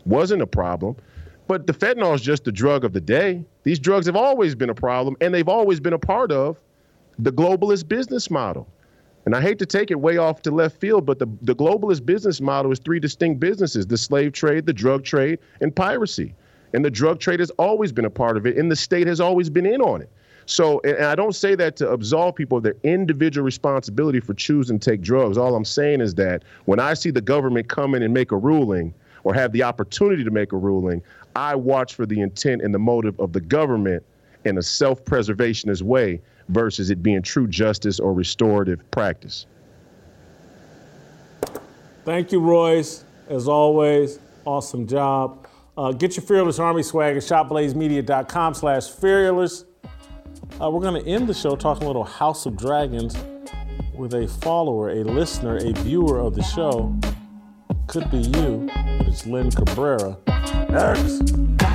[0.07, 0.97] wasn't a problem.
[1.47, 3.45] But the fentanyl is just the drug of the day.
[3.65, 6.59] These drugs have always been a problem, and they've always been a part of
[7.19, 8.69] the globalist business model.
[9.27, 12.07] And I hate to take it way off to left field, but the, the globalist
[12.07, 16.35] business model is three distinct businesses the slave trade, the drug trade, and piracy.
[16.73, 19.21] And the drug trade has always been a part of it, and the state has
[19.21, 20.11] always been in on it.
[20.47, 24.79] So, and I don't say that to absolve people of their individual responsibility for choosing
[24.79, 25.39] to take drugs.
[25.39, 28.37] All I'm saying is that when I see the government come in and make a
[28.37, 28.93] ruling
[29.23, 31.03] or have the opportunity to make a ruling,
[31.37, 34.03] I watch for the intent and the motive of the government
[34.45, 39.47] in a self preservationist way versus it being true justice or restorative practice.
[42.05, 43.05] Thank you, Royce.
[43.29, 45.47] As always, awesome job.
[45.77, 49.65] Uh, get your Fearless Army swag at shopblazemedia.com slash fearless.
[50.61, 53.17] Uh, we're going to end the show talking a little House of Dragons
[53.95, 56.95] with a follower, a listener, a viewer of the show.
[57.87, 58.69] Could be you,
[59.07, 60.17] it's Lynn Cabrera.
[60.69, 61.70] Next.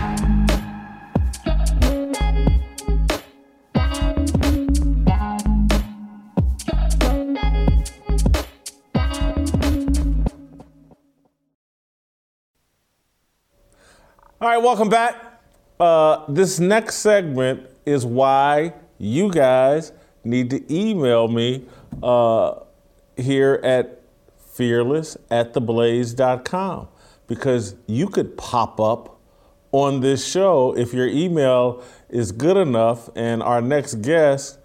[14.41, 15.15] All right, welcome back.
[15.79, 19.93] Uh, this next segment is why you guys
[20.25, 21.65] need to email me
[22.03, 22.55] uh,
[23.15, 24.01] here at
[24.37, 26.89] fearless at theblaze.com
[27.27, 29.21] because you could pop up
[29.71, 33.09] on this show if your email is good enough.
[33.15, 34.59] And our next guest,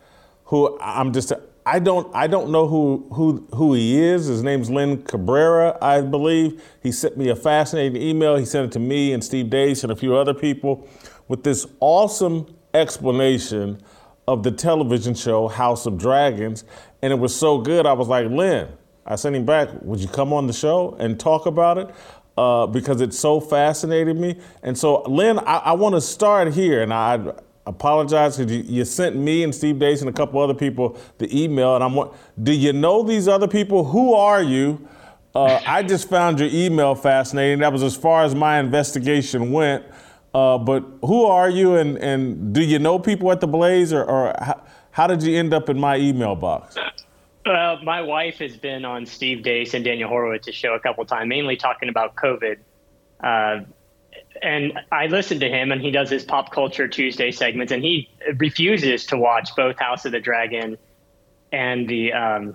[0.47, 1.32] who I'm just
[1.66, 4.26] I don't I don't know who who who he is.
[4.26, 6.62] His name's Lynn Cabrera, I believe.
[6.82, 8.36] He sent me a fascinating email.
[8.36, 10.88] He sent it to me and Steve Deace and a few other people
[11.28, 13.80] with this awesome explanation
[14.26, 16.64] of the television show House of Dragons.
[17.02, 18.68] And it was so good, I was like, Lynn,
[19.06, 21.90] I sent him back, would you come on the show and talk about it?
[22.36, 24.38] Uh, because it so fascinated me.
[24.62, 27.32] And so, Lynn, I, I want to start here, and I
[27.66, 31.42] apologize because you, you, sent me and Steve Deace and a couple other people the
[31.42, 32.10] email, and I'm.
[32.42, 33.84] Do you know these other people?
[33.84, 34.86] Who are you?
[35.34, 37.60] Uh, I just found your email fascinating.
[37.60, 39.84] That was as far as my investigation went.
[40.34, 44.04] Uh, but who are you, and, and do you know people at the Blaze, or,
[44.04, 44.62] or how,
[44.92, 46.76] how did you end up in my email box?
[47.44, 51.28] Uh, my wife has been on Steve Deace and Daniel Horowitz's show a couple times,
[51.28, 52.58] mainly talking about COVID.
[54.43, 58.09] And I listen to him, and he does his pop culture Tuesday segments, and he
[58.36, 60.78] refuses to watch both House of the Dragon
[61.52, 62.55] and the um,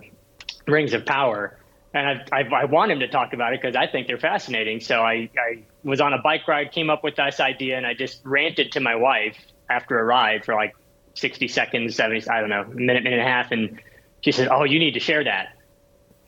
[0.66, 1.58] Rings of Power.
[1.94, 4.80] And I, I, I, want him to talk about it because I think they're fascinating.
[4.80, 7.94] So I, I was on a bike ride, came up with this idea, and I
[7.94, 9.36] just ranted to my wife
[9.70, 10.74] after a ride for like
[11.14, 13.50] 60 seconds, 70, I don't know, a minute, minute and a half.
[13.50, 13.80] And
[14.20, 15.56] she said, Oh, you need to share that.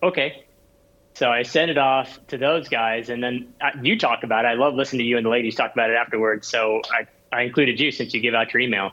[0.03, 0.45] Okay.
[1.19, 4.49] So I sent it off to those guys, and then uh, you talk about it.
[4.49, 6.47] I love listening to you and the ladies talk about it afterwards.
[6.47, 8.93] So I, I included you since you give out your email.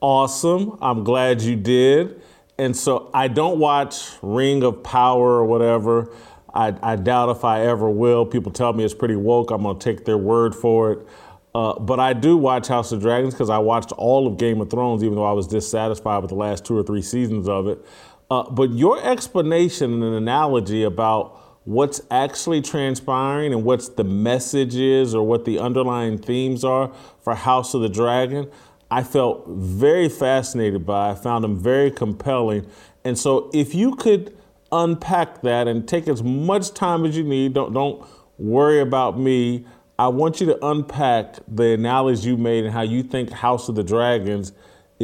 [0.00, 0.78] Awesome.
[0.80, 2.22] I'm glad you did.
[2.56, 6.14] And so I don't watch Ring of Power or whatever.
[6.54, 8.24] I, I doubt if I ever will.
[8.24, 9.50] People tell me it's pretty woke.
[9.50, 11.06] I'm going to take their word for it.
[11.52, 14.70] Uh, but I do watch House of Dragons because I watched all of Game of
[14.70, 17.84] Thrones, even though I was dissatisfied with the last two or three seasons of it.
[18.32, 25.14] Uh, but your explanation and analogy about what's actually transpiring and what's the message is
[25.14, 26.90] or what the underlying themes are
[27.20, 28.50] for House of the Dragon,
[28.90, 31.10] I felt very fascinated by.
[31.10, 32.66] I found them very compelling.
[33.04, 34.34] And so if you could
[34.72, 38.02] unpack that and take as much time as you need, don't don't
[38.38, 39.66] worry about me.
[39.98, 43.74] I want you to unpack the analogy you made and how you think House of
[43.74, 44.54] the Dragons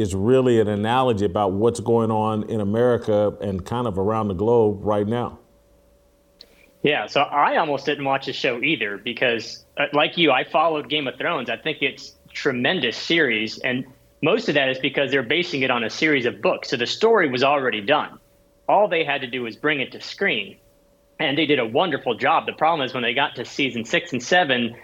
[0.01, 4.33] is really an analogy about what's going on in America and kind of around the
[4.33, 5.39] globe right now.
[6.81, 10.89] Yeah, so I almost didn't watch the show either because, uh, like you, I followed
[10.89, 11.49] Game of Thrones.
[11.49, 13.85] I think it's tremendous series, and
[14.21, 16.69] most of that is because they're basing it on a series of books.
[16.69, 18.19] So the story was already done.
[18.67, 20.57] All they had to do was bring it to screen,
[21.19, 22.45] and they did a wonderful job.
[22.45, 24.75] The problem is when they got to season six and seven,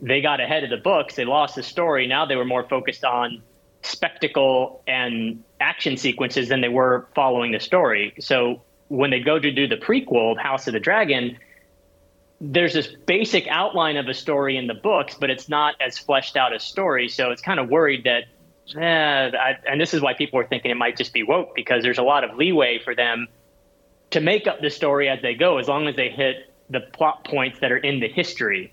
[0.00, 1.16] they got ahead of the books.
[1.16, 2.06] They lost the story.
[2.06, 3.42] Now they were more focused on
[3.82, 8.14] spectacle and action sequences than they were following the story.
[8.20, 11.38] So when they go to do the prequel, House of the Dragon,
[12.40, 16.36] there's this basic outline of a story in the books, but it's not as fleshed
[16.36, 17.08] out a story.
[17.08, 18.24] So it's kind of worried that,
[18.76, 21.82] eh, I, and this is why people are thinking it might just be woke because
[21.82, 23.28] there's a lot of leeway for them
[24.10, 27.24] to make up the story as they go, as long as they hit the plot
[27.24, 28.72] points that are in the history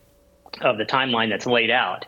[0.61, 2.05] of the timeline that's laid out.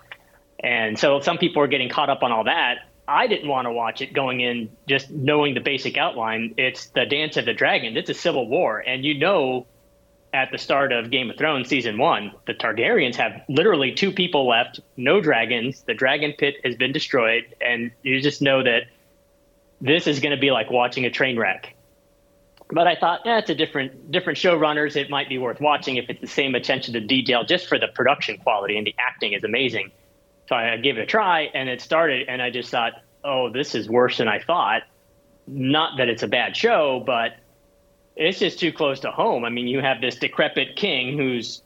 [0.59, 2.79] And so some people are getting caught up on all that.
[3.07, 6.55] I didn't want to watch it going in just knowing the basic outline.
[6.57, 7.95] It's the Dance of the Dragon.
[7.95, 8.79] It's a civil war.
[8.79, 9.65] And you know,
[10.33, 14.47] at the start of Game of Thrones season one, the Targaryens have literally two people
[14.47, 15.81] left, no dragons.
[15.83, 17.55] The dragon pit has been destroyed.
[17.61, 18.87] And you just know that
[19.79, 21.75] this is going to be like watching a train wreck.
[22.69, 24.97] But I thought, yeah, it's a different different showrunners.
[24.97, 27.87] It might be worth watching if it's the same attention to detail, just for the
[27.87, 29.91] production quality and the acting is amazing.
[30.47, 32.93] So I gave it a try, and it started, and I just thought,
[33.23, 34.83] oh, this is worse than I thought.
[35.45, 37.37] Not that it's a bad show, but
[38.15, 39.45] it's just too close to home.
[39.45, 41.61] I mean, you have this decrepit king who's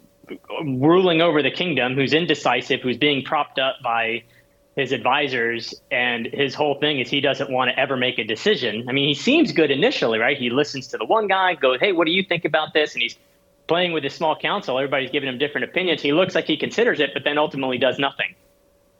[0.64, 4.24] ruling over the kingdom, who's indecisive, who's being propped up by
[4.76, 8.86] his advisors, and his whole thing is he doesn't want to ever make a decision.
[8.88, 10.38] I mean, he seems good initially, right?
[10.38, 13.02] He listens to the one guy, goes, "Hey, what do you think about this?" and
[13.02, 13.18] he's
[13.68, 14.78] playing with his small council.
[14.78, 16.02] Everybody's giving him different opinions.
[16.02, 18.34] He looks like he considers it, but then ultimately does nothing.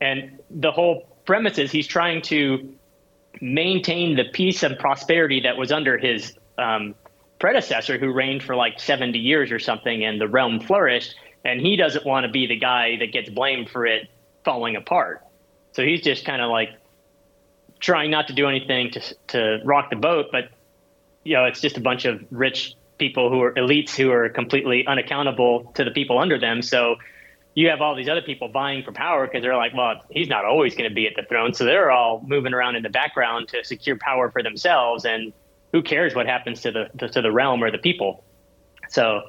[0.02, 2.74] And the whole premise is he's trying to
[3.40, 6.96] maintain the peace and prosperity that was under his um,
[7.40, 11.16] predecessor, who reigned for like 70 years or something, and the realm flourished.
[11.46, 14.10] And he doesn't want to be the guy that gets blamed for it
[14.44, 15.24] falling apart.
[15.72, 16.70] So he's just kind of like
[17.80, 20.50] trying not to do anything to to rock the boat, but
[21.24, 24.86] you know, it's just a bunch of rich people who are elites who are completely
[24.86, 26.62] unaccountable to the people under them.
[26.62, 26.98] So
[27.54, 30.46] you have all these other people vying for power because they're like, well, he's not
[30.46, 31.54] always going to be at the throne.
[31.54, 35.06] So they're all moving around in the background to secure power for themselves.
[35.06, 35.34] And
[35.74, 38.24] who cares what happens to the to, to the realm or the people?
[38.90, 39.24] So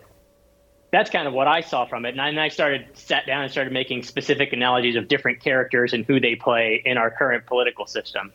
[0.92, 2.10] that's kind of what I saw from it.
[2.10, 5.92] And I, and I started sat down and started making specific analogies of different characters
[5.92, 8.32] and who they play in our current political system.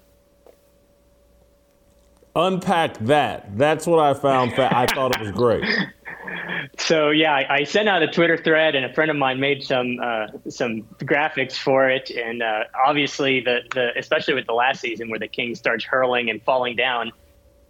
[2.37, 3.57] Unpack that.
[3.57, 4.53] That's what I found.
[4.53, 5.65] Fa- I thought it was great.
[6.79, 9.63] So yeah, I, I, sent out a Twitter thread, and a friend of mine made
[9.63, 12.11] some uh, some graphics for it.
[12.11, 16.29] And uh, obviously, the the especially with the last season where the king starts hurling
[16.29, 17.11] and falling down,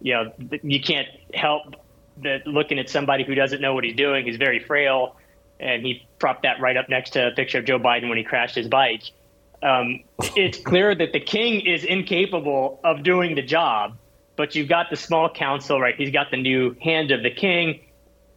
[0.02, 0.32] you know,
[0.62, 1.76] you can't help
[2.22, 4.26] that looking at somebody who doesn't know what he's doing.
[4.26, 5.16] He's very frail,
[5.58, 8.24] and he propped that right up next to a picture of Joe Biden when he
[8.24, 9.04] crashed his bike.
[9.62, 10.04] Um,
[10.36, 13.96] it's clear that the king is incapable of doing the job,
[14.38, 15.96] but you've got the small council, right?
[15.96, 17.80] He's got the new hand of the king,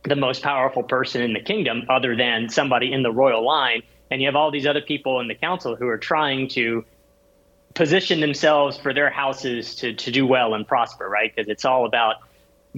[0.03, 3.83] the most powerful person in the kingdom, other than somebody in the royal line.
[4.09, 6.83] And you have all these other people in the council who are trying to
[7.75, 11.33] position themselves for their houses to, to do well and prosper, right?
[11.33, 12.15] Because it's all about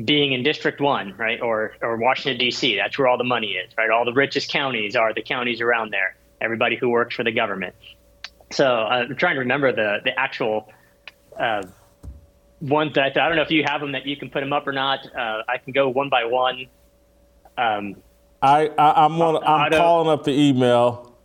[0.03, 2.75] being in District One, right, or or Washington D.C.
[2.75, 3.89] That's where all the money is, right?
[3.89, 6.15] All the richest counties are the counties around there.
[6.41, 7.73] Everybody who works for the government.
[8.51, 10.69] So uh, I'm trying to remember the the actual
[11.39, 11.63] uh,
[12.63, 14.65] ones that I don't know if you have them that you can put them up
[14.65, 15.05] or not.
[15.15, 16.67] Uh, I can go one by one.
[17.57, 17.95] Um,
[18.41, 21.15] I, I am on, I'm calling up the email.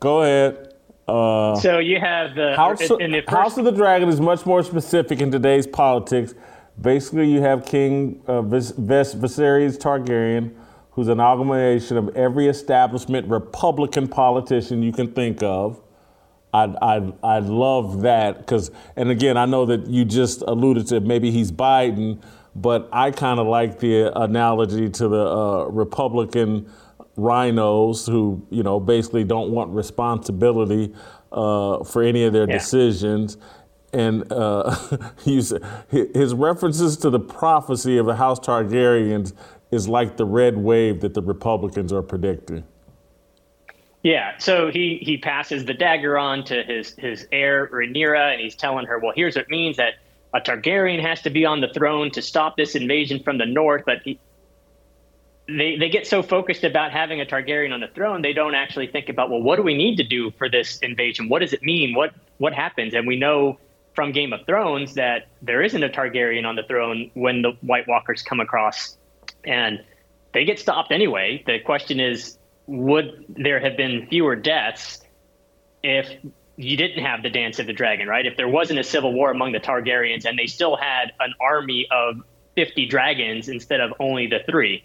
[0.00, 0.74] Go ahead.
[1.08, 5.20] Uh, so you have the House, the House of the Dragon is much more specific
[5.20, 6.34] in today's politics
[6.80, 10.54] Basically, you have King uh, Vis- Vis- Viserys Targaryen,
[10.92, 15.81] who's an amalgamation of every establishment Republican politician you can think of.
[16.52, 21.00] I I I love that because, and again, I know that you just alluded to
[21.00, 22.22] maybe he's Biden,
[22.54, 26.70] but I kind of like the analogy to the uh, Republican
[27.16, 30.94] RINOs who you know basically don't want responsibility
[31.30, 32.58] uh, for any of their yeah.
[32.58, 33.36] decisions
[33.92, 34.74] and uh,
[35.24, 35.54] his
[36.34, 39.34] references to the prophecy of the House Targaryens
[39.70, 42.64] is like the red wave that the Republicans are predicting.
[44.02, 48.56] Yeah, so he he passes the dagger on to his his heir Rhaenyra, and he's
[48.56, 49.94] telling her, well, here's what it means that
[50.34, 53.84] a Targaryen has to be on the throne to stop this invasion from the north,
[53.86, 54.18] but he,
[55.46, 58.88] they they get so focused about having a Targaryen on the throne, they don't actually
[58.88, 61.28] think about, well, what do we need to do for this invasion?
[61.28, 61.94] What does it mean?
[61.94, 62.94] What what happens?
[62.94, 63.58] And we know
[63.94, 67.86] from Game of Thrones that there isn't a Targaryen on the throne when the White
[67.86, 68.96] Walkers come across,
[69.44, 69.84] and
[70.32, 71.42] they get stopped anyway.
[71.46, 75.00] The question is, would there have been fewer deaths
[75.82, 76.08] if
[76.56, 78.24] you didn't have the Dance of the Dragon, right?
[78.24, 81.86] If there wasn't a civil war among the Targaryens and they still had an army
[81.90, 82.22] of
[82.54, 84.84] 50 dragons instead of only the three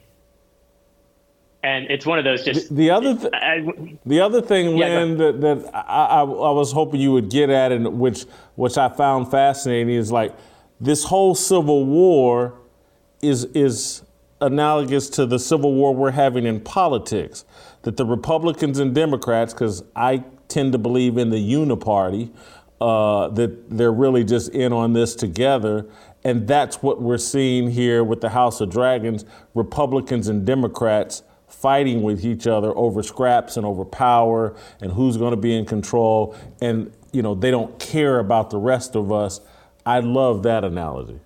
[1.63, 3.65] and it's one of those just the, other th- I,
[4.05, 7.49] the other thing yeah, Lynn, that, that I, I, I, was hoping you would get
[7.49, 8.25] at and which
[8.55, 10.35] which I found fascinating is like
[10.79, 12.53] this whole civil war
[13.21, 14.03] is is
[14.41, 17.45] analogous to the civil war we're having in politics
[17.81, 22.31] that the Republicans and Democrats because I tend to believe in the uniparty
[22.79, 25.85] uh, that they're really just in on this together
[26.23, 32.03] and that's what we're seeing here with the House of Dragons Republicans and Democrats fighting
[32.03, 36.35] with each other over scraps and over power and who's going to be in control
[36.61, 39.41] and you know they don't care about the rest of us.
[39.83, 41.21] I love that analogy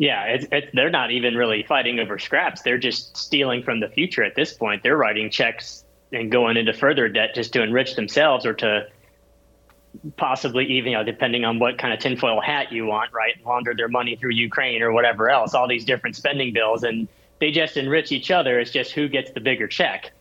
[0.00, 3.88] yeah it's, it's, they're not even really fighting over scraps they're just stealing from the
[3.88, 7.94] future at this point they're writing checks and going into further debt just to enrich
[7.94, 8.86] themselves or to
[10.16, 13.34] possibly even, you know, depending on what kind of tinfoil hat you want, right?
[13.44, 16.82] Launder their money through Ukraine or whatever else, all these different spending bills.
[16.82, 17.08] And
[17.38, 18.58] they just enrich each other.
[18.58, 20.12] It's just who gets the bigger check,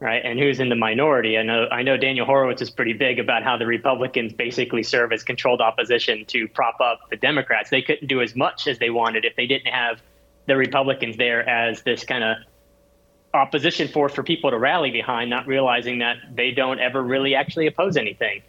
[0.00, 0.22] right?
[0.24, 1.38] And who's in the minority.
[1.38, 5.12] I know, I know Daniel Horowitz is pretty big about how the Republicans basically serve
[5.12, 7.70] as controlled opposition to prop up the Democrats.
[7.70, 10.00] They couldn't do as much as they wanted if they didn't have
[10.46, 12.36] the Republicans there as this kind of
[13.34, 17.66] opposition force for people to rally behind, not realizing that they don't ever really actually
[17.66, 18.42] oppose anything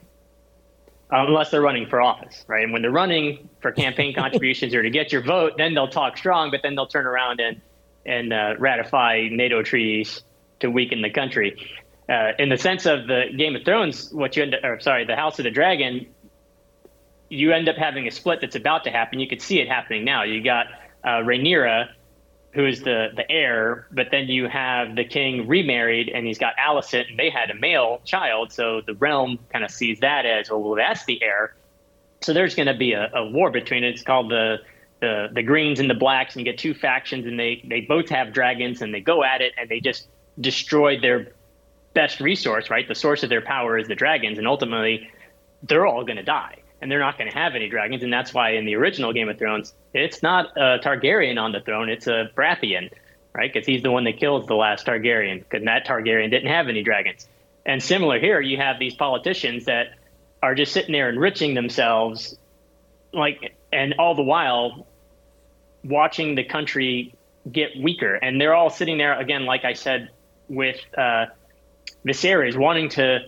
[1.11, 2.63] unless they're running for office, right?
[2.63, 6.17] And when they're running for campaign contributions or to get your vote, then they'll talk
[6.17, 7.61] strong, but then they'll turn around and
[8.05, 10.23] and uh, ratify NATO treaties
[10.59, 11.57] to weaken the country.
[12.07, 15.05] Uh, in the sense of the Game of Thrones, what you end up, or sorry,
[15.05, 16.07] the House of the Dragon,
[17.29, 19.19] you end up having a split that's about to happen.
[19.19, 20.23] You could see it happening now.
[20.23, 20.67] You got
[21.03, 21.89] uh, Rhaenyra
[22.53, 26.55] who is the the heir, but then you have the king remarried and he's got
[26.57, 30.49] Alicent and they had a male child, so the realm kind of sees that as
[30.49, 31.55] well, well that's the heir.
[32.21, 33.93] So there's going to be a, a, war between it.
[33.93, 34.57] It's called the,
[34.99, 38.09] the the greens and the blacks, and you get two factions, and they they both
[38.09, 40.07] have dragons, and they go at it, and they just
[40.39, 41.33] destroy their
[41.93, 42.87] best resource, right?
[42.87, 45.09] The source of their power is the dragons, and ultimately
[45.63, 48.33] they're all going to die and they're not going to have any dragons, and that's
[48.33, 52.07] why in the original Game of Thrones, it's not a Targaryen on the throne; it's
[52.07, 52.89] a Baratheon,
[53.33, 53.51] right?
[53.51, 56.83] Because he's the one that kills the last Targaryen, because that Targaryen didn't have any
[56.83, 57.27] dragons.
[57.65, 59.87] And similar here, you have these politicians that
[60.41, 62.37] are just sitting there enriching themselves,
[63.13, 64.87] like, and all the while
[65.83, 67.13] watching the country
[67.51, 70.09] get weaker, and they're all sitting there again, like I said,
[70.49, 71.27] with uh,
[72.05, 73.19] Viserys wanting to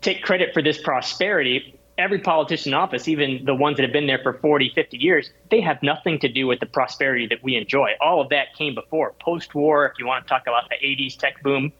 [0.00, 4.06] take credit for this prosperity every politician in office, even the ones that have been
[4.06, 7.56] there for 40, 50 years, they have nothing to do with the prosperity that we
[7.56, 7.90] enjoy.
[8.00, 9.14] All of that came before.
[9.20, 11.72] Post war, if you want to talk about the 80s tech boom,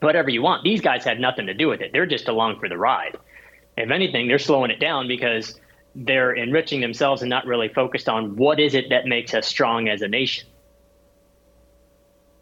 [0.00, 1.90] whatever you want, these guys had nothing to do with it.
[1.92, 3.16] They're just along for the ride.
[3.76, 5.58] If anything, they're slowing it down because
[5.94, 9.88] they're enriching themselves and not really focused on what is it that makes us strong
[9.88, 10.46] as a nation.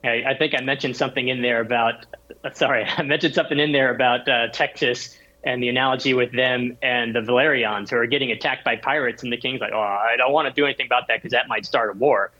[0.02, 2.06] I, I think I mentioned something in there about,
[2.54, 7.14] sorry, I mentioned something in there about uh, Texas and the analogy with them and
[7.14, 10.32] the Velaryons who are getting attacked by pirates, and the king's like, "Oh, I don't
[10.32, 12.30] want to do anything about that because that might start a war."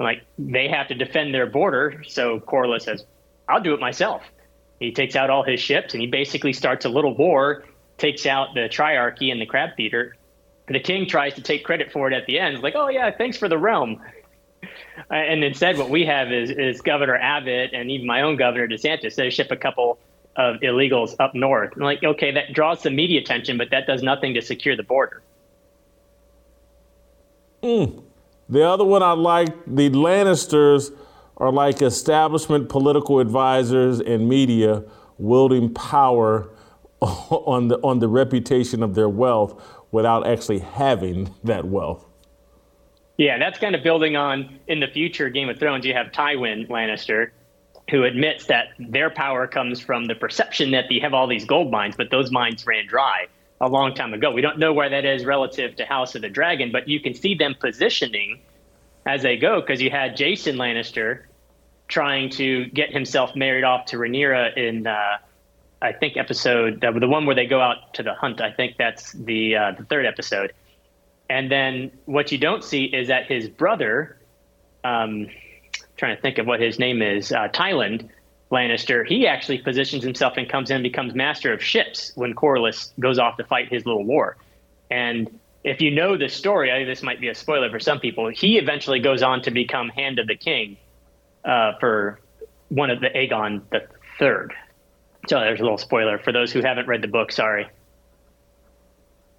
[0.00, 3.04] like they have to defend their border, so Corlys says,
[3.48, 4.22] "I'll do it myself."
[4.80, 7.64] He takes out all his ships and he basically starts a little war,
[7.98, 10.16] takes out the Triarchy and the Crab Feeder.
[10.68, 12.62] The king tries to take credit for it at the end.
[12.62, 14.00] Like, "Oh yeah, thanks for the realm."
[15.10, 19.14] And instead, what we have is, is Governor Abbott and even my own Governor DeSantis.
[19.14, 19.98] They ship a couple
[20.36, 21.72] of illegals up north.
[21.74, 24.82] I'm like, okay, that draws some media attention, but that does nothing to secure the
[24.82, 25.22] border.
[27.62, 28.02] Mm.
[28.48, 30.92] The other one I like, the Lannisters
[31.36, 34.84] are like establishment political advisors and media
[35.18, 36.50] wielding power
[37.00, 42.09] on the on the reputation of their wealth without actually having that wealth.
[43.20, 45.84] Yeah, that's kind of building on in the future Game of Thrones.
[45.84, 47.32] You have Tywin Lannister,
[47.90, 51.70] who admits that their power comes from the perception that they have all these gold
[51.70, 53.26] mines, but those mines ran dry
[53.60, 54.30] a long time ago.
[54.30, 57.12] We don't know where that is relative to House of the Dragon, but you can
[57.12, 58.40] see them positioning
[59.04, 61.24] as they go because you had Jason Lannister
[61.88, 65.18] trying to get himself married off to Rhaenyra in, uh,
[65.82, 68.40] I think, episode the one where they go out to the hunt.
[68.40, 70.54] I think that's the uh, the third episode.
[71.30, 74.18] And then what you don't see is that his brother,
[74.82, 75.28] um,
[75.96, 78.10] trying to think of what his name is, uh, Tyland
[78.50, 82.90] Lannister, he actually positions himself and comes in and becomes master of ships when Corlys
[82.98, 84.38] goes off to fight his little war.
[84.90, 88.26] And if you know the story, I this might be a spoiler for some people.
[88.26, 90.78] He eventually goes on to become Hand of the King
[91.44, 92.18] uh, for
[92.70, 93.86] one of the Aegon the
[94.18, 94.52] Third.
[95.28, 97.30] So there's a little spoiler for those who haven't read the book.
[97.30, 97.68] Sorry.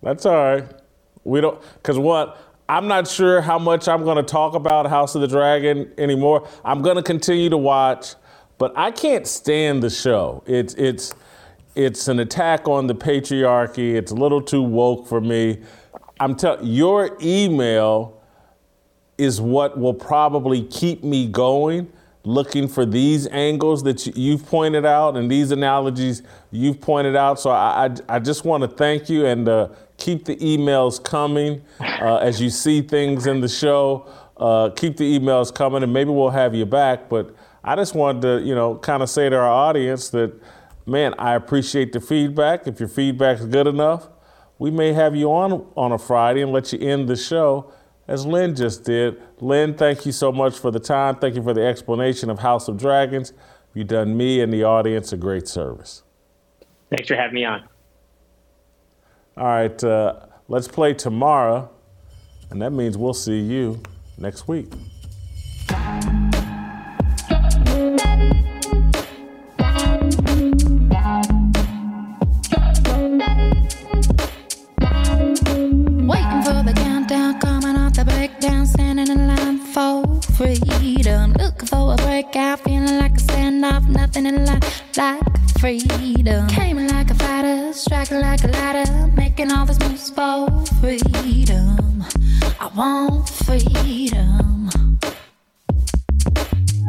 [0.01, 0.80] That's all right.
[1.23, 2.37] We don't because what
[2.69, 6.47] I'm not sure how much I'm going to talk about House of the Dragon anymore.
[6.63, 8.15] I'm going to continue to watch,
[8.57, 10.41] but I can't stand the show.
[10.45, 11.13] It's it's
[11.75, 13.95] it's an attack on the patriarchy.
[13.95, 15.59] It's a little too woke for me.
[16.19, 18.21] I'm telling your email
[19.17, 21.91] is what will probably keep me going
[22.23, 26.21] looking for these angles that you've pointed out and these analogies
[26.51, 27.39] you've pointed out.
[27.39, 29.69] So I, I, I just want to thank you and uh,
[30.01, 34.11] keep the emails coming uh, as you see things in the show.
[34.35, 37.07] Uh, keep the emails coming, and maybe we'll have you back.
[37.07, 40.33] But I just wanted to, you know, kind of say to our audience that,
[40.87, 42.65] man, I appreciate the feedback.
[42.65, 44.09] If your feedback is good enough,
[44.57, 47.71] we may have you on on a Friday and let you end the show
[48.07, 49.21] as Lynn just did.
[49.39, 51.15] Lynn, thank you so much for the time.
[51.15, 53.33] Thank you for the explanation of House of Dragons.
[53.73, 56.03] You've done me and the audience a great service.
[56.89, 57.70] Thanks for having me on.
[59.37, 60.15] All right, uh,
[60.49, 61.69] let's play tomorrow,
[62.49, 63.81] and that means we'll see you
[64.17, 64.69] next week.
[76.03, 81.31] Waiting for the countdown, coming off the breakdown, standing in line for freedom.
[81.33, 85.21] Looking for a breakout, feeling like a standoff, nothing in life like
[85.61, 86.47] freedom.
[86.47, 90.49] Came like a fighter, striking like a ladder, making all these moves for
[90.81, 92.03] freedom.
[92.59, 94.71] I want freedom.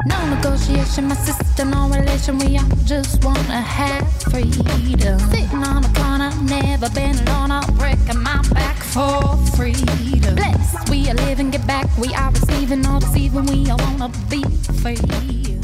[0.06, 2.38] No negotiation, my sister, no relation.
[2.38, 5.18] We all just wanna have freedom.
[5.30, 7.50] Sitting on a corner, never been alone.
[7.50, 10.34] I'm breaking my back for freedom.
[10.34, 11.86] Blessed, we are living, get back.
[11.98, 13.44] We are receiving, all deceiving.
[13.44, 14.42] We all wanna be
[14.80, 15.61] free.